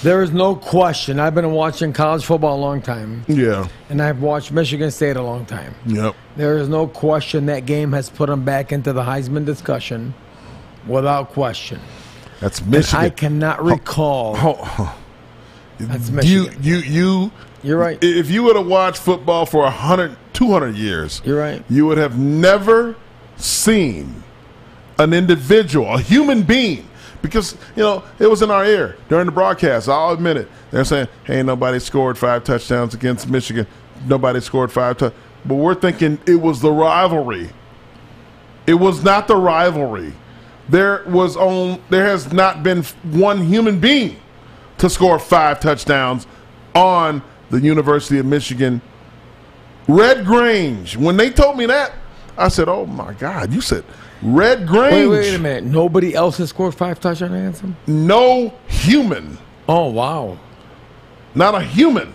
There 0.02 0.22
is 0.22 0.30
no 0.32 0.54
question. 0.56 1.18
I've 1.20 1.34
been 1.34 1.50
watching 1.52 1.92
college 1.92 2.24
football 2.24 2.56
a 2.56 2.60
long 2.60 2.82
time, 2.82 3.24
Yeah. 3.28 3.68
and 3.88 4.02
I've 4.02 4.20
watched 4.20 4.52
Michigan 4.52 4.90
State 4.90 5.16
a 5.16 5.22
long 5.22 5.46
time. 5.46 5.74
Yep. 5.86 6.14
There 6.36 6.58
is 6.58 6.68
no 6.68 6.86
question 6.86 7.46
that 7.46 7.66
game 7.66 7.92
has 7.92 8.10
put 8.10 8.28
him 8.28 8.44
back 8.44 8.72
into 8.72 8.92
the 8.92 9.02
Heisman 9.02 9.44
discussion 9.44 10.14
without 10.86 11.30
question. 11.32 11.80
That's 12.40 12.60
And 12.60 12.70
Michigan. 12.70 13.00
I 13.04 13.10
cannot 13.10 13.60
oh. 13.60 13.64
recall. 13.64 14.36
Oh, 14.36 14.56
oh, 14.78 14.98
That's 15.78 16.08
you, 16.10 16.14
Michigan. 16.16 16.58
you, 16.62 16.76
you. 16.78 17.32
You're 17.62 17.78
right. 17.78 17.96
If 18.02 18.28
you 18.30 18.42
would 18.42 18.56
have 18.56 18.66
watched 18.66 18.98
football 19.00 19.46
for 19.46 19.62
100, 19.62 20.16
200 20.32 20.74
years, 20.74 21.22
You're 21.24 21.38
right. 21.38 21.62
you 21.70 21.86
would 21.86 21.98
have 21.98 22.18
never 22.18 22.96
seen 23.42 24.22
an 24.98 25.12
individual, 25.12 25.94
a 25.94 26.00
human 26.00 26.42
being, 26.42 26.88
because 27.20 27.56
you 27.76 27.82
know 27.82 28.02
it 28.18 28.26
was 28.28 28.42
in 28.42 28.50
our 28.50 28.64
ear 28.64 28.96
during 29.08 29.26
the 29.26 29.32
broadcast. 29.32 29.88
I'll 29.88 30.12
admit 30.12 30.36
it. 30.36 30.48
They're 30.70 30.84
saying, 30.84 31.08
"Hey, 31.24 31.42
nobody 31.42 31.78
scored 31.78 32.18
five 32.18 32.44
touchdowns 32.44 32.94
against 32.94 33.28
Michigan. 33.28 33.66
Nobody 34.06 34.40
scored 34.40 34.70
five 34.72 34.98
touchdowns." 34.98 35.22
But 35.44 35.56
we're 35.56 35.74
thinking 35.74 36.18
it 36.26 36.40
was 36.40 36.60
the 36.60 36.70
rivalry. 36.70 37.50
It 38.66 38.74
was 38.74 39.02
not 39.02 39.26
the 39.26 39.36
rivalry. 39.36 40.12
There 40.68 41.02
was 41.06 41.36
on. 41.36 41.80
There 41.90 42.04
has 42.04 42.32
not 42.32 42.62
been 42.62 42.84
one 43.02 43.42
human 43.42 43.80
being 43.80 44.16
to 44.78 44.88
score 44.88 45.18
five 45.18 45.60
touchdowns 45.60 46.26
on 46.74 47.22
the 47.50 47.60
University 47.60 48.18
of 48.18 48.26
Michigan 48.26 48.80
Red 49.88 50.24
Grange. 50.24 50.96
When 50.96 51.16
they 51.16 51.30
told 51.30 51.56
me 51.56 51.66
that, 51.66 51.92
I 52.36 52.48
said, 52.48 52.68
"Oh 52.68 52.86
my 52.86 53.12
God!" 53.14 53.52
You 53.52 53.60
said 53.60 53.84
Red 54.22 54.66
Grange. 54.66 54.94
Wait, 54.94 55.06
wait 55.06 55.34
a 55.34 55.38
minute. 55.38 55.64
Nobody 55.64 56.14
else 56.14 56.38
has 56.38 56.50
scored 56.50 56.74
five 56.74 57.00
touchdowns 57.00 57.32
against 57.32 57.60
him? 57.62 57.76
No 57.86 58.54
human, 58.68 59.36
Oh, 59.68 59.88
wow. 59.90 60.38
not 61.34 61.54
a 61.54 61.60
human, 61.60 62.12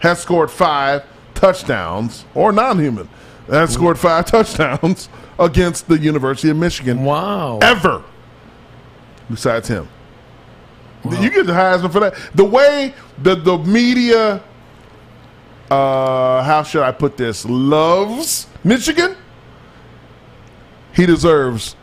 has 0.00 0.20
scored 0.20 0.50
five 0.50 1.04
touchdowns, 1.34 2.24
or 2.34 2.52
non-human 2.52 3.08
has 3.50 3.72
scored 3.74 3.98
five 3.98 4.24
touchdowns 4.26 5.08
against 5.38 5.88
the 5.88 5.98
University 5.98 6.48
of 6.48 6.56
Michigan 6.56 7.04
Wow. 7.04 7.58
ever. 7.60 8.02
Besides 9.30 9.68
him, 9.68 9.88
you 11.04 11.30
get 11.30 11.46
the 11.46 11.52
Heisman 11.52 11.90
for 11.92 12.00
that. 12.00 12.14
The 12.34 12.44
way 12.44 12.94
the 13.22 13.34
the 13.34 13.58
media, 13.58 14.40
uh, 15.70 16.42
how 16.42 16.62
should 16.62 16.82
I 16.82 16.92
put 16.92 17.16
this, 17.16 17.44
loves 17.44 18.46
Michigan. 18.64 19.16
He 20.94 21.06
deserves 21.06 21.76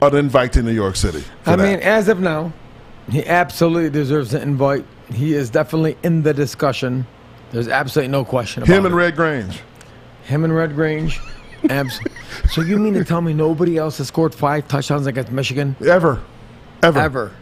an 0.00 0.14
invite 0.16 0.52
to 0.54 0.62
New 0.62 0.72
York 0.72 0.96
City. 0.96 1.24
I 1.46 1.56
that. 1.56 1.62
mean, 1.62 1.80
as 1.80 2.08
of 2.08 2.20
now, 2.20 2.52
he 3.10 3.26
absolutely 3.26 3.90
deserves 3.90 4.34
an 4.34 4.42
invite. 4.42 4.84
He 5.12 5.32
is 5.34 5.50
definitely 5.50 5.96
in 6.02 6.22
the 6.22 6.32
discussion. 6.34 7.06
There's 7.50 7.68
absolutely 7.68 8.12
no 8.12 8.24
question 8.24 8.62
about 8.62 8.72
him 8.72 8.84
it. 8.84 8.88
and 8.88 8.96
Red 8.96 9.16
Grange. 9.16 9.60
Him 10.24 10.44
and 10.44 10.54
Red 10.54 10.74
Grange. 10.74 11.18
Abs- 11.70 11.98
so 12.50 12.60
you 12.60 12.78
mean 12.78 12.94
to 12.94 13.04
tell 13.04 13.20
me 13.20 13.32
nobody 13.32 13.76
else 13.78 13.98
has 13.98 14.08
scored 14.08 14.34
five 14.34 14.68
touchdowns 14.68 15.06
against 15.06 15.32
Michigan 15.32 15.74
Ever. 15.84 16.22
Ever. 16.82 16.98
ever 17.00 17.32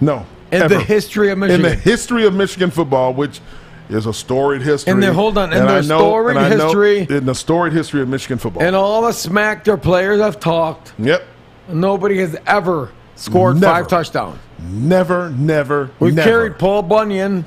No. 0.00 0.24
in 0.52 0.62
ever. 0.62 0.74
the 0.76 0.80
history 0.80 1.30
of 1.30 1.38
Michigan. 1.38 1.64
In 1.64 1.70
the 1.70 1.74
history 1.76 2.26
of 2.26 2.34
Michigan 2.34 2.70
football, 2.70 3.12
which 3.14 3.40
is 3.88 4.06
a 4.06 4.12
storied 4.12 4.62
history. 4.62 4.98
Their- 5.00 5.12
hold 5.12 5.36
on, 5.38 5.52
in 5.52 5.58
and 5.60 5.68
their 5.68 5.82
know- 5.82 5.98
storied 5.98 6.36
and 6.36 6.58
know- 6.58 6.64
history- 6.66 7.06
in 7.08 7.26
the 7.26 7.34
storied 7.34 7.72
history 7.72 8.00
of 8.02 8.08
Michigan 8.08 8.38
football. 8.38 8.62
and 8.62 8.74
all 8.74 9.02
the 9.02 9.12
smack 9.12 9.64
their 9.64 9.76
players 9.76 10.20
have 10.20 10.40
talked. 10.40 10.92
yep. 10.98 11.24
Nobody 11.68 12.18
has 12.18 12.36
ever 12.46 12.90
scored 13.16 13.60
Never. 13.60 13.72
five 13.74 13.88
touchdowns. 13.88 14.38
Never, 14.70 15.30
never, 15.30 15.90
We've 16.00 16.14
never. 16.14 16.28
carried 16.30 16.58
Paul 16.58 16.82
Bunyan 16.82 17.44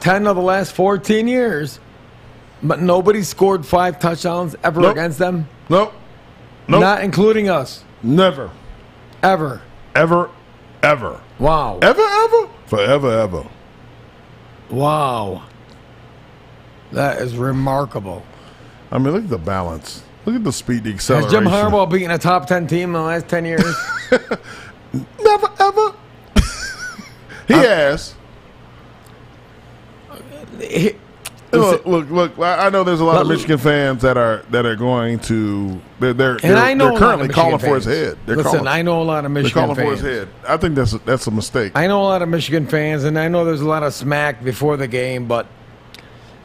10 0.00 0.26
of 0.26 0.36
the 0.36 0.42
last 0.42 0.72
14 0.72 1.26
years, 1.28 1.78
but 2.62 2.80
nobody 2.80 3.22
scored 3.22 3.64
five 3.66 3.98
touchdowns 3.98 4.54
ever 4.62 4.80
Nope. 4.80 4.92
against 4.92 5.18
them, 5.18 5.48
Nope. 5.68 5.92
Nope. 6.68 6.80
not 6.80 7.02
including 7.02 7.48
us, 7.50 7.82
never. 8.02 8.50
ever. 9.22 9.60
Ever, 9.94 10.30
ever. 10.82 11.20
Wow. 11.38 11.78
Ever, 11.82 12.00
ever? 12.02 12.48
Forever, 12.66 13.10
ever. 13.20 13.44
Wow. 14.70 15.42
That 16.92 17.18
is 17.22 17.36
remarkable. 17.36 18.24
I 18.90 18.98
mean, 18.98 19.12
look 19.12 19.24
at 19.24 19.30
the 19.30 19.38
balance. 19.38 20.02
Look 20.24 20.36
at 20.36 20.44
the 20.44 20.52
speed, 20.52 20.84
the 20.84 20.92
acceleration. 20.92 21.32
Has. 21.32 21.32
Jim 21.32 21.52
Harbaugh 21.52 21.90
beaten 21.90 22.10
a 22.10 22.18
top 22.18 22.46
10 22.46 22.66
team 22.66 22.90
in 22.90 22.92
the 22.92 23.00
last 23.00 23.28
10 23.28 23.44
years? 23.44 23.64
Never, 25.22 25.48
ever. 25.58 25.94
he 27.48 27.54
has. 27.54 28.14
He- 30.60 30.96
Look, 31.52 31.84
look, 31.84 32.10
look! 32.10 32.38
I 32.38 32.70
know 32.70 32.82
there's 32.82 33.00
a 33.00 33.04
lot 33.04 33.20
of 33.20 33.28
Michigan 33.28 33.58
fans 33.58 34.00
that 34.00 34.16
are 34.16 34.38
that 34.52 34.64
are 34.64 34.74
going 34.74 35.18
to 35.20 35.78
they're 36.00 36.14
they're, 36.14 36.30
and 36.32 36.40
they're, 36.40 36.56
I 36.56 36.72
know 36.72 36.84
they're 36.84 36.90
a 36.92 36.94
lot 36.94 37.00
currently 37.00 37.28
calling 37.28 37.58
for 37.58 37.74
his 37.74 37.84
head. 37.84 38.16
They're 38.24 38.36
Listen, 38.36 38.52
calling, 38.52 38.68
I 38.68 38.80
know 38.80 39.02
a 39.02 39.04
lot 39.04 39.26
of 39.26 39.34
they're 39.34 39.42
Michigan 39.42 39.62
calling 39.62 39.76
fans. 39.76 40.00
for 40.00 40.06
his 40.08 40.18
head. 40.20 40.28
I 40.48 40.56
think 40.56 40.76
that's 40.76 40.94
a, 40.94 40.98
that's 41.00 41.26
a 41.26 41.30
mistake. 41.30 41.72
I 41.74 41.86
know 41.88 42.00
a 42.00 42.08
lot 42.08 42.22
of 42.22 42.30
Michigan 42.30 42.66
fans, 42.66 43.04
and 43.04 43.18
I 43.18 43.28
know 43.28 43.44
there's 43.44 43.60
a 43.60 43.68
lot 43.68 43.82
of 43.82 43.92
smack 43.92 44.42
before 44.42 44.78
the 44.78 44.88
game, 44.88 45.26
but 45.28 45.46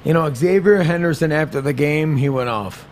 you 0.08 0.14
know 0.14 0.34
Xavier 0.34 0.84
Henderson 0.84 1.34
after 1.34 1.60
the 1.60 1.74
game 1.74 2.16
he 2.16 2.30
went 2.30 2.48
off. 2.48 2.88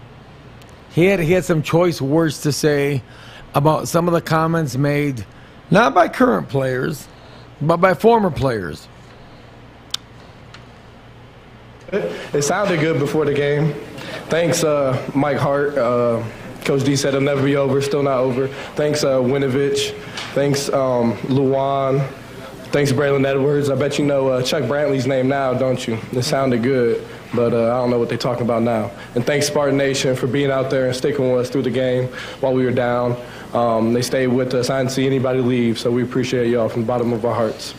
He 0.92 1.06
had 1.06 1.22
he 1.22 1.32
had 1.32 1.46
some 1.46 1.64
choice 1.64 2.02
words 2.02 2.42
to 2.42 2.52
say 2.52 3.04
about 3.54 3.88
some 3.88 4.10
of 4.10 4.14
the 4.14 4.20
comments 4.20 4.76
made, 4.76 5.26
not 5.72 5.96
by 5.96 6.10
current 6.10 6.50
players, 6.50 7.08
but 7.62 7.78
by 7.78 7.94
former 7.94 8.30
players. 8.30 8.90
It 11.94 12.42
sounded 12.42 12.82
good 12.82 13.00
before 13.00 13.24
the 13.24 13.34
game. 13.34 13.74
Thanks, 14.28 14.66
uh, 14.66 15.02
Mike 15.16 15.38
Hart. 15.38 15.78
Uh, 15.78 16.22
Coach 16.66 16.84
D 16.84 16.98
said 16.98 17.14
it'll 17.14 17.22
never 17.22 17.44
be 17.44 17.56
over. 17.56 17.82
Still 17.82 18.04
not 18.04 18.18
over. 18.18 18.50
Thanks, 18.76 19.06
uh, 19.06 19.20
Winovich. 19.20 19.92
Thanks, 20.34 20.68
um, 20.68 21.14
Lewan. 21.30 22.06
Thanks, 22.76 22.92
Braylon 22.92 23.26
Edwards. 23.26 23.70
I 23.70 23.76
bet 23.76 23.98
you 23.98 24.04
know 24.04 24.28
uh, 24.28 24.44
Chuck 24.44 24.64
Brantley's 24.64 25.08
name 25.08 25.30
now, 25.30 25.54
don't 25.54 25.88
you? 25.88 25.98
It 26.12 26.24
sounded 26.24 26.62
good, 26.62 27.08
but 27.34 27.54
uh, 27.54 27.74
I 27.74 27.78
don't 27.78 27.90
know 27.90 27.98
what 27.98 28.10
they're 28.10 28.18
talking 28.18 28.44
about 28.44 28.64
now. 28.64 28.92
And 29.16 29.26
thanks, 29.26 29.48
Spartan 29.48 29.78
Nation, 29.78 30.14
for 30.14 30.28
being 30.28 30.52
out 30.52 30.70
there 30.70 30.88
and 30.88 30.94
sticking 30.94 31.32
with 31.32 31.40
us 31.40 31.50
through 31.50 31.62
the 31.62 31.70
game 31.70 32.10
while 32.42 32.54
we 32.54 32.66
were 32.66 32.74
down. 32.74 33.16
Um, 33.54 33.94
they 33.94 34.02
stayed 34.02 34.28
with 34.28 34.54
us. 34.54 34.70
I 34.70 34.80
didn't 34.80 34.92
see 34.92 35.06
anybody 35.06 35.40
leave, 35.40 35.80
so 35.80 35.90
we 35.90 36.04
appreciate 36.04 36.50
y'all 36.50 36.68
from 36.68 36.82
the 36.82 36.86
bottom 36.86 37.14
of 37.14 37.24
our 37.24 37.34
hearts. 37.34 37.74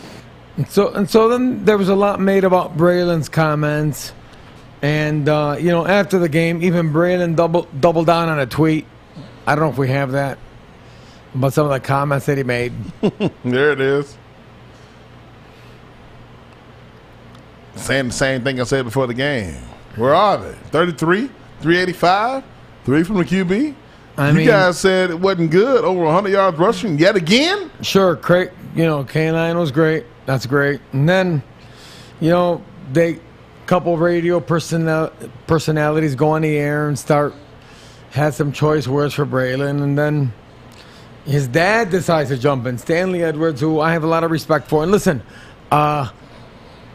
So 0.67 0.91
and 0.91 1.07
so 1.07 1.29
then 1.29 1.63
there 1.63 1.77
was 1.77 1.89
a 1.89 1.95
lot 1.95 2.19
made 2.19 2.43
about 2.43 2.75
Braylon's 2.75 3.29
comments, 3.29 4.13
and 4.81 5.29
uh, 5.29 5.57
you 5.59 5.69
know 5.69 5.85
after 5.85 6.17
the 6.17 6.27
game, 6.27 6.63
even 6.63 6.91
Braylon 6.91 7.35
double 7.35 7.67
doubled 7.79 8.07
down 8.07 8.29
on 8.29 8.39
a 8.39 8.47
tweet. 8.47 8.87
I 9.45 9.53
don't 9.53 9.63
know 9.63 9.69
if 9.69 9.77
we 9.77 9.89
have 9.89 10.13
that, 10.13 10.39
but 11.35 11.53
some 11.53 11.67
of 11.67 11.71
the 11.71 11.79
comments 11.79 12.25
that 12.25 12.39
he 12.39 12.43
made. 12.43 12.73
There 13.45 13.71
it 13.73 13.79
is. 13.79 14.17
Saying 17.77 18.07
the 18.07 18.13
same 18.13 18.43
thing 18.43 18.59
I 18.59 18.63
said 18.63 18.85
before 18.85 19.07
the 19.07 19.13
game. 19.13 19.55
Where 19.95 20.13
are 20.13 20.37
they? 20.37 20.53
33? 20.71 21.27
385? 21.61 22.43
Three 22.85 23.03
from 23.03 23.17
the 23.17 23.23
QB? 23.25 23.75
I 24.17 24.29
you 24.29 24.33
mean- 24.35 24.47
guys 24.47 24.79
said 24.79 25.09
it 25.09 25.19
wasn't 25.19 25.51
good. 25.51 25.83
Over 25.83 26.03
100 26.03 26.29
yards 26.29 26.57
rushing 26.57 26.97
yet 26.97 27.15
again? 27.15 27.69
Sure, 27.81 28.15
Craig. 28.15 28.51
You 28.75 28.85
know, 28.85 29.03
K9 29.03 29.55
was 29.57 29.71
great. 29.71 30.05
That's 30.25 30.45
great. 30.45 30.81
And 30.93 31.07
then, 31.07 31.41
you 32.19 32.29
know, 32.29 32.63
they 32.91 33.19
couple 33.65 33.97
radio 33.97 34.39
personal 34.39 35.11
personalities 35.45 36.15
go 36.15 36.29
on 36.29 36.41
the 36.41 36.55
air 36.55 36.87
and 36.87 36.97
start 36.97 37.33
had 38.11 38.33
some 38.33 38.51
choice 38.53 38.87
words 38.87 39.13
for 39.13 39.25
Braylon, 39.25 39.83
and 39.83 39.97
then 39.97 40.31
his 41.25 41.47
dad 41.49 41.89
decides 41.89 42.29
to 42.29 42.37
jump 42.37 42.65
in, 42.65 42.77
Stanley 42.77 43.23
Edwards, 43.23 43.59
who 43.59 43.81
I 43.81 43.91
have 43.91 44.05
a 44.05 44.07
lot 44.07 44.23
of 44.23 44.31
respect 44.31 44.69
for. 44.69 44.83
And 44.83 44.91
listen, 44.91 45.21
uh, 45.69 46.09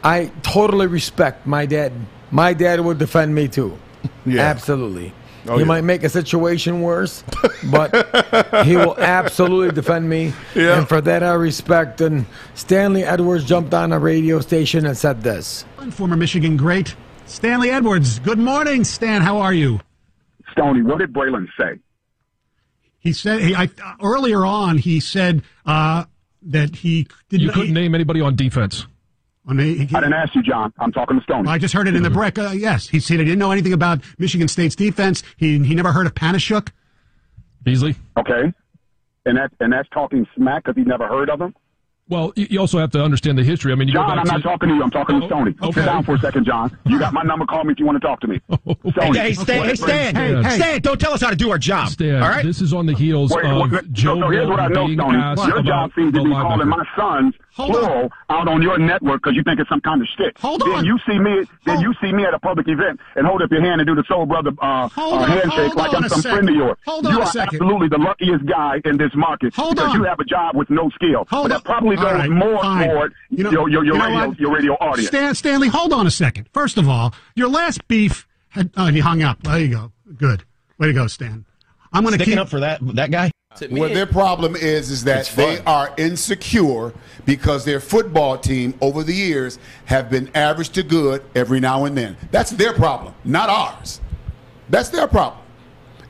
I 0.05 0.30
totally 0.42 0.86
respect 0.86 1.46
my 1.46 1.66
dad. 1.66 1.92
My 2.30 2.55
dad 2.55 2.80
would 2.80 2.98
defend 2.98 3.34
me 3.34 3.48
too. 3.48 3.78
Yeah. 4.26 4.42
Absolutely. 4.42 5.12
Oh, 5.48 5.55
he 5.55 5.61
yeah. 5.61 5.66
might 5.66 5.82
make 5.82 6.05
a 6.05 6.09
situation 6.09 6.82
worse, 6.82 7.24
but 7.70 7.90
he 8.64 8.76
will 8.76 8.96
absolutely 8.98 9.74
defend 9.74 10.09
me. 10.09 10.32
Yeah. 10.55 10.78
And 10.78 10.88
for 10.88 11.00
that, 11.00 11.22
I 11.24 11.32
respect. 11.34 12.00
And 12.00 12.26
Stanley 12.55 13.03
Edwards 13.03 13.44
jumped 13.44 13.74
on 13.74 13.92
a 13.92 13.98
radio 13.98 14.40
station 14.40 14.86
and 14.86 14.96
said 14.96 15.22
this. 15.22 15.64
Former 15.90 16.16
Michigan 16.16 16.57
great 16.57 16.94
Stanley 17.26 17.70
Edwards. 17.70 18.20
Good 18.20 18.38
morning, 18.38 18.84
Stan. 18.84 19.22
How 19.22 19.38
are 19.38 19.53
you? 19.53 19.80
Stoney, 20.53 20.82
what 20.82 20.98
did 20.98 21.12
Braylon 21.12 21.48
say? 21.59 21.80
He 22.98 23.12
said 23.12 23.40
he, 23.40 23.55
I, 23.55 23.68
earlier 24.00 24.44
on 24.44 24.78
he 24.78 25.00
said 25.00 25.42
uh, 25.66 26.05
that 26.42 26.76
he 26.76 27.09
didn't. 27.30 27.42
You 27.42 27.50
couldn't 27.50 27.74
name 27.74 27.96
anybody 27.96 28.20
on 28.20 28.36
defense. 28.36 28.86
I, 29.47 29.55
mean, 29.55 29.88
he- 29.88 29.97
I 29.97 30.01
didn't 30.01 30.14
ask 30.14 30.34
you, 30.34 30.43
John. 30.43 30.72
I'm 30.78 30.93
talking 30.93 31.18
to 31.18 31.22
Stoney. 31.24 31.49
I 31.49 31.59
just 31.59 31.74
heard 31.74 31.88
it 31.88 31.97
in 31.97 32.03
the 32.05 32.11
break. 32.11 32.38
Uh, 32.38 32.51
yes, 32.55 32.88
he 32.88 33.01
said 33.01 33.18
he 33.18 33.24
didn't 33.24 33.38
know 33.40 33.51
anything 33.51 33.72
about 33.72 34.01
Michigan 34.18 34.47
State's 34.49 34.76
defense. 34.76 35.22
He 35.36 35.59
he 35.64 35.74
never 35.74 35.93
heard 35.93 36.07
of 36.07 36.14
Panasiuk. 36.14 36.68
Beasley? 37.62 37.97
Okay, 38.18 38.53
and 39.26 39.36
that 39.38 39.51
and 39.61 39.72
that's 39.72 39.88
talking 39.90 40.26
smack 40.36 40.64
because 40.64 40.76
he 40.76 40.82
never 40.88 41.07
heard 41.07 41.30
of 41.30 41.40
him. 41.40 41.55
Well, 42.09 42.32
you 42.36 42.47
you 42.51 42.61
also 42.61 42.78
have 42.78 42.90
to 42.90 43.03
understand 43.03 43.38
the 43.38 43.45
history. 43.45 43.72
I 43.72 43.76
mean, 43.76 43.86
you 43.88 43.95
John, 43.95 44.07
go 44.09 44.11
I'm 44.12 44.24
back 44.24 44.26
not 44.26 44.43
talking 44.43 44.68
to 44.68 44.74
you. 44.74 44.82
I'm 44.82 44.90
talking 44.90 45.20
to 45.20 45.24
Oh, 45.26 45.28
Stoney. 45.28 45.55
okay. 45.62 45.80
Sit 45.80 45.86
down 45.86 46.03
for 46.05 46.16
a 46.16 46.18
second, 46.18 46.45
John. 46.45 46.76
You 46.84 46.99
got 46.99 47.14
my 47.14 47.22
number. 47.22 47.47
Call 47.47 47.62
me 47.64 47.72
if 47.72 47.78
you 47.78 47.86
want 47.86 48.01
to 48.03 48.07
talk 48.07 48.20
to 48.20 48.26
me. 48.26 48.40
Stoney. 48.90 49.18
Hey, 49.18 49.32
Stan, 49.32 49.64
hey, 49.68 49.74
Stan, 49.76 50.14
Hey, 50.16 50.43
hey. 50.43 50.57
Stan, 50.57 50.80
don't 50.80 51.01
tell 51.01 51.14
us 51.14 51.22
how 51.22 51.30
to 51.30 51.36
do 51.36 51.51
our 51.53 51.59
job. 51.59 51.88
Stan, 51.90 52.20
all 52.20 52.28
right? 52.28 52.45
this 52.45 52.61
is 52.61 52.74
on 52.74 52.86
the 52.86 52.93
heels 52.95 53.30
Wait, 53.32 53.45
of 53.47 53.70
wait, 53.70 53.93
Joe 53.93 54.16
so, 54.16 54.20
so 54.22 54.28
here's 54.30 54.49
what 54.49 54.59
I 54.61 54.66
know, 54.68 54.93
Stoney. 54.93 55.49
Your 55.49 55.62
job 55.62 55.93
seems 55.95 56.12
to 56.14 56.24
be 56.24 56.30
calling 56.30 56.68
my 56.68 56.84
sons 56.97 57.34
Hold 57.55 57.70
plural 57.72 58.09
out 58.30 58.48
on 58.48 58.62
your 58.62 58.78
network 58.78 59.22
because 59.22 59.36
you 59.36 59.42
think 59.42 59.61
it's 59.61 59.68
some 59.68 59.80
kind 59.82 60.00
of 60.00 60.09
shit. 60.16 60.36
Hold 60.38 60.62
then 60.62 60.70
on. 60.72 60.84
you 60.86 60.98
see 61.07 61.18
me. 61.18 61.44
Then 61.66 61.76
Hold- 61.76 61.82
you 61.82 61.94
see 62.00 62.12
me 62.12 62.24
at 62.24 62.32
a 62.32 62.38
public 62.38 62.66
event 62.68 62.98
and 63.16 63.26
hold 63.26 63.42
up 63.42 63.50
your 63.50 63.61
hand 63.61 63.80
and 63.80 63.86
do 63.86 63.94
the 63.94 64.05
soul 64.09 64.24
brother 64.26 64.50
uh, 64.61 64.88
Hold 64.88 65.14
uh, 65.14 65.16
on, 65.24 65.28
handshake 65.30 65.53
hold 65.53 65.76
like 65.76 65.94
I'm 65.94 66.09
some 66.09 66.20
second. 66.22 66.36
friend 66.36 66.48
of 66.48 66.55
yours. 66.55 66.76
Hold 66.86 67.07
on 67.07 67.12
you 67.12 67.18
a 67.20 67.24
are 67.24 67.32
absolutely 67.38 67.88
the 67.88 67.98
luckiest 67.98 68.46
guy 68.46 68.80
in 68.84 68.96
this 68.96 69.11
market 69.14 69.55
Hold 69.55 69.74
because 69.76 69.90
on. 69.90 69.96
you 70.00 70.05
have 70.05 70.18
a 70.20 70.24
job 70.24 70.57
with 70.57 70.70
no 70.70 70.88
skill. 70.90 71.26
Hold 71.28 71.28
but 71.30 71.38
on. 71.42 71.48
that 71.50 71.64
probably 71.64 71.96
goes 71.96 72.05
right, 72.12 72.30
more 72.30 72.62
fine. 72.62 72.88
toward 72.88 73.12
You 73.30 73.44
know- 73.44 73.50
your 73.50 73.68
your, 73.68 73.84
your 73.84 73.94
you 73.96 73.98
know 74.00 74.07
radio 74.07 74.28
what? 74.28 74.40
your 74.40 74.55
radio 74.55 74.72
audience. 74.74 75.09
Stan 75.09 75.34
Stanley, 75.34 75.68
hold 75.68 75.92
on 75.92 76.07
a 76.07 76.11
second. 76.11 76.48
First 76.55 76.78
of 76.78 76.88
all, 76.88 77.12
your 77.34 77.48
last 77.48 77.86
beef 77.88 78.26
had 78.48 78.70
oh, 78.76 78.86
he 78.86 79.00
hung 79.00 79.22
up. 79.22 79.42
There 79.42 79.59
you 79.59 79.68
go. 79.68 79.92
Good. 80.16 80.44
Way 80.78 80.86
to 80.88 80.92
go, 80.94 81.07
Stan. 81.07 81.44
I'm 81.92 82.03
going 82.05 82.12
to 82.12 82.18
Sticking 82.18 82.34
keep 82.34 82.40
up 82.40 82.48
for 82.48 82.61
that 82.61 82.80
that 82.94 83.11
guy. 83.11 83.30
What 83.70 83.94
their 83.94 84.07
problem 84.07 84.57
is 84.57 84.90
is 84.90 85.05
that 85.05 85.26
they 85.36 85.59
are 85.64 85.94
insecure 85.96 86.92
because 87.24 87.64
their 87.64 87.80
football 87.80 88.36
team 88.38 88.74
over 88.80 89.03
the 89.05 89.12
years 89.14 89.59
have 89.84 90.11
been 90.11 90.30
average 90.34 90.70
to 90.70 90.82
good 90.82 91.22
every 91.34 91.61
now 91.61 91.84
and 91.84 91.96
then. 91.96 92.16
That's 92.30 92.50
their 92.50 92.72
problem, 92.72 93.14
not 93.24 93.48
ours. 93.48 94.00
That's 94.68 94.88
their 94.88 95.07
problem. 95.07 95.40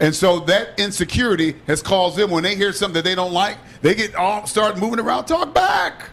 And 0.01 0.15
so 0.15 0.41
that 0.41 0.79
insecurity 0.79 1.57
has 1.67 1.83
caused 1.83 2.17
them 2.17 2.31
when 2.31 2.43
they 2.43 2.57
hear 2.57 2.73
something 2.73 2.95
that 2.95 3.05
they 3.05 3.15
don't 3.15 3.33
like, 3.33 3.59
they 3.83 3.95
get 3.95 4.15
all 4.15 4.47
start 4.47 4.79
moving 4.79 4.99
around. 4.99 5.27
Talk 5.27 5.53
back. 5.55 6.11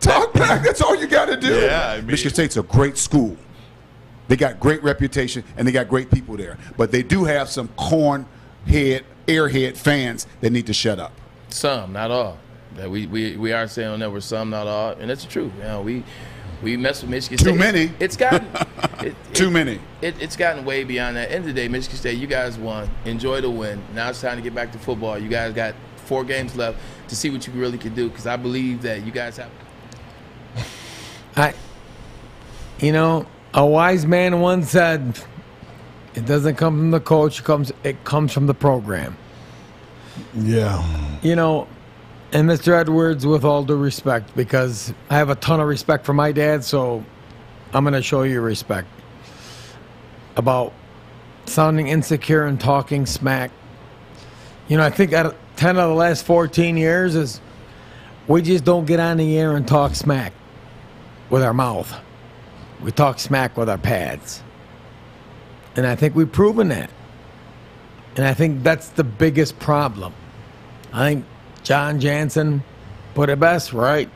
Talk 0.00 0.32
back. 0.34 0.62
That's 0.62 0.80
all 0.80 0.94
you 0.94 1.06
got 1.06 1.26
to 1.26 1.36
do. 1.36 1.52
Yeah, 1.60 1.90
I 1.92 1.96
mean- 1.96 2.06
Michigan 2.06 2.32
State's 2.34 2.56
a 2.56 2.62
great 2.62 2.96
school. 2.98 3.36
They 4.28 4.36
got 4.36 4.60
great 4.60 4.82
reputation 4.82 5.42
and 5.56 5.66
they 5.66 5.72
got 5.72 5.88
great 5.88 6.10
people 6.10 6.36
there. 6.36 6.58
But 6.76 6.92
they 6.92 7.02
do 7.02 7.24
have 7.24 7.48
some 7.48 7.68
corn 7.76 8.26
head, 8.66 9.04
airhead 9.28 9.76
fans 9.76 10.26
that 10.40 10.50
need 10.50 10.66
to 10.66 10.72
shut 10.72 10.98
up. 10.98 11.12
Some, 11.50 11.92
not 11.92 12.10
all. 12.10 12.38
That 12.74 12.90
we, 12.90 13.06
we, 13.06 13.36
we 13.36 13.52
are 13.52 13.66
saying 13.68 14.00
that 14.00 14.10
we're 14.10 14.20
some, 14.20 14.50
not 14.50 14.66
all, 14.66 14.92
and 14.92 15.08
that's 15.08 15.24
true. 15.24 15.52
You 15.58 15.62
know, 15.64 15.82
we 15.82 16.04
we 16.62 16.76
mess 16.76 17.02
with 17.02 17.10
Michigan 17.10 17.38
State. 17.38 17.52
Too 17.52 17.58
State. 17.58 17.72
many. 17.72 17.92
It's 18.00 18.16
gotten 18.16 18.46
it, 19.06 19.14
Too 19.32 19.46
it- 19.46 19.50
many. 19.50 19.80
It, 20.02 20.20
it's 20.20 20.36
gotten 20.36 20.64
way 20.64 20.82
beyond 20.84 21.16
that. 21.16 21.30
End 21.30 21.40
of 21.40 21.46
the 21.46 21.52
day, 21.52 21.68
Michigan 21.68 21.96
State, 21.96 22.18
you 22.18 22.26
guys 22.26 22.58
won. 22.58 22.90
Enjoy 23.04 23.40
the 23.40 23.48
win. 23.50 23.80
Now 23.94 24.10
it's 24.10 24.20
time 24.20 24.36
to 24.36 24.42
get 24.42 24.54
back 24.54 24.72
to 24.72 24.78
football. 24.78 25.18
You 25.18 25.28
guys 25.28 25.52
got 25.54 25.74
four 26.06 26.24
games 26.24 26.56
left 26.56 26.78
to 27.08 27.16
see 27.16 27.30
what 27.30 27.46
you 27.46 27.52
really 27.52 27.78
can 27.78 27.94
do. 27.94 28.08
Because 28.08 28.26
I 28.26 28.36
believe 28.36 28.82
that 28.82 29.04
you 29.06 29.12
guys 29.12 29.36
have. 29.36 29.50
I, 31.36 31.54
you 32.80 32.92
know, 32.92 33.26
a 33.54 33.64
wise 33.64 34.04
man 34.06 34.40
once 34.40 34.70
said, 34.70 35.18
"It 36.14 36.26
doesn't 36.26 36.56
come 36.56 36.78
from 36.78 36.90
the 36.90 37.00
coach; 37.00 37.40
it 37.40 37.44
comes 37.44 37.72
it 37.84 38.04
comes 38.04 38.32
from 38.32 38.46
the 38.46 38.54
program." 38.54 39.16
Yeah. 40.34 40.84
You 41.22 41.36
know, 41.36 41.68
and 42.32 42.48
Mr. 42.48 42.78
Edwards, 42.78 43.26
with 43.26 43.44
all 43.44 43.64
due 43.64 43.76
respect, 43.76 44.34
because 44.36 44.92
I 45.08 45.16
have 45.16 45.30
a 45.30 45.34
ton 45.34 45.60
of 45.60 45.66
respect 45.66 46.04
for 46.04 46.12
my 46.12 46.32
dad, 46.32 46.64
so 46.64 47.04
I'm 47.72 47.84
going 47.84 47.94
to 47.94 48.02
show 48.02 48.22
you 48.22 48.40
respect 48.40 48.88
about 50.36 50.72
sounding 51.46 51.88
insecure 51.88 52.44
and 52.44 52.60
talking 52.60 53.06
smack. 53.06 53.50
You 54.68 54.76
know, 54.76 54.84
I 54.84 54.90
think 54.90 55.12
out 55.12 55.26
of 55.26 55.36
10 55.56 55.78
of 55.78 55.88
the 55.88 55.94
last 55.94 56.24
14 56.24 56.76
years 56.76 57.14
is 57.14 57.40
we 58.26 58.42
just 58.42 58.64
don't 58.64 58.84
get 58.84 59.00
on 59.00 59.16
the 59.16 59.38
air 59.38 59.56
and 59.56 59.66
talk 59.66 59.94
smack 59.94 60.32
with 61.30 61.42
our 61.42 61.54
mouth. 61.54 61.92
We 62.82 62.92
talk 62.92 63.18
smack 63.18 63.56
with 63.56 63.68
our 63.68 63.78
pads. 63.78 64.42
And 65.78 65.86
I 65.86 65.94
think 65.94 66.16
we've 66.16 66.30
proven 66.30 66.70
that. 66.70 66.90
And 68.16 68.26
I 68.26 68.34
think 68.34 68.64
that's 68.64 68.88
the 68.88 69.04
biggest 69.04 69.60
problem. 69.60 70.12
I 70.92 71.08
think 71.08 71.24
Jon 71.62 72.00
Jansen 72.00 72.64
put 73.14 73.30
it 73.30 73.38
best, 73.38 73.72
right? 73.72 74.10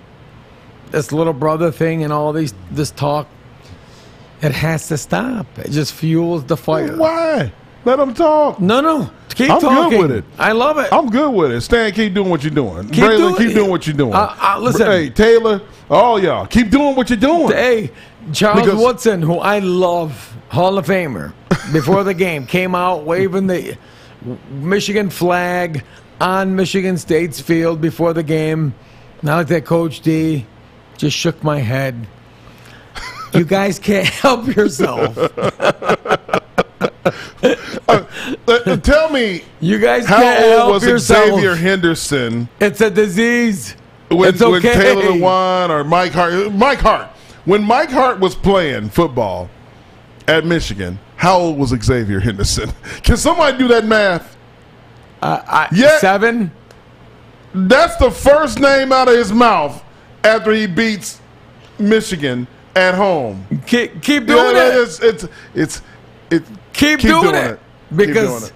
This 0.90 1.12
little 1.12 1.32
brother 1.32 1.70
thing 1.70 2.02
and 2.02 2.12
all 2.12 2.32
these 2.32 2.52
this 2.72 2.90
talk, 2.90 3.28
it 4.42 4.50
has 4.50 4.88
to 4.88 4.98
stop. 4.98 5.46
It 5.56 5.70
just 5.70 5.94
fuels 5.94 6.44
the 6.46 6.56
fire. 6.56 6.96
Why? 6.96 7.52
Let 7.84 7.96
them 7.96 8.12
talk. 8.12 8.58
No, 8.58 8.80
no. 8.80 9.08
Keep 9.28 9.50
I'm 9.52 9.60
talking. 9.60 10.00
good 10.00 10.08
with 10.08 10.18
it. 10.18 10.24
I 10.40 10.50
love 10.50 10.78
it. 10.78 10.92
I'm 10.92 11.10
good 11.10 11.30
with 11.32 11.52
it. 11.52 11.60
Stan, 11.60 11.92
keep 11.92 12.12
doing 12.12 12.28
what 12.28 12.42
you're 12.42 12.50
doing. 12.50 12.88
Keep 12.88 13.04
Braylon, 13.04 13.16
doing 13.18 13.36
keep 13.36 13.50
it. 13.50 13.54
doing 13.54 13.70
what 13.70 13.86
you're 13.86 13.96
doing. 13.96 14.14
Uh, 14.14 14.34
uh, 14.40 14.58
listen. 14.58 14.86
Hey, 14.88 15.10
Taylor, 15.10 15.62
all 15.88 16.20
y'all, 16.20 16.44
keep 16.44 16.70
doing 16.70 16.96
what 16.96 17.08
you're 17.08 17.16
doing. 17.20 17.52
Hey, 17.52 17.92
Charles 18.32 18.62
Because- 18.62 18.80
Woodson, 18.80 19.22
who 19.22 19.38
I 19.38 19.58
love, 19.60 20.34
Hall 20.50 20.78
of 20.78 20.86
Famer, 20.86 21.32
before 21.72 22.04
the 22.04 22.14
game 22.14 22.46
came 22.46 22.74
out 22.74 23.04
waving 23.04 23.46
the 23.46 23.76
Michigan 24.50 25.10
flag 25.10 25.82
on 26.20 26.54
Michigan 26.54 26.96
State's 26.98 27.40
field 27.40 27.80
before 27.80 28.12
the 28.12 28.22
game. 28.22 28.74
Like 29.24 29.48
that, 29.48 29.64
Coach 29.64 30.00
D. 30.00 30.46
Just 30.96 31.16
shook 31.16 31.42
my 31.42 31.58
head. 31.58 32.06
You 33.32 33.44
guys 33.44 33.78
can't 33.78 34.06
help 34.24 34.46
yourself. 34.54 35.16
Uh, 37.88 38.76
tell 38.82 39.10
me, 39.10 39.42
You 39.60 39.78
guys 39.78 40.06
how 40.06 40.18
can't 40.18 40.44
old 40.44 40.52
help 40.58 40.72
was 40.74 40.84
yourself. 40.86 41.30
Xavier 41.30 41.54
Henderson 41.54 42.48
It's 42.60 42.80
a 42.80 42.90
disease. 42.90 43.74
when, 44.08 44.28
it's 44.28 44.40
when 44.40 44.54
okay. 44.54 44.74
Taylor 44.74 45.02
Lewan 45.02 45.70
or 45.70 45.84
Mike 45.84 46.12
Hart? 46.12 46.52
Mike 46.52 46.78
Hart. 46.78 47.08
When 47.44 47.62
Mike 47.64 47.90
Hart 47.90 48.20
was 48.20 48.34
playing 48.34 48.90
football 48.90 49.50
at 50.28 50.44
Michigan, 50.44 50.98
how 51.16 51.38
old 51.38 51.58
was 51.58 51.70
Xavier 51.70 52.20
Henderson? 52.20 52.70
Can 53.02 53.16
somebody 53.16 53.58
do 53.58 53.68
that 53.68 53.84
math? 53.84 54.36
Uh, 55.20 55.42
I, 55.46 55.68
Yeah. 55.72 55.98
Seven. 55.98 56.50
That's 57.54 57.96
the 57.96 58.10
first 58.10 58.58
name 58.60 58.92
out 58.92 59.08
of 59.08 59.14
his 59.16 59.32
mouth 59.32 59.82
after 60.24 60.52
he 60.52 60.66
beats 60.66 61.20
Michigan 61.78 62.46
at 62.74 62.94
home. 62.94 63.46
Keep, 63.66 64.02
keep 64.02 64.26
doing 64.26 64.56
Yeah, 64.56 64.68
it. 64.68 64.74
It's 64.82 65.00
it's 65.00 65.26
it's 65.54 65.82
it. 66.30 66.42
Keep, 66.72 67.00
keep 67.00 67.10
doing, 67.10 67.22
doing 67.24 67.34
it. 67.34 67.50
it. 67.50 67.60
Keep 67.90 67.98
doing 67.98 68.08
Because 68.08 68.48
it. 68.48 68.54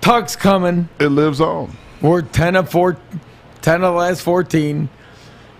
Tuck's 0.00 0.36
coming. 0.36 0.88
It 1.00 1.08
lives 1.08 1.40
on. 1.40 1.76
We're 2.00 2.22
10 2.22 2.54
of, 2.56 2.70
four, 2.70 2.96
10 3.60 3.74
of 3.82 3.92
the 3.92 3.98
last 3.98 4.22
14. 4.22 4.88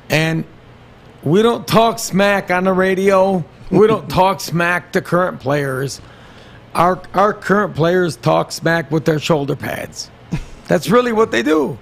And 0.08 0.44
we 1.22 1.42
don't 1.42 1.66
talk 1.66 1.98
smack 1.98 2.50
on 2.50 2.64
the 2.64 2.72
radio. 2.72 3.44
We 3.70 3.86
don't 3.86 4.08
talk 4.10 4.40
smack 4.40 4.92
to 4.92 5.00
current 5.00 5.40
players. 5.40 6.00
Our, 6.74 7.02
our 7.14 7.32
current 7.34 7.74
players 7.74 8.16
talk 8.16 8.52
smack 8.52 8.90
with 8.90 9.04
their 9.04 9.18
shoulder 9.18 9.56
pads. 9.56 10.10
That's 10.68 10.88
really 10.88 11.12
what 11.12 11.30
they 11.32 11.42
do. 11.42 11.78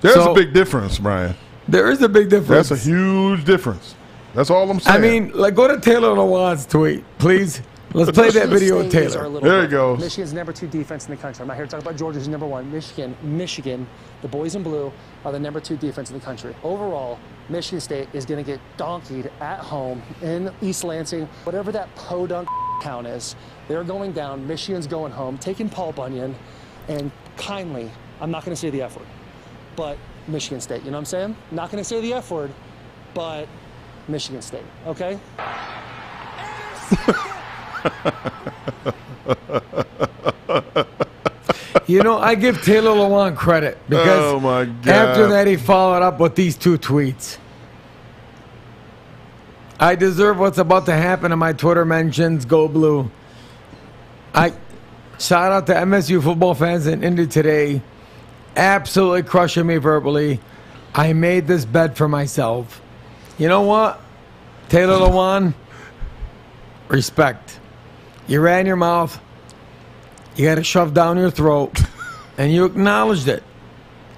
There's 0.00 0.14
So- 0.14 0.32
a 0.32 0.34
big 0.34 0.52
difference, 0.52 0.98
Brian. 0.98 1.34
There 1.66 1.90
is 1.90 2.02
a 2.02 2.08
big 2.10 2.28
difference. 2.28 2.68
That's 2.68 2.82
a 2.86 2.90
huge 2.90 3.44
difference. 3.44 3.94
That's 4.34 4.50
all 4.50 4.70
I'm 4.70 4.80
saying. 4.80 4.96
I 4.96 5.00
mean, 5.00 5.30
like, 5.32 5.54
go 5.54 5.66
to 5.68 5.80
Taylor 5.80 6.10
Lewan's 6.10 6.66
tweet, 6.66 7.04
please. 7.18 7.62
Let's 7.94 8.10
play 8.10 8.30
that 8.30 8.48
video 8.48 8.78
with 8.78 8.90
State 8.90 9.04
is 9.04 9.16
our 9.16 9.22
Taylor. 9.24 9.40
There 9.40 9.62
you 9.62 9.68
go. 9.68 9.96
Michigan's 9.96 10.32
number 10.32 10.52
two 10.52 10.66
defense 10.66 11.06
in 11.06 11.12
the 11.12 11.16
country. 11.16 11.42
I'm 11.42 11.48
not 11.48 11.56
here 11.56 11.64
to 11.64 11.70
talk 11.70 11.80
about 11.80 11.96
Georgia's 11.96 12.26
number 12.26 12.44
one. 12.44 12.70
Michigan, 12.72 13.16
Michigan, 13.22 13.86
the 14.20 14.26
boys 14.28 14.56
in 14.56 14.64
blue 14.64 14.92
are 15.24 15.32
the 15.32 15.38
number 15.38 15.60
two 15.60 15.76
defense 15.76 16.10
in 16.10 16.18
the 16.18 16.24
country. 16.24 16.54
Overall, 16.62 17.18
Michigan 17.48 17.80
State 17.80 18.08
is 18.12 18.24
going 18.24 18.42
to 18.42 18.50
get 18.50 18.60
donkeyed 18.76 19.30
at 19.40 19.60
home 19.60 20.02
in 20.22 20.50
East 20.62 20.84
Lansing, 20.84 21.26
whatever 21.44 21.72
that 21.72 21.94
podunk 21.94 22.48
town 22.82 23.06
is. 23.06 23.36
They're 23.68 23.84
going 23.84 24.12
down. 24.12 24.46
Michigan's 24.46 24.86
going 24.86 25.12
home, 25.12 25.38
taking 25.38 25.68
Paul 25.68 25.92
Bunyan, 25.92 26.34
and 26.88 27.10
kindly, 27.36 27.90
I'm 28.20 28.30
not 28.30 28.44
going 28.44 28.54
to 28.54 28.60
say 28.60 28.70
the 28.70 28.82
F 28.82 28.96
word, 28.96 29.06
but 29.76 29.98
Michigan 30.28 30.60
State. 30.60 30.84
You 30.84 30.90
know 30.90 30.96
what 30.96 31.00
I'm 31.00 31.06
saying? 31.06 31.36
Not 31.50 31.70
going 31.70 31.82
to 31.82 31.88
say 31.88 32.00
the 32.00 32.14
F 32.14 32.30
word, 32.30 32.52
but 33.14 33.48
Michigan 34.08 34.42
State. 34.42 34.64
Okay? 34.86 35.18
You 41.86 42.02
know, 42.02 42.18
I 42.18 42.34
give 42.34 42.62
Taylor 42.62 42.92
Lewan 42.92 43.36
credit 43.36 43.78
because 43.88 44.34
Oh, 44.34 44.40
my 44.40 44.64
God. 44.64 44.88
after 44.88 45.28
that 45.28 45.46
he 45.46 45.56
followed 45.56 46.02
up 46.02 46.20
with 46.20 46.34
these 46.34 46.56
two 46.56 46.78
tweets. 46.78 47.38
I 49.78 49.96
deserve 49.96 50.38
what's 50.38 50.58
about 50.58 50.86
to 50.86 50.92
happen 50.92 51.32
in 51.32 51.38
my 51.38 51.52
Twitter 51.52 51.84
mentions. 51.84 52.44
Go 52.44 52.68
blue. 52.68 53.10
I 54.34 54.52
shout 55.18 55.52
out 55.52 55.66
to 55.66 55.74
MSU 55.74 56.22
football 56.22 56.54
fans 56.54 56.86
in 56.86 57.02
Indy 57.02 57.26
today, 57.26 57.82
absolutely 58.56 59.24
crushing 59.24 59.66
me 59.66 59.76
verbally. 59.76 60.40
I 60.94 61.12
made 61.12 61.46
this 61.48 61.64
bet 61.64 61.96
for 61.96 62.08
myself. 62.08 62.80
You 63.36 63.48
know 63.48 63.62
what, 63.62 64.00
Taylor 64.68 64.98
Lewan? 65.08 65.54
Respect. 66.88 67.58
You 68.28 68.40
ran 68.40 68.66
your 68.66 68.76
mouth. 68.76 69.20
You 70.36 70.46
got 70.46 70.56
to 70.56 70.64
shove 70.64 70.94
down 70.94 71.16
your 71.16 71.30
throat, 71.30 71.80
and 72.38 72.52
you 72.52 72.64
acknowledged 72.64 73.28
it, 73.28 73.42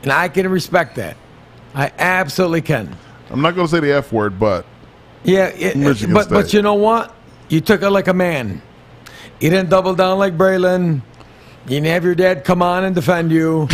and 0.02 0.12
I 0.12 0.28
can 0.28 0.48
respect 0.48 0.96
that. 0.96 1.16
I 1.74 1.92
absolutely 1.98 2.62
can. 2.62 2.96
I'm 3.30 3.42
not 3.42 3.54
going 3.54 3.66
to 3.66 3.70
say 3.70 3.80
the 3.80 3.92
F 3.92 4.12
word, 4.12 4.38
but 4.38 4.64
Yeah, 5.24 5.48
it, 5.48 5.76
Michigan 5.76 6.14
but 6.14 6.30
but 6.30 6.52
you 6.54 6.62
know 6.62 6.74
what? 6.74 7.14
You 7.48 7.60
took 7.60 7.82
it 7.82 7.90
like 7.90 8.08
a 8.08 8.14
man. 8.14 8.62
You 9.40 9.50
didn't 9.50 9.68
double 9.68 9.94
down 9.94 10.18
like 10.18 10.38
Braylon. 10.38 11.02
You 11.64 11.70
didn't 11.70 11.86
have 11.86 12.04
your 12.04 12.14
dad 12.14 12.44
come 12.44 12.62
on 12.62 12.84
and 12.84 12.94
defend 12.94 13.30
you. 13.30 13.68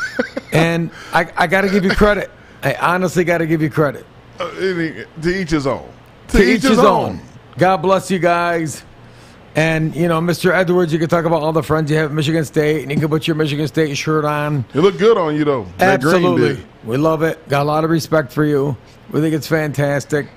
and 0.52 0.90
I, 1.12 1.30
I 1.36 1.46
got 1.46 1.60
to 1.60 1.68
give 1.68 1.84
you 1.84 1.90
credit. 1.90 2.30
I 2.62 2.74
honestly 2.74 3.22
got 3.22 3.38
to 3.38 3.46
give 3.46 3.62
you 3.62 3.70
credit. 3.70 4.06
uh, 4.40 4.50
to 4.50 5.40
each 5.40 5.50
his 5.50 5.66
own. 5.66 5.88
To, 6.28 6.42
each 6.42 6.62
his 6.62 6.78
own. 6.78 7.20
God 7.56 7.76
bless 7.78 8.10
you 8.10 8.18
guys. 8.18 8.82
And 9.56 9.94
you 9.94 10.08
know, 10.08 10.20
Mr. 10.20 10.52
Edwards, 10.52 10.92
you 10.92 10.98
can 10.98 11.08
talk 11.08 11.24
about 11.24 11.42
all 11.42 11.52
the 11.52 11.62
friends 11.62 11.90
you 11.90 11.96
have 11.96 12.10
at 12.10 12.14
Michigan 12.14 12.44
State, 12.44 12.82
and 12.82 12.90
you 12.90 12.98
can 12.98 13.08
put 13.08 13.26
your 13.26 13.36
Michigan 13.36 13.68
State 13.68 13.96
shirt 13.96 14.24
on. 14.24 14.64
It 14.74 14.80
looked 14.80 14.98
good 14.98 15.16
on 15.16 15.36
you 15.36 15.44
though. 15.44 15.66
Absolutely. 15.78 16.64
We 16.84 16.96
love 16.96 17.22
it. 17.22 17.48
Got 17.48 17.62
a 17.62 17.64
lot 17.64 17.84
of 17.84 17.90
respect 17.90 18.32
for 18.32 18.44
you. 18.44 18.76
We 19.12 19.20
think 19.20 19.34
it's 19.34 19.46
fantastic. 19.46 20.28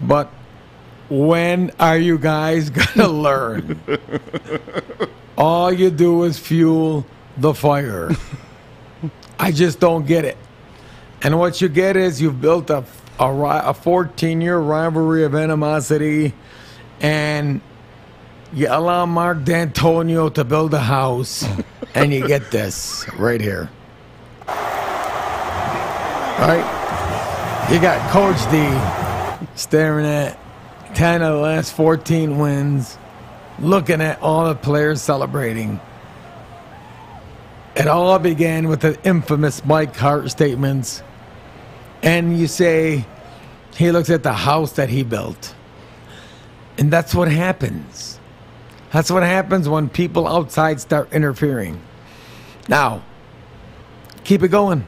But 0.00 0.30
when 1.08 1.72
are 1.80 1.98
you 1.98 2.18
guys 2.18 2.70
to 2.94 3.08
learn? 3.08 3.80
All 5.38 5.72
you 5.72 5.90
do 5.90 6.24
is 6.24 6.38
fuel 6.38 7.06
the 7.38 7.54
fire. 7.54 8.10
I 9.38 9.52
just 9.52 9.80
don't 9.80 10.06
get 10.06 10.26
it. 10.26 10.36
And 11.22 11.38
what 11.38 11.62
you 11.62 11.68
get 11.68 11.96
is 11.96 12.20
you've 12.20 12.40
built 12.42 12.68
a, 12.68 12.84
a, 13.18 13.32
a 13.64 13.74
14 13.74 14.40
year 14.42 14.58
rivalry 14.58 15.24
of 15.24 15.34
animosity, 15.34 16.34
and 17.00 17.62
you 18.52 18.66
allow 18.68 19.06
Mark 19.06 19.38
Dantonio 19.38 20.32
to 20.34 20.44
build 20.44 20.74
a 20.74 20.80
house, 20.80 21.44
and 21.94 22.12
you 22.12 22.26
get 22.26 22.50
this 22.50 23.06
right 23.18 23.40
here. 23.40 23.70
Right? 26.38 26.64
You 27.70 27.80
got 27.80 28.10
Coach 28.10 28.38
D 28.50 28.66
staring 29.56 30.06
at 30.06 30.38
10 30.94 31.22
of 31.22 31.34
the 31.34 31.40
last 31.40 31.72
14 31.74 32.38
wins. 32.38 32.98
looking 33.60 34.00
at 34.00 34.20
all 34.22 34.46
the 34.48 34.54
players 34.54 35.02
celebrating. 35.02 35.80
It 37.76 37.86
all 37.86 38.18
began 38.18 38.68
with 38.68 38.80
the 38.80 38.98
infamous 39.04 39.64
Mike 39.64 39.94
Hart 39.94 40.30
statements. 40.30 41.02
And 42.02 42.38
you 42.38 42.46
say, 42.46 43.04
he 43.76 43.92
looks 43.92 44.10
at 44.10 44.22
the 44.22 44.32
house 44.32 44.72
that 44.72 44.88
he 44.88 45.02
built. 45.02 45.54
And 46.78 46.90
that's 46.90 47.14
what 47.14 47.28
happens. 47.28 48.09
That's 48.92 49.10
what 49.10 49.22
happens 49.22 49.68
when 49.68 49.88
people 49.88 50.26
outside 50.26 50.80
start 50.80 51.12
interfering. 51.12 51.80
Now, 52.68 53.02
keep 54.24 54.42
it 54.42 54.48
going. 54.48 54.86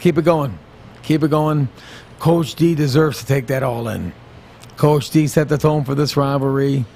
Keep 0.00 0.18
it 0.18 0.24
going. 0.24 0.58
Keep 1.02 1.24
it 1.24 1.30
going. 1.30 1.68
Coach 2.18 2.54
D 2.54 2.74
deserves 2.74 3.18
to 3.20 3.26
take 3.26 3.48
that 3.48 3.62
all 3.62 3.88
in. 3.88 4.12
Coach 4.76 5.10
D 5.10 5.26
set 5.26 5.48
the 5.48 5.58
tone 5.58 5.84
for 5.84 5.94
this 5.94 6.16
rivalry. 6.16 6.86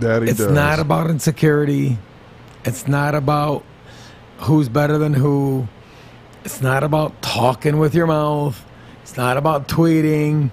That 0.00 0.22
he 0.22 0.30
it's 0.30 0.38
does. 0.38 0.52
not 0.52 0.78
about 0.78 1.10
insecurity. 1.10 1.98
It's 2.64 2.86
not 2.86 3.16
about 3.16 3.64
who's 4.38 4.68
better 4.68 4.98
than 4.98 5.14
who. 5.14 5.66
It's 6.44 6.60
not 6.60 6.84
about 6.84 7.20
talking 7.22 7.78
with 7.78 7.94
your 7.94 8.06
mouth. 8.06 8.64
It's 9.02 9.16
not 9.16 9.36
about 9.36 9.66
tweeting. 9.66 10.50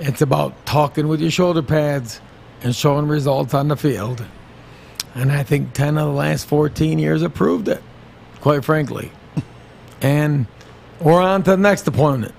It's 0.00 0.22
about 0.22 0.66
talking 0.66 1.06
with 1.06 1.20
your 1.20 1.30
shoulder 1.30 1.62
pads 1.62 2.20
and 2.62 2.74
showing 2.74 3.06
results 3.06 3.54
on 3.54 3.68
the 3.68 3.76
field. 3.76 4.24
And 5.14 5.32
I 5.32 5.42
think 5.42 5.72
10 5.72 5.98
of 5.98 6.06
the 6.06 6.12
last 6.12 6.46
14 6.46 6.98
years 6.98 7.22
have 7.22 7.34
proved 7.34 7.68
it, 7.68 7.82
quite 8.40 8.64
frankly. 8.64 9.10
And 10.00 10.46
we're 11.00 11.20
on 11.20 11.42
to 11.42 11.50
the 11.50 11.56
next 11.56 11.88
opponent, 11.88 12.32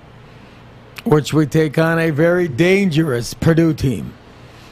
which 1.04 1.34
we 1.34 1.44
take 1.44 1.76
on 1.76 1.98
a 1.98 2.08
very 2.08 2.48
dangerous 2.48 3.34
Purdue 3.34 3.74
team. 3.74 4.14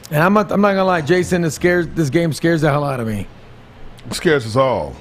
And 0.09 0.23
I'm 0.23 0.33
not, 0.33 0.51
I'm 0.51 0.59
not 0.61 0.69
gonna 0.69 0.85
lie, 0.85 1.01
Jason, 1.01 1.43
this 1.43 1.53
scares 1.53 1.87
this 1.89 2.09
game 2.09 2.33
scares 2.33 2.61
the 2.61 2.71
hell 2.71 2.83
out 2.83 2.99
of 2.99 3.05
me. 3.07 3.27
scares 4.11 4.43
us 4.47 4.55
all. 4.55 4.95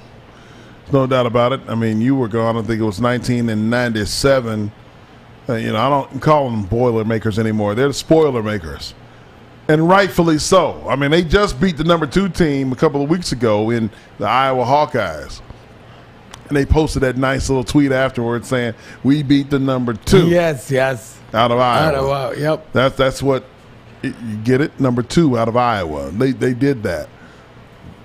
There's 0.83 0.93
no 0.93 1.07
doubt 1.07 1.25
about 1.25 1.53
it. 1.53 1.61
I 1.67 1.75
mean, 1.75 2.03
you 2.03 2.15
were 2.15 2.29
gone. 2.29 2.57
I 2.57 2.61
think 2.63 2.79
it 2.81 2.85
was 2.85 3.01
1997. 3.01 4.71
Uh, 5.49 5.55
you 5.55 5.73
know, 5.73 5.79
I 5.79 5.89
don't 5.89 6.21
call 6.21 6.51
them 6.51 6.65
Boilermakers 6.65 7.39
anymore. 7.39 7.75
They're 7.75 7.89
the 7.89 7.95
Spoiler 7.95 8.43
Makers, 8.43 8.93
and 9.69 9.89
rightfully 9.89 10.39
so. 10.39 10.83
I 10.89 10.97
mean, 10.97 11.11
they 11.11 11.23
just 11.23 11.61
beat 11.61 11.77
the 11.77 11.85
number 11.85 12.07
two 12.07 12.29
team 12.29 12.73
a 12.73 12.77
couple 12.77 13.03
of 13.03 13.11
weeks 13.11 13.33
ago 13.33 13.71
in 13.71 13.91
the 14.19 14.27
Iowa 14.27 14.65
Hawkeyes, 14.65 15.41
and 16.49 16.57
they 16.57 16.65
posted 16.67 17.03
that 17.03 17.17
nice 17.17 17.49
little 17.49 17.65
tweet 17.65 17.93
afterwards 17.93 18.49
saying, 18.49 18.75
"We 19.05 19.23
beat 19.23 19.51
the 19.51 19.59
number 19.59 19.95
two 19.95 20.29
Yes, 20.29 20.71
yes. 20.71 21.19
out 21.35 21.51
of 21.51 21.59
Iowa." 21.59 21.87
Out 21.87 21.95
of 21.95 22.09
Iowa, 22.11 22.37
yep. 22.39 22.67
That's 22.73 22.97
that's 22.97 23.23
what 23.23 23.45
you 24.03 24.13
get 24.45 24.61
it. 24.61 24.79
Number 24.81 25.03
two 25.03 25.39
out 25.39 25.49
of 25.49 25.57
Iowa. 25.57 26.11
They 26.11 26.33
they 26.33 26.55
did 26.55 26.83
that. 26.85 27.09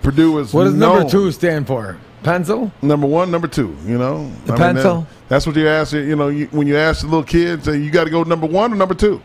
Purdue 0.01 0.37
is 0.39 0.53
What 0.53 0.65
does 0.65 0.73
number 0.73 1.09
two 1.09 1.31
stand 1.31 1.65
for? 1.67 1.97
Pencil? 2.23 2.71
Number 2.81 3.07
one, 3.07 3.31
number 3.31 3.47
two. 3.47 3.75
You 3.85 3.97
know, 3.97 4.29
The 4.45 4.53
I 4.53 4.55
mean, 4.55 4.75
pencil? 4.75 5.01
that- 5.01 5.07
that's 5.29 5.47
what 5.47 5.55
you 5.55 5.67
ask. 5.67 5.93
You 5.93 6.15
know, 6.15 6.27
you, 6.27 6.47
when 6.51 6.67
you 6.67 6.77
ask 6.77 7.01
the 7.01 7.07
little 7.07 7.23
kids, 7.23 7.65
say, 7.65 7.77
you 7.77 7.89
got 7.89 8.03
to 8.03 8.09
go 8.09 8.23
number 8.23 8.45
one 8.47 8.71
or 8.71 8.75
number 8.75 8.93
two. 8.93 9.21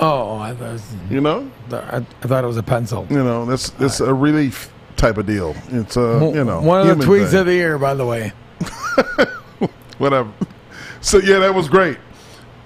Oh, 0.00 0.30
oh, 0.30 0.38
I 0.38 0.54
thought, 0.54 0.72
was- 0.72 0.94
You 1.10 1.20
know, 1.20 1.50
I, 1.72 1.96
I 1.96 2.26
thought 2.26 2.44
it 2.44 2.46
was 2.46 2.56
a 2.56 2.62
pencil. 2.62 3.06
you 3.10 3.16
know, 3.22 3.44
that's 3.44 3.70
that's 3.70 4.00
a 4.00 4.14
relief 4.14 4.70
type 4.96 5.16
of 5.18 5.26
deal. 5.26 5.54
It's 5.68 5.96
uh, 5.96 6.00
a 6.00 6.32
you 6.34 6.44
know 6.44 6.60
One 6.60 6.88
of 6.88 6.98
the 6.98 7.04
tweets 7.04 7.30
thing. 7.30 7.40
of 7.40 7.46
the 7.46 7.54
year, 7.54 7.78
by 7.78 7.94
the 7.94 8.06
way. 8.06 8.32
whatever. 9.98 10.30
So 11.00 11.18
yeah, 11.18 11.38
that 11.40 11.54
was 11.54 11.68
great. 11.68 11.98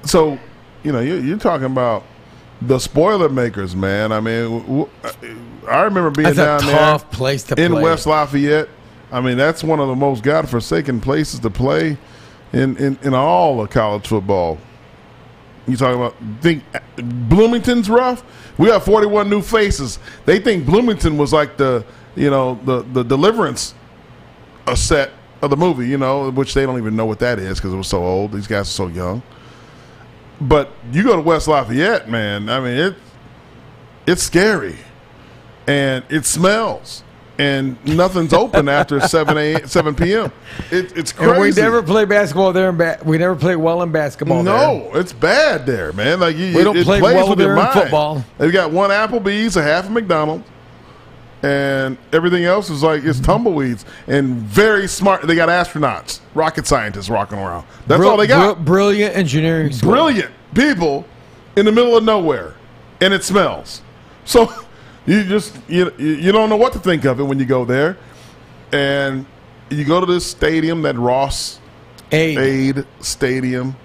So 0.04 0.38
you 0.82 0.92
know, 0.92 1.00
you, 1.00 1.14
you're 1.16 1.38
talking 1.38 1.66
about 1.66 2.04
the 2.60 2.78
spoiler 2.78 3.28
makers, 3.28 3.74
man. 3.74 4.12
I 4.12 4.20
mean, 4.20 4.86
I 5.68 5.82
remember 5.82 6.10
being 6.10 6.24
That's 6.34 6.38
a 6.38 6.44
down 6.44 6.60
tough 6.60 7.10
there 7.10 7.10
place 7.18 7.42
to 7.44 7.60
in 7.60 7.72
play. 7.72 7.82
West 7.82 8.06
Lafayette. 8.06 8.68
I 9.10 9.20
mean, 9.20 9.36
that's 9.36 9.62
one 9.62 9.78
of 9.80 9.88
the 9.88 9.96
most 9.96 10.22
godforsaken 10.22 11.00
places 11.00 11.40
to 11.40 11.50
play 11.50 11.98
in 12.52 12.76
in, 12.78 12.98
in 13.02 13.14
all 13.14 13.60
of 13.60 13.70
college 13.70 14.06
football. 14.06 14.58
You 15.66 15.76
talking 15.76 16.00
about 16.00 16.16
think 16.40 16.64
Bloomington's 16.96 17.88
rough? 17.88 18.24
We 18.58 18.68
got 18.68 18.84
41 18.84 19.30
new 19.30 19.42
faces. 19.42 19.98
They 20.26 20.40
think 20.40 20.66
Bloomington 20.66 21.16
was 21.16 21.32
like 21.32 21.56
the 21.56 21.84
you 22.16 22.30
know 22.30 22.58
the 22.64 22.82
the 22.82 23.02
Deliverance 23.02 23.74
a 24.66 24.76
set 24.76 25.10
of 25.40 25.50
the 25.50 25.56
movie, 25.56 25.88
you 25.88 25.98
know, 25.98 26.30
which 26.30 26.54
they 26.54 26.64
don't 26.64 26.78
even 26.78 26.94
know 26.94 27.06
what 27.06 27.18
that 27.18 27.38
is 27.38 27.58
because 27.58 27.72
it 27.72 27.76
was 27.76 27.88
so 27.88 28.02
old. 28.02 28.32
These 28.32 28.46
guys 28.46 28.68
are 28.68 28.72
so 28.72 28.86
young. 28.86 29.22
But 30.40 30.70
you 30.92 31.02
go 31.02 31.16
to 31.16 31.22
West 31.22 31.48
Lafayette, 31.48 32.08
man. 32.08 32.48
I 32.48 32.60
mean, 32.60 32.76
it 32.78 32.94
it's 34.06 34.22
scary, 34.22 34.76
and 35.66 36.04
it 36.08 36.24
smells, 36.24 37.04
and 37.38 37.82
nothing's 37.86 38.32
open 38.32 38.68
after 38.68 39.00
seven 39.08 39.38
a 39.38 39.66
seven 39.66 39.94
p.m. 39.94 40.32
It, 40.70 40.96
it's 40.96 41.12
crazy. 41.12 41.30
And 41.30 41.40
we 41.40 41.50
never 41.50 41.82
play 41.82 42.04
basketball 42.04 42.52
there. 42.52 42.68
In 42.68 42.76
ba- 42.76 43.00
we 43.04 43.18
never 43.18 43.34
play 43.34 43.56
well 43.56 43.82
in 43.82 43.92
basketball. 43.92 44.42
there. 44.42 44.54
No, 44.54 44.90
it's 44.94 45.12
bad 45.12 45.66
there, 45.66 45.92
man. 45.92 46.20
Like 46.20 46.36
you, 46.36 46.56
We 46.56 46.64
don't 46.64 46.76
it 46.76 46.84
play 46.84 47.00
plays 47.00 47.14
well 47.14 47.30
with 47.30 47.38
your 47.38 47.54
there 47.56 47.66
in 47.66 47.72
football. 47.72 48.24
They've 48.38 48.52
got 48.52 48.70
one 48.70 48.90
Applebee's, 48.90 49.56
a 49.56 49.62
half 49.62 49.88
a 49.88 49.90
McDonald's, 49.90 50.46
and 51.42 51.98
everything 52.12 52.44
else 52.44 52.70
is 52.70 52.82
like 52.82 53.02
it's 53.04 53.18
mm-hmm. 53.18 53.24
tumbleweeds 53.24 53.84
and 54.06 54.36
very 54.36 54.86
smart. 54.86 55.22
They 55.22 55.34
got 55.34 55.48
astronauts, 55.48 56.20
rocket 56.34 56.66
scientists 56.66 57.08
rocking 57.08 57.38
around. 57.38 57.66
That's 57.86 58.00
Bril- 58.00 58.10
all 58.10 58.16
they 58.16 58.26
got. 58.26 58.58
bril- 58.58 58.64
brilliant 58.64 59.16
engineering. 59.16 59.72
school. 59.72 59.90
Brilliant 59.90 60.32
people 60.54 61.04
in 61.56 61.64
the 61.64 61.72
middle 61.72 61.96
of 61.96 62.04
nowhere, 62.04 62.54
and 63.00 63.12
it 63.12 63.24
smells. 63.24 63.82
So 64.24 64.52
you 65.06 65.24
just 65.24 65.56
you 65.68 65.92
you 65.98 66.32
don't 66.32 66.48
know 66.48 66.56
what 66.56 66.72
to 66.74 66.78
think 66.78 67.04
of 67.04 67.20
it 67.20 67.24
when 67.24 67.38
you 67.38 67.44
go 67.44 67.64
there, 67.64 67.96
and 68.72 69.26
you 69.70 69.84
go 69.84 70.00
to 70.00 70.06
this 70.06 70.26
stadium 70.26 70.82
that 70.82 70.96
Ross 70.96 71.58
Aid, 72.10 72.84
Stadium. 73.00 73.76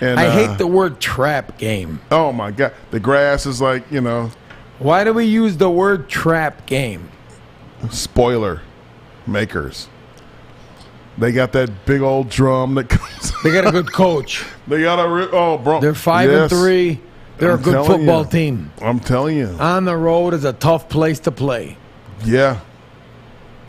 And 0.00 0.20
I 0.20 0.26
uh, 0.26 0.30
hate 0.32 0.58
the 0.58 0.66
word 0.66 1.00
trap 1.00 1.58
game. 1.58 2.00
Oh 2.10 2.30
my 2.32 2.50
god, 2.50 2.72
the 2.90 3.00
grass 3.00 3.46
is 3.46 3.60
like 3.60 3.90
you 3.90 4.00
know 4.00 4.30
Why 4.78 5.04
do 5.04 5.12
we 5.14 5.24
use 5.24 5.56
the 5.56 5.70
word 5.70 6.08
trap 6.08 6.66
game? 6.66 7.10
spoiler 7.90 8.62
makers. 9.26 9.88
They 11.18 11.32
got 11.32 11.52
that 11.52 11.86
big 11.86 12.02
old 12.02 12.28
drum 12.28 12.74
that 12.74 12.88
comes. 12.90 13.32
They 13.42 13.50
got 13.52 13.66
a 13.66 13.72
good 13.72 13.90
coach. 13.92 14.44
they 14.66 14.82
got 14.82 14.98
a 15.04 15.08
re- 15.08 15.28
oh 15.32 15.56
bro. 15.58 15.80
They're 15.80 15.94
five 15.94 16.30
Yes. 16.30 16.52
and 16.52 16.60
three. 16.60 17.00
They're 17.38 17.52
I'm 17.52 17.60
a 17.60 17.62
good 17.62 17.86
football 17.86 18.24
you. 18.24 18.30
team. 18.30 18.72
I'm 18.80 18.98
telling 19.00 19.36
you, 19.36 19.48
On 19.60 19.84
the 19.84 19.96
road 19.96 20.32
is 20.34 20.44
a 20.44 20.52
tough 20.54 20.88
place 20.88 21.20
to 21.20 21.30
play. 21.30 21.76
yeah. 22.24 22.60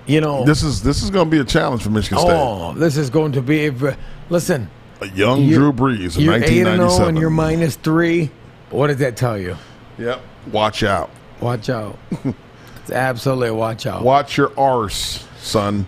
You 0.06 0.22
know. 0.22 0.46
This 0.46 0.64
is 0.64 0.82
this 0.82 1.04
is 1.04 1.10
going 1.10 1.26
to 1.26 1.32
be 1.32 1.40
a 1.40 1.44
challenge 1.44 1.84
for 1.84 1.90
Michigan 1.90 2.20
State. 2.20 2.32
oh, 2.32 2.74
this 2.74 2.96
is 2.96 3.10
going 3.10 3.34
to 3.34 3.42
be. 3.42 3.66
A, 3.66 3.72
v- 3.74 3.88
uh, 3.90 3.96
listen, 4.30 4.70
A 5.02 5.08
young 5.10 5.42
you- 5.44 5.56
Drew 5.56 5.74
Brees 5.74 6.16
in 6.18 6.24
you're 6.24 6.34
eight 6.36 6.60
and 6.66 6.80
1997. 6.80 6.90
zero, 6.96 7.08
and 7.10 7.18
you're 7.18 7.30
minus 7.30 7.76
three. 7.76 8.32
What 8.70 8.88
does 8.88 8.98
that 8.98 9.18
tell 9.18 9.38
you? 9.38 9.58
Yep. 9.98 10.22
Watch 10.54 10.84
out. 10.84 11.10
Watch 11.42 11.70
out. 11.70 12.00
it's 12.24 12.92
absolutely 12.92 13.52
watch 13.52 13.86
out. 13.86 14.02
Watch 14.02 14.38
your 14.38 14.58
arse, 14.58 15.28
son, 15.40 15.86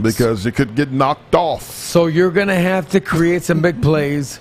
because 0.00 0.46
you 0.46 0.52
could 0.52 0.74
get 0.74 0.90
knocked 0.90 1.34
off. 1.34 1.62
So 1.62 2.06
you're 2.06 2.30
going 2.30 2.48
to 2.48 2.54
have 2.54 2.88
to 2.90 3.00
create 3.00 3.42
some 3.42 3.60
big 3.60 3.82
plays. 3.82 4.40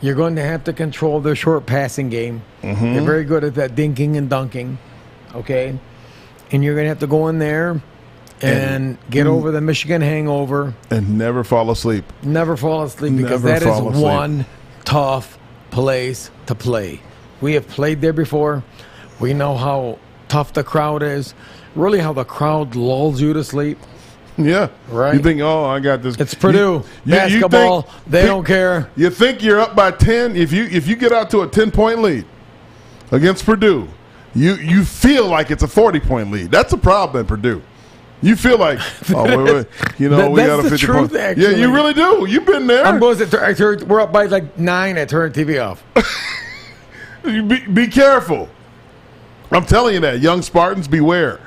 You're 0.00 0.14
going 0.14 0.36
to 0.36 0.42
have 0.42 0.64
to 0.64 0.72
control 0.72 1.20
their 1.20 1.36
short 1.36 1.66
passing 1.66 2.08
game. 2.08 2.42
Mm-hmm. 2.62 2.94
They're 2.94 3.02
very 3.02 3.24
good 3.24 3.44
at 3.44 3.54
that 3.56 3.74
dinking 3.74 4.16
and 4.16 4.28
dunking. 4.30 4.78
Okay? 5.34 5.78
And 6.50 6.64
you're 6.64 6.74
going 6.74 6.84
to 6.86 6.88
have 6.88 7.00
to 7.00 7.06
go 7.06 7.28
in 7.28 7.38
there 7.38 7.80
and, 8.42 8.96
get 9.10 9.26
Mm. 9.26 9.30
over 9.30 9.50
the 9.50 9.60
Michigan 9.60 10.00
hangover. 10.00 10.74
And 10.90 11.18
never 11.18 11.44
fall 11.44 11.70
asleep. 11.70 12.04
Never 12.22 12.56
fall 12.56 12.82
asleep 12.84 13.16
because 13.16 13.44
Never 13.44 13.48
that 13.60 13.62
is 13.62 13.78
asleep. 13.78 14.02
one 14.02 14.46
tough 14.84 15.38
place 15.70 16.30
to 16.46 16.54
play. 16.54 17.00
We 17.42 17.52
have 17.54 17.68
played 17.68 18.00
there 18.00 18.14
before. 18.14 18.62
We 19.20 19.34
know 19.34 19.56
how 19.56 19.98
tough 20.28 20.54
the 20.54 20.64
crowd 20.64 21.02
is. 21.02 21.34
Really, 21.76 21.98
how 22.00 22.12
the 22.14 22.24
crowd 22.24 22.74
lulls 22.74 23.20
you 23.20 23.32
to 23.34 23.44
sleep. 23.44 23.78
Yeah. 24.50 24.68
Right. 24.88 25.14
You 25.14 25.20
think, 25.20 25.40
oh, 25.40 25.64
I 25.64 25.80
got 25.80 26.02
this. 26.02 26.16
It's 26.18 26.34
Purdue. 26.34 26.84
Basketball, 27.06 27.88
they 28.06 28.24
don't 28.26 28.44
care. 28.44 28.90
You 28.96 29.10
think 29.10 29.42
you're 29.42 29.60
up 29.60 29.76
by 29.76 29.90
ten? 29.90 30.36
If 30.36 30.52
you 30.52 30.64
if 30.64 30.86
you 30.86 30.96
get 30.96 31.12
out 31.12 31.30
to 31.30 31.42
a 31.42 31.48
ten 31.48 31.70
point 31.70 32.00
lead 32.00 32.24
against 33.12 33.44
Purdue, 33.44 33.88
you 34.34 34.54
you 34.56 34.84
feel 34.84 35.28
like 35.28 35.50
it's 35.50 35.62
a 35.62 35.68
forty 35.68 36.00
point 36.00 36.30
lead. 36.30 36.50
That's 36.50 36.72
a 36.72 36.78
problem 36.78 37.20
in 37.20 37.26
Purdue. 37.26 37.62
You 38.22 38.36
feel 38.36 38.58
like, 38.58 38.78
oh 39.14 39.24
wait, 39.24 39.54
wait, 39.54 39.66
you 39.98 40.08
know, 40.10 40.16
That- 40.18 40.30
we 40.30 40.42
got 40.42 40.60
a 40.60 40.62
the 40.62 40.70
fifty 40.70 40.86
truth, 40.86 41.12
point. 41.12 41.38
Yeah, 41.38 41.50
you 41.50 41.72
really 41.72 41.94
do. 41.94 42.26
You've 42.28 42.44
been 42.44 42.66
there. 42.66 42.84
I'm 42.84 42.98
going 42.98 43.16
to. 43.16 43.84
We're 43.86 44.00
up 44.00 44.12
by 44.12 44.26
like 44.26 44.58
nine. 44.58 44.98
I 44.98 45.04
the 45.04 45.14
TV 45.14 45.64
off. 45.64 45.82
Be, 47.22 47.66
be 47.66 47.86
careful. 47.86 48.48
I'm 49.50 49.66
telling 49.66 49.94
you 49.94 50.00
that, 50.00 50.20
young 50.20 50.42
Spartans, 50.42 50.88
beware. 50.88 51.40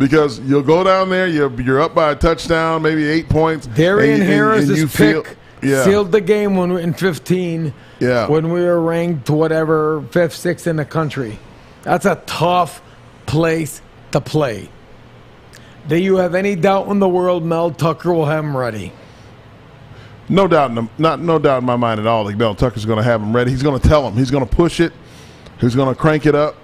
Because 0.00 0.40
you'll 0.40 0.62
go 0.62 0.82
down 0.82 1.10
there, 1.10 1.26
you're, 1.28 1.52
you're 1.60 1.78
up 1.82 1.94
by 1.94 2.12
a 2.12 2.16
touchdown, 2.16 2.80
maybe 2.80 3.06
eight 3.06 3.28
points. 3.28 3.66
Darian 3.66 4.14
and- 4.14 4.22
and- 4.22 4.32
Harris' 4.32 4.68
and 4.70 4.78
you 4.78 4.86
pick 4.86 4.96
feel- 4.96 5.24
yeah, 5.62 5.84
sealed 5.84 6.10
the 6.10 6.22
game 6.22 6.56
when 6.56 6.72
we 6.72 6.82
in 6.82 6.94
15. 6.94 7.74
Yeah. 8.00 8.26
When 8.26 8.50
we 8.50 8.62
were 8.62 8.80
ranked 8.80 9.28
whatever 9.28 10.02
fifth, 10.10 10.34
sixth 10.34 10.66
in 10.66 10.76
the 10.76 10.86
country. 10.86 11.38
That's 11.82 12.06
a 12.06 12.14
tough 12.24 12.80
place 13.26 13.82
to 14.12 14.22
play. 14.22 14.70
Do 15.86 15.96
you 15.98 16.16
have 16.16 16.34
any 16.34 16.56
doubt 16.56 16.88
in 16.88 16.98
the 16.98 17.08
world 17.08 17.44
Mel 17.44 17.70
Tucker 17.70 18.10
will 18.14 18.24
have 18.24 18.42
him 18.42 18.56
ready? 18.56 18.92
No 20.30 20.48
doubt, 20.48 20.70
in 20.70 20.76
the, 20.76 20.88
not 20.96 21.20
no 21.20 21.38
doubt 21.38 21.58
in 21.58 21.66
my 21.66 21.76
mind 21.76 22.00
at 22.00 22.06
all. 22.06 22.24
That 22.24 22.38
Mel 22.38 22.54
Tucker's 22.54 22.86
going 22.86 22.96
to 22.98 23.02
have 23.04 23.20
them 23.20 23.36
ready. 23.36 23.50
He's 23.50 23.62
going 23.62 23.78
to 23.78 23.86
tell 23.86 24.02
them. 24.04 24.16
He's 24.16 24.30
going 24.30 24.46
to 24.46 24.50
push 24.56 24.80
it. 24.80 24.94
He's 25.60 25.74
going 25.74 25.94
to 25.94 26.00
crank 26.00 26.24
it 26.24 26.34
up 26.34 26.56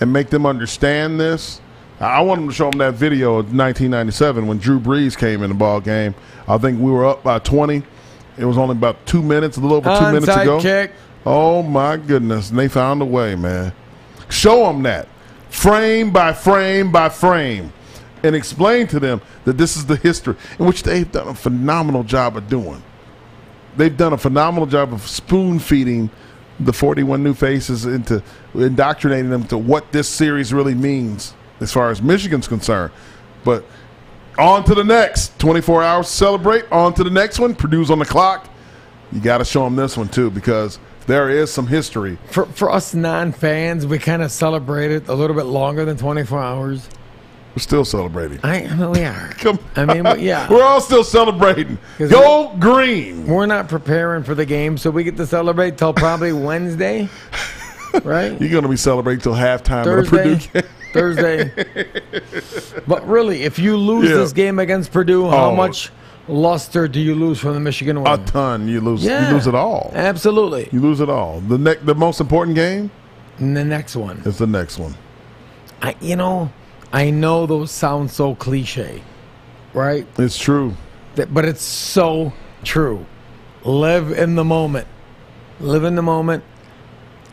and 0.00 0.10
make 0.10 0.30
them 0.30 0.46
understand 0.46 1.20
this. 1.20 1.60
I 2.00 2.20
want 2.20 2.42
him 2.42 2.48
to 2.48 2.54
show 2.54 2.70
them 2.70 2.78
that 2.78 2.94
video 2.94 3.32
of 3.32 3.46
1997 3.46 4.46
when 4.46 4.58
Drew 4.58 4.78
Brees 4.78 5.16
came 5.16 5.42
in 5.42 5.48
the 5.50 5.54
ball 5.54 5.80
game. 5.80 6.14
I 6.46 6.56
think 6.58 6.80
we 6.80 6.90
were 6.92 7.04
up 7.04 7.24
by 7.24 7.40
20. 7.40 7.82
It 8.38 8.44
was 8.44 8.56
only 8.56 8.76
about 8.76 9.04
two 9.04 9.20
minutes, 9.20 9.56
a 9.56 9.60
little 9.60 9.78
over 9.78 9.98
two 9.98 10.12
minutes 10.12 10.28
ago. 10.28 10.60
kick. 10.60 10.92
Oh 11.26 11.62
my 11.62 11.96
goodness! 11.96 12.50
And 12.50 12.58
they 12.58 12.68
found 12.68 13.02
a 13.02 13.04
way, 13.04 13.34
man. 13.34 13.72
Show 14.28 14.66
them 14.66 14.84
that 14.84 15.08
frame 15.50 16.12
by 16.12 16.32
frame 16.32 16.92
by 16.92 17.08
frame, 17.08 17.72
and 18.22 18.36
explain 18.36 18.86
to 18.88 19.00
them 19.00 19.20
that 19.44 19.58
this 19.58 19.76
is 19.76 19.86
the 19.86 19.96
history 19.96 20.36
in 20.60 20.66
which 20.66 20.84
they've 20.84 21.10
done 21.10 21.28
a 21.28 21.34
phenomenal 21.34 22.04
job 22.04 22.36
of 22.36 22.48
doing. 22.48 22.82
They've 23.76 23.96
done 23.96 24.12
a 24.12 24.18
phenomenal 24.18 24.66
job 24.66 24.92
of 24.92 25.02
spoon 25.02 25.58
feeding 25.58 26.10
the 26.60 26.72
41 26.72 27.22
new 27.22 27.34
faces 27.34 27.86
into 27.86 28.22
indoctrinating 28.54 29.30
them 29.30 29.44
to 29.44 29.58
what 29.58 29.90
this 29.92 30.08
series 30.08 30.52
really 30.52 30.74
means 30.74 31.34
as 31.60 31.72
far 31.72 31.90
as 31.90 32.00
Michigan's 32.02 32.48
concerned. 32.48 32.92
But 33.44 33.64
on 34.38 34.64
to 34.64 34.74
the 34.74 34.84
next 34.84 35.38
24 35.38 35.82
hours 35.82 36.06
to 36.06 36.12
celebrate. 36.12 36.70
On 36.70 36.94
to 36.94 37.02
the 37.04 37.10
next 37.10 37.38
one. 37.38 37.54
Purdue's 37.54 37.90
on 37.90 37.98
the 37.98 38.04
clock. 38.04 38.48
You 39.12 39.20
got 39.20 39.38
to 39.38 39.44
show 39.44 39.64
them 39.64 39.74
this 39.76 39.96
one 39.96 40.08
too 40.08 40.30
because 40.30 40.78
there 41.06 41.30
is 41.30 41.50
some 41.52 41.66
history. 41.66 42.18
For 42.30 42.44
for 42.46 42.70
us 42.70 42.94
non-fans, 42.94 43.86
we 43.86 43.98
kind 43.98 44.22
of 44.22 44.30
celebrate 44.30 44.90
it 44.90 45.08
a 45.08 45.14
little 45.14 45.34
bit 45.34 45.46
longer 45.46 45.84
than 45.84 45.96
24 45.96 46.38
hours. 46.40 46.88
We're 47.56 47.60
still 47.62 47.84
celebrating. 47.86 48.38
I 48.44 48.66
I 48.66 48.86
we 48.88 49.04
are. 49.04 49.28
Come 49.38 49.58
I 49.74 49.86
mean, 49.86 50.04
we- 50.04 50.26
yeah. 50.26 50.48
We're 50.48 50.62
all 50.62 50.80
still 50.82 51.02
celebrating. 51.02 51.78
Go 51.98 52.54
green. 52.60 53.26
We're 53.26 53.46
not 53.46 53.68
preparing 53.68 54.22
for 54.22 54.34
the 54.34 54.44
game, 54.46 54.76
so 54.78 54.90
we 54.90 55.02
get 55.02 55.16
to 55.16 55.26
celebrate 55.26 55.78
till 55.78 55.94
probably 55.94 56.32
Wednesday, 56.34 57.08
right? 58.04 58.38
You're 58.40 58.50
going 58.50 58.62
to 58.64 58.68
be 58.68 58.76
celebrating 58.76 59.22
till 59.22 59.32
halftime 59.32 59.86
of 59.98 60.04
the 60.04 60.10
Purdue 60.10 60.36
game. 60.52 60.62
Thursday. 60.92 61.50
But 62.86 63.06
really, 63.06 63.42
if 63.42 63.58
you 63.58 63.76
lose 63.76 64.08
Yeah. 64.10 64.16
this 64.16 64.32
game 64.32 64.58
against 64.58 64.92
Purdue, 64.92 65.28
how 65.28 65.50
Oh. 65.50 65.56
much 65.56 65.90
luster 66.28 66.88
do 66.88 67.00
you 67.00 67.14
lose 67.14 67.38
from 67.38 67.54
the 67.54 67.60
Michigan 67.60 68.02
win? 68.02 68.12
A 68.12 68.18
ton. 68.18 68.68
You 68.68 68.80
lose. 68.80 69.04
Yeah. 69.04 69.28
You 69.28 69.34
lose 69.34 69.46
it 69.46 69.54
all. 69.54 69.92
Absolutely. 69.94 70.68
You 70.72 70.80
lose 70.80 71.00
it 71.00 71.08
all. 71.10 71.42
The 71.46 71.58
ne- 71.58 71.76
the 71.84 71.94
most 71.94 72.20
important 72.20 72.54
game 72.56 72.90
And 73.40 73.56
the 73.56 73.64
next 73.64 73.94
one. 73.94 74.20
It's 74.24 74.38
the 74.38 74.46
next 74.48 74.78
one. 74.78 74.94
I, 75.80 75.94
you 76.00 76.16
know, 76.16 76.50
I 76.92 77.10
know 77.10 77.46
those 77.46 77.70
sound 77.70 78.10
so 78.10 78.34
cliche, 78.34 79.00
right? 79.74 80.06
It's 80.18 80.36
true. 80.36 80.74
That- 81.14 81.32
But 81.32 81.44
it's 81.44 81.62
so 81.62 82.32
true. 82.64 83.06
Live 83.64 84.10
in 84.10 84.34
the 84.34 84.44
moment. 84.44 84.86
Live 85.60 85.84
in 85.84 85.94
the 85.94 86.02
moment. 86.02 86.42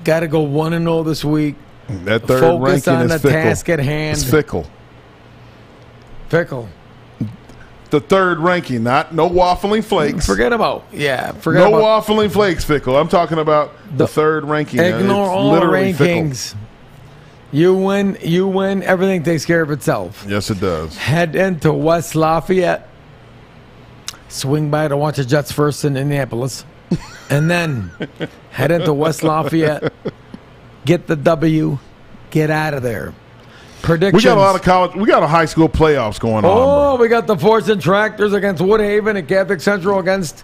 Got 0.03 0.19
to 0.21 0.27
go 0.27 0.41
one 0.41 0.73
and 0.73 0.85
zero 0.85 1.01
this 1.03 1.25
week. 1.25 1.55
That 1.87 2.23
third 2.23 2.39
Focus 2.41 2.69
ranking 2.87 2.93
on 2.93 3.05
is 3.05 3.11
the 3.11 3.19
fickle. 3.19 3.31
task 3.31 3.69
at 3.69 3.79
hand. 3.79 4.17
It's 4.17 4.29
fickle. 4.29 4.65
Fickle. 6.29 6.69
The 7.91 8.01
third 8.01 8.39
ranking, 8.39 8.83
not 8.83 9.13
no 9.13 9.29
waffling 9.29 9.83
flakes. 9.83 10.25
Forget 10.25 10.51
about 10.51 10.85
yeah. 10.91 11.31
Forget 11.33 11.61
about. 11.61 11.71
no 11.71 11.77
about 11.77 12.03
waffling 12.03 12.31
flakes, 12.31 12.65
fickle. 12.65 12.97
I'm 12.97 13.07
talking 13.07 13.37
about 13.37 13.71
the, 13.95 14.07
third 14.07 14.43
ranking. 14.45 14.79
ignore 14.79 15.29
all 15.29 15.51
the 15.51 15.59
literally 15.59 15.93
fickle. 15.93 16.23
rankings. 16.23 16.55
You 17.51 17.75
win. 17.75 18.17
You 18.21 18.47
win. 18.47 18.83
Everything 18.83 19.23
takes 19.23 19.45
care 19.45 19.61
of 19.61 19.69
itself. 19.71 20.25
Yes, 20.27 20.49
it 20.49 20.59
does. 20.59 20.97
Head 20.97 21.35
into 21.35 21.71
West 21.71 22.15
Lafayette. 22.15 22.89
Swing 24.27 24.71
by 24.71 24.87
to 24.87 24.97
watch 24.97 25.17
the 25.17 25.23
Jets 25.23 25.51
first 25.51 25.85
in 25.85 25.95
Indianapolis, 25.95 26.65
and 27.29 27.49
then 27.49 27.91
head 28.49 28.71
into 28.71 28.91
West 28.91 29.23
Lafayette. 29.23 29.93
Get 30.85 31.07
the 31.07 31.15
W. 31.15 31.79
Get 32.31 32.49
out 32.49 32.73
of 32.73 32.83
there. 32.83 33.13
Predictions. 33.81 34.23
We 34.23 34.27
got 34.27 34.37
a 34.37 34.41
lot 34.41 34.55
of 34.55 34.61
college. 34.61 34.95
We 34.95 35.05
got 35.07 35.23
a 35.23 35.27
high 35.27 35.45
school 35.45 35.69
playoffs 35.69 36.19
going 36.19 36.43
on. 36.43 36.45
Oh, 36.45 36.95
we 36.97 37.07
got 37.07 37.27
the 37.27 37.35
Fordson 37.35 37.79
Tractors 37.81 38.33
against 38.33 38.61
Woodhaven 38.61 39.17
and 39.17 39.27
Catholic 39.27 39.61
Central 39.61 39.99
against 39.99 40.43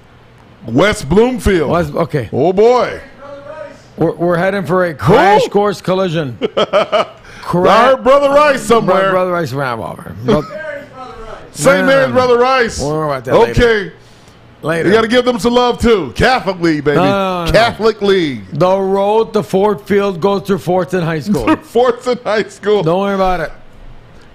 West 0.67 1.09
Bloomfield. 1.09 1.71
West, 1.71 1.93
okay. 1.93 2.29
Oh 2.31 2.53
boy. 2.53 3.01
We're, 3.97 4.13
we're 4.13 4.37
heading 4.37 4.65
for 4.65 4.85
a 4.85 4.93
crash 4.93 5.47
course 5.49 5.81
collision. 5.81 6.37
I 6.57 7.15
heard 7.43 8.03
Brother 8.03 8.29
Rice 8.29 8.61
somewhere. 8.61 8.95
Brother, 8.95 9.11
Brother 9.11 9.31
Rice 9.31 9.53
ran 9.53 9.79
over. 9.79 10.15
But- 10.25 10.45
St. 11.53 11.85
Mary's 11.85 12.13
Brother 12.13 12.37
Rice. 12.37 12.79
We'll 12.79 13.07
that 13.09 13.27
later. 13.27 13.93
Later. 14.61 14.89
You 14.89 14.95
got 14.95 15.01
to 15.01 15.07
give 15.07 15.25
them 15.25 15.39
some 15.39 15.53
love 15.53 15.81
too. 15.81 16.11
Catholic 16.13 16.59
League, 16.59 16.83
baby. 16.83 16.97
No, 16.97 17.03
no, 17.03 17.45
no. 17.45 17.51
Catholic 17.51 18.01
League. 18.01 18.45
The 18.47 18.77
road 18.77 19.33
to 19.33 19.41
Ford 19.41 19.81
Field 19.81 20.21
goes 20.21 20.43
through 20.43 20.59
Fordson 20.59 21.03
High 21.03 21.19
School. 21.19 21.55
Fourth 21.63 22.07
in 22.07 22.19
high 22.19 22.43
school. 22.43 22.83
Don't 22.83 22.99
worry 22.99 23.15
about 23.15 23.39
it. 23.39 23.51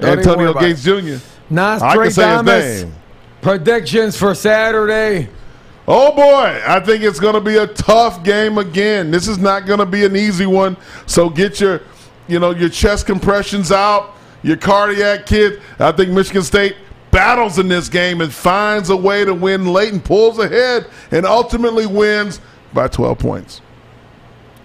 Don't 0.01 0.19
Antonio 0.19 0.51
about 0.51 0.61
Gates 0.63 0.85
it. 0.85 1.19
Jr. 1.21 1.25
Nostradamus. 1.49 2.15
say 2.15 2.37
his 2.37 2.83
name. 2.83 2.95
Predictions 3.41 4.17
for 4.17 4.35
Saturday. 4.35 5.29
Oh 5.89 6.13
boy, 6.17 6.61
I 6.67 6.81
think 6.81 7.05
it's 7.05 7.21
going 7.21 7.35
to 7.35 7.41
be 7.41 7.59
a 7.59 7.67
tough 7.69 8.25
game 8.25 8.59
again. 8.59 9.13
This 9.13 9.29
is 9.29 9.39
not 9.39 9.67
going 9.67 9.79
to 9.79 9.87
be 9.87 10.05
an 10.05 10.17
easy 10.17 10.47
one. 10.47 10.77
So 11.07 11.31
get 11.31 11.61
your, 11.61 11.83
you 12.27 12.41
know, 12.41 12.51
your 12.51 12.69
chest 12.69 13.07
compressions 13.07 13.71
out, 13.71 14.17
your 14.43 14.57
cardiac 14.57 15.27
kit. 15.27 15.61
I 15.79 15.93
think 15.93 16.11
Michigan 16.11 16.43
State 16.43 16.75
battles 17.17 17.59
in 17.59 17.67
this 17.67 17.89
game 17.89 18.21
and 18.21 18.31
finds 18.31 18.91
a 18.91 18.97
way 18.97 19.25
to 19.25 19.33
win 19.33 19.65
late 19.65 19.91
and 19.91 20.05
pulls 20.05 20.39
ahead 20.39 20.87
and 21.11 21.25
ultimately 21.25 21.87
wins 21.87 22.43
by 22.75 22.87
12 22.89 23.19
points. 23.19 23.63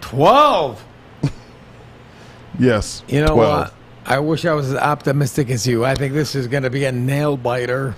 12. 0.02 0.86
Yes. 2.60 3.04
You 3.08 3.22
know 3.22 3.34
12. 3.34 3.38
what? 3.38 3.74
I 4.06 4.20
wish 4.20 4.44
I 4.44 4.54
was 4.54 4.74
as 4.74 4.78
optimistic 4.78 5.50
as 5.50 5.66
you. 5.66 5.86
I 5.86 5.96
think 5.96 6.14
this 6.14 6.36
is 6.36 6.48
going 6.48 6.64
to 6.64 6.70
be 6.70 6.84
a 6.84 6.92
nail 6.92 7.38
biter. 7.38 7.96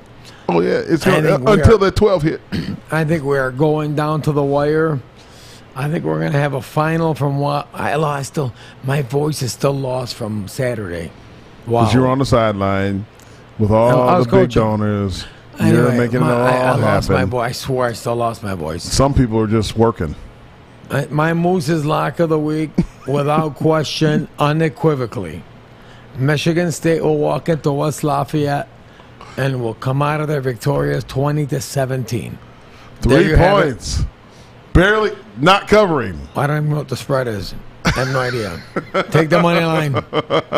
Oh 0.48 0.62
yeah, 0.62 0.80
it's 0.86 1.04
gonna, 1.04 1.38
think 1.38 1.50
uh, 1.50 1.54
until 1.54 1.78
the 1.80 1.92
12 1.92 2.22
hit. 2.22 2.42
I 2.92 3.04
think 3.04 3.24
we 3.24 3.38
are 3.40 3.52
going 3.52 3.96
down 3.96 4.22
to 4.22 4.32
the 4.32 4.44
wire. 4.44 5.02
I 5.76 5.90
think 5.90 6.06
we're 6.06 6.20
going 6.20 6.32
to 6.32 6.38
have 6.38 6.54
a 6.54 6.62
final 6.62 7.16
from 7.16 7.40
what 7.40 7.68
I, 7.74 7.96
I 7.96 8.22
still 8.22 8.54
my 8.84 9.02
voice 9.02 9.42
is 9.42 9.52
still 9.52 9.74
lost 9.74 10.14
from 10.14 10.48
Saturday. 10.48 11.12
Wow. 11.66 11.82
Because 11.82 11.94
you're 11.96 12.08
on 12.08 12.20
the 12.20 12.26
sideline 12.26 13.06
with 13.64 13.72
all 13.72 14.18
the 14.20 14.24
big 14.26 14.30
coaching. 14.32 14.62
donors. 14.62 15.26
you're 15.60 15.92
making 15.94 16.20
my- 16.20 16.30
it 16.32 16.34
all 16.34 16.48
I, 16.48 16.52
I 16.52 16.76
lost 16.76 17.10
my 17.10 17.26
voice. 17.26 17.50
I 17.50 17.52
swear 17.54 17.90
I 17.90 17.94
still 17.94 18.16
lost 18.16 18.44
my 18.44 18.56
voice. 18.56 18.84
Some 18.84 19.14
people 19.14 19.40
are 19.40 19.48
just 19.48 19.78
working. 19.78 20.16
I, 20.90 21.06
my 21.06 21.34
Moose's 21.34 21.86
lock 21.86 22.20
of 22.20 22.30
the 22.30 22.40
week, 22.40 22.72
without 23.08 23.56
question, 23.68 24.28
unequivocally. 24.38 25.44
Michigan 26.18 26.72
State 26.72 27.02
will 27.02 27.18
walk 27.18 27.50
into 27.50 27.72
West 27.72 28.04
Lafayette 28.04 28.68
and 29.38 29.62
will 29.62 29.74
come 29.76 30.02
out 30.02 30.22
of 30.22 30.28
there 30.28 30.42
victorious 30.42 31.04
20 31.06 31.48
to 31.48 31.62
17. 31.62 32.38
Three 33.02 33.30
you 33.30 33.36
have 33.36 33.60
it. 33.60 33.64
points. 33.72 34.04
Barely 34.74 35.12
not 35.38 35.68
covering. 35.68 36.20
I 36.36 36.48
don't 36.48 36.58
even 36.58 36.70
know 36.72 36.78
what 36.78 36.90
the 36.90 36.98
spread 36.98 37.28
is. 37.28 37.56
I 37.86 37.92
have 37.92 38.10
no 38.10 38.20
idea. 38.20 38.62
Take 39.12 39.30
the 39.30 39.42
money 39.42 39.64
line. 39.66 39.94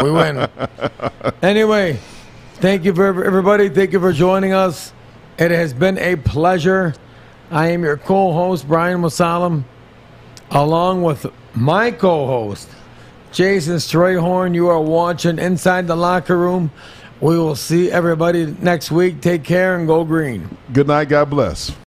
We 0.03 0.11
win. 0.11 0.47
Anyway, 1.41 1.99
thank 2.65 2.83
you 2.83 2.95
for 2.95 3.23
everybody. 3.23 3.69
Thank 3.69 3.93
you 3.93 3.99
for 3.99 4.11
joining 4.11 4.51
us. 4.51 4.91
It 5.37 5.51
has 5.51 5.71
been 5.71 5.99
a 5.99 6.15
pleasure. 6.15 6.95
I 7.51 7.67
am 7.67 7.83
your 7.83 7.95
co-host 7.95 8.67
Brian 8.67 9.01
Mosallam, 9.01 9.65
along 10.49 11.03
with 11.03 11.27
my 11.53 11.91
co-host 11.91 12.67
Jason 13.31 13.75
Strayhorn. 13.75 14.55
You 14.55 14.69
are 14.69 14.81
watching 14.81 15.37
Inside 15.37 15.85
the 15.85 15.95
Locker 15.95 16.35
Room. 16.35 16.71
We 17.21 17.37
will 17.37 17.55
see 17.55 17.91
everybody 17.91 18.47
next 18.59 18.89
week. 18.89 19.21
Take 19.21 19.43
care 19.43 19.77
and 19.77 19.85
go 19.85 20.03
green. 20.03 20.57
Good 20.73 20.87
night. 20.87 21.09
God 21.09 21.29
bless. 21.29 21.84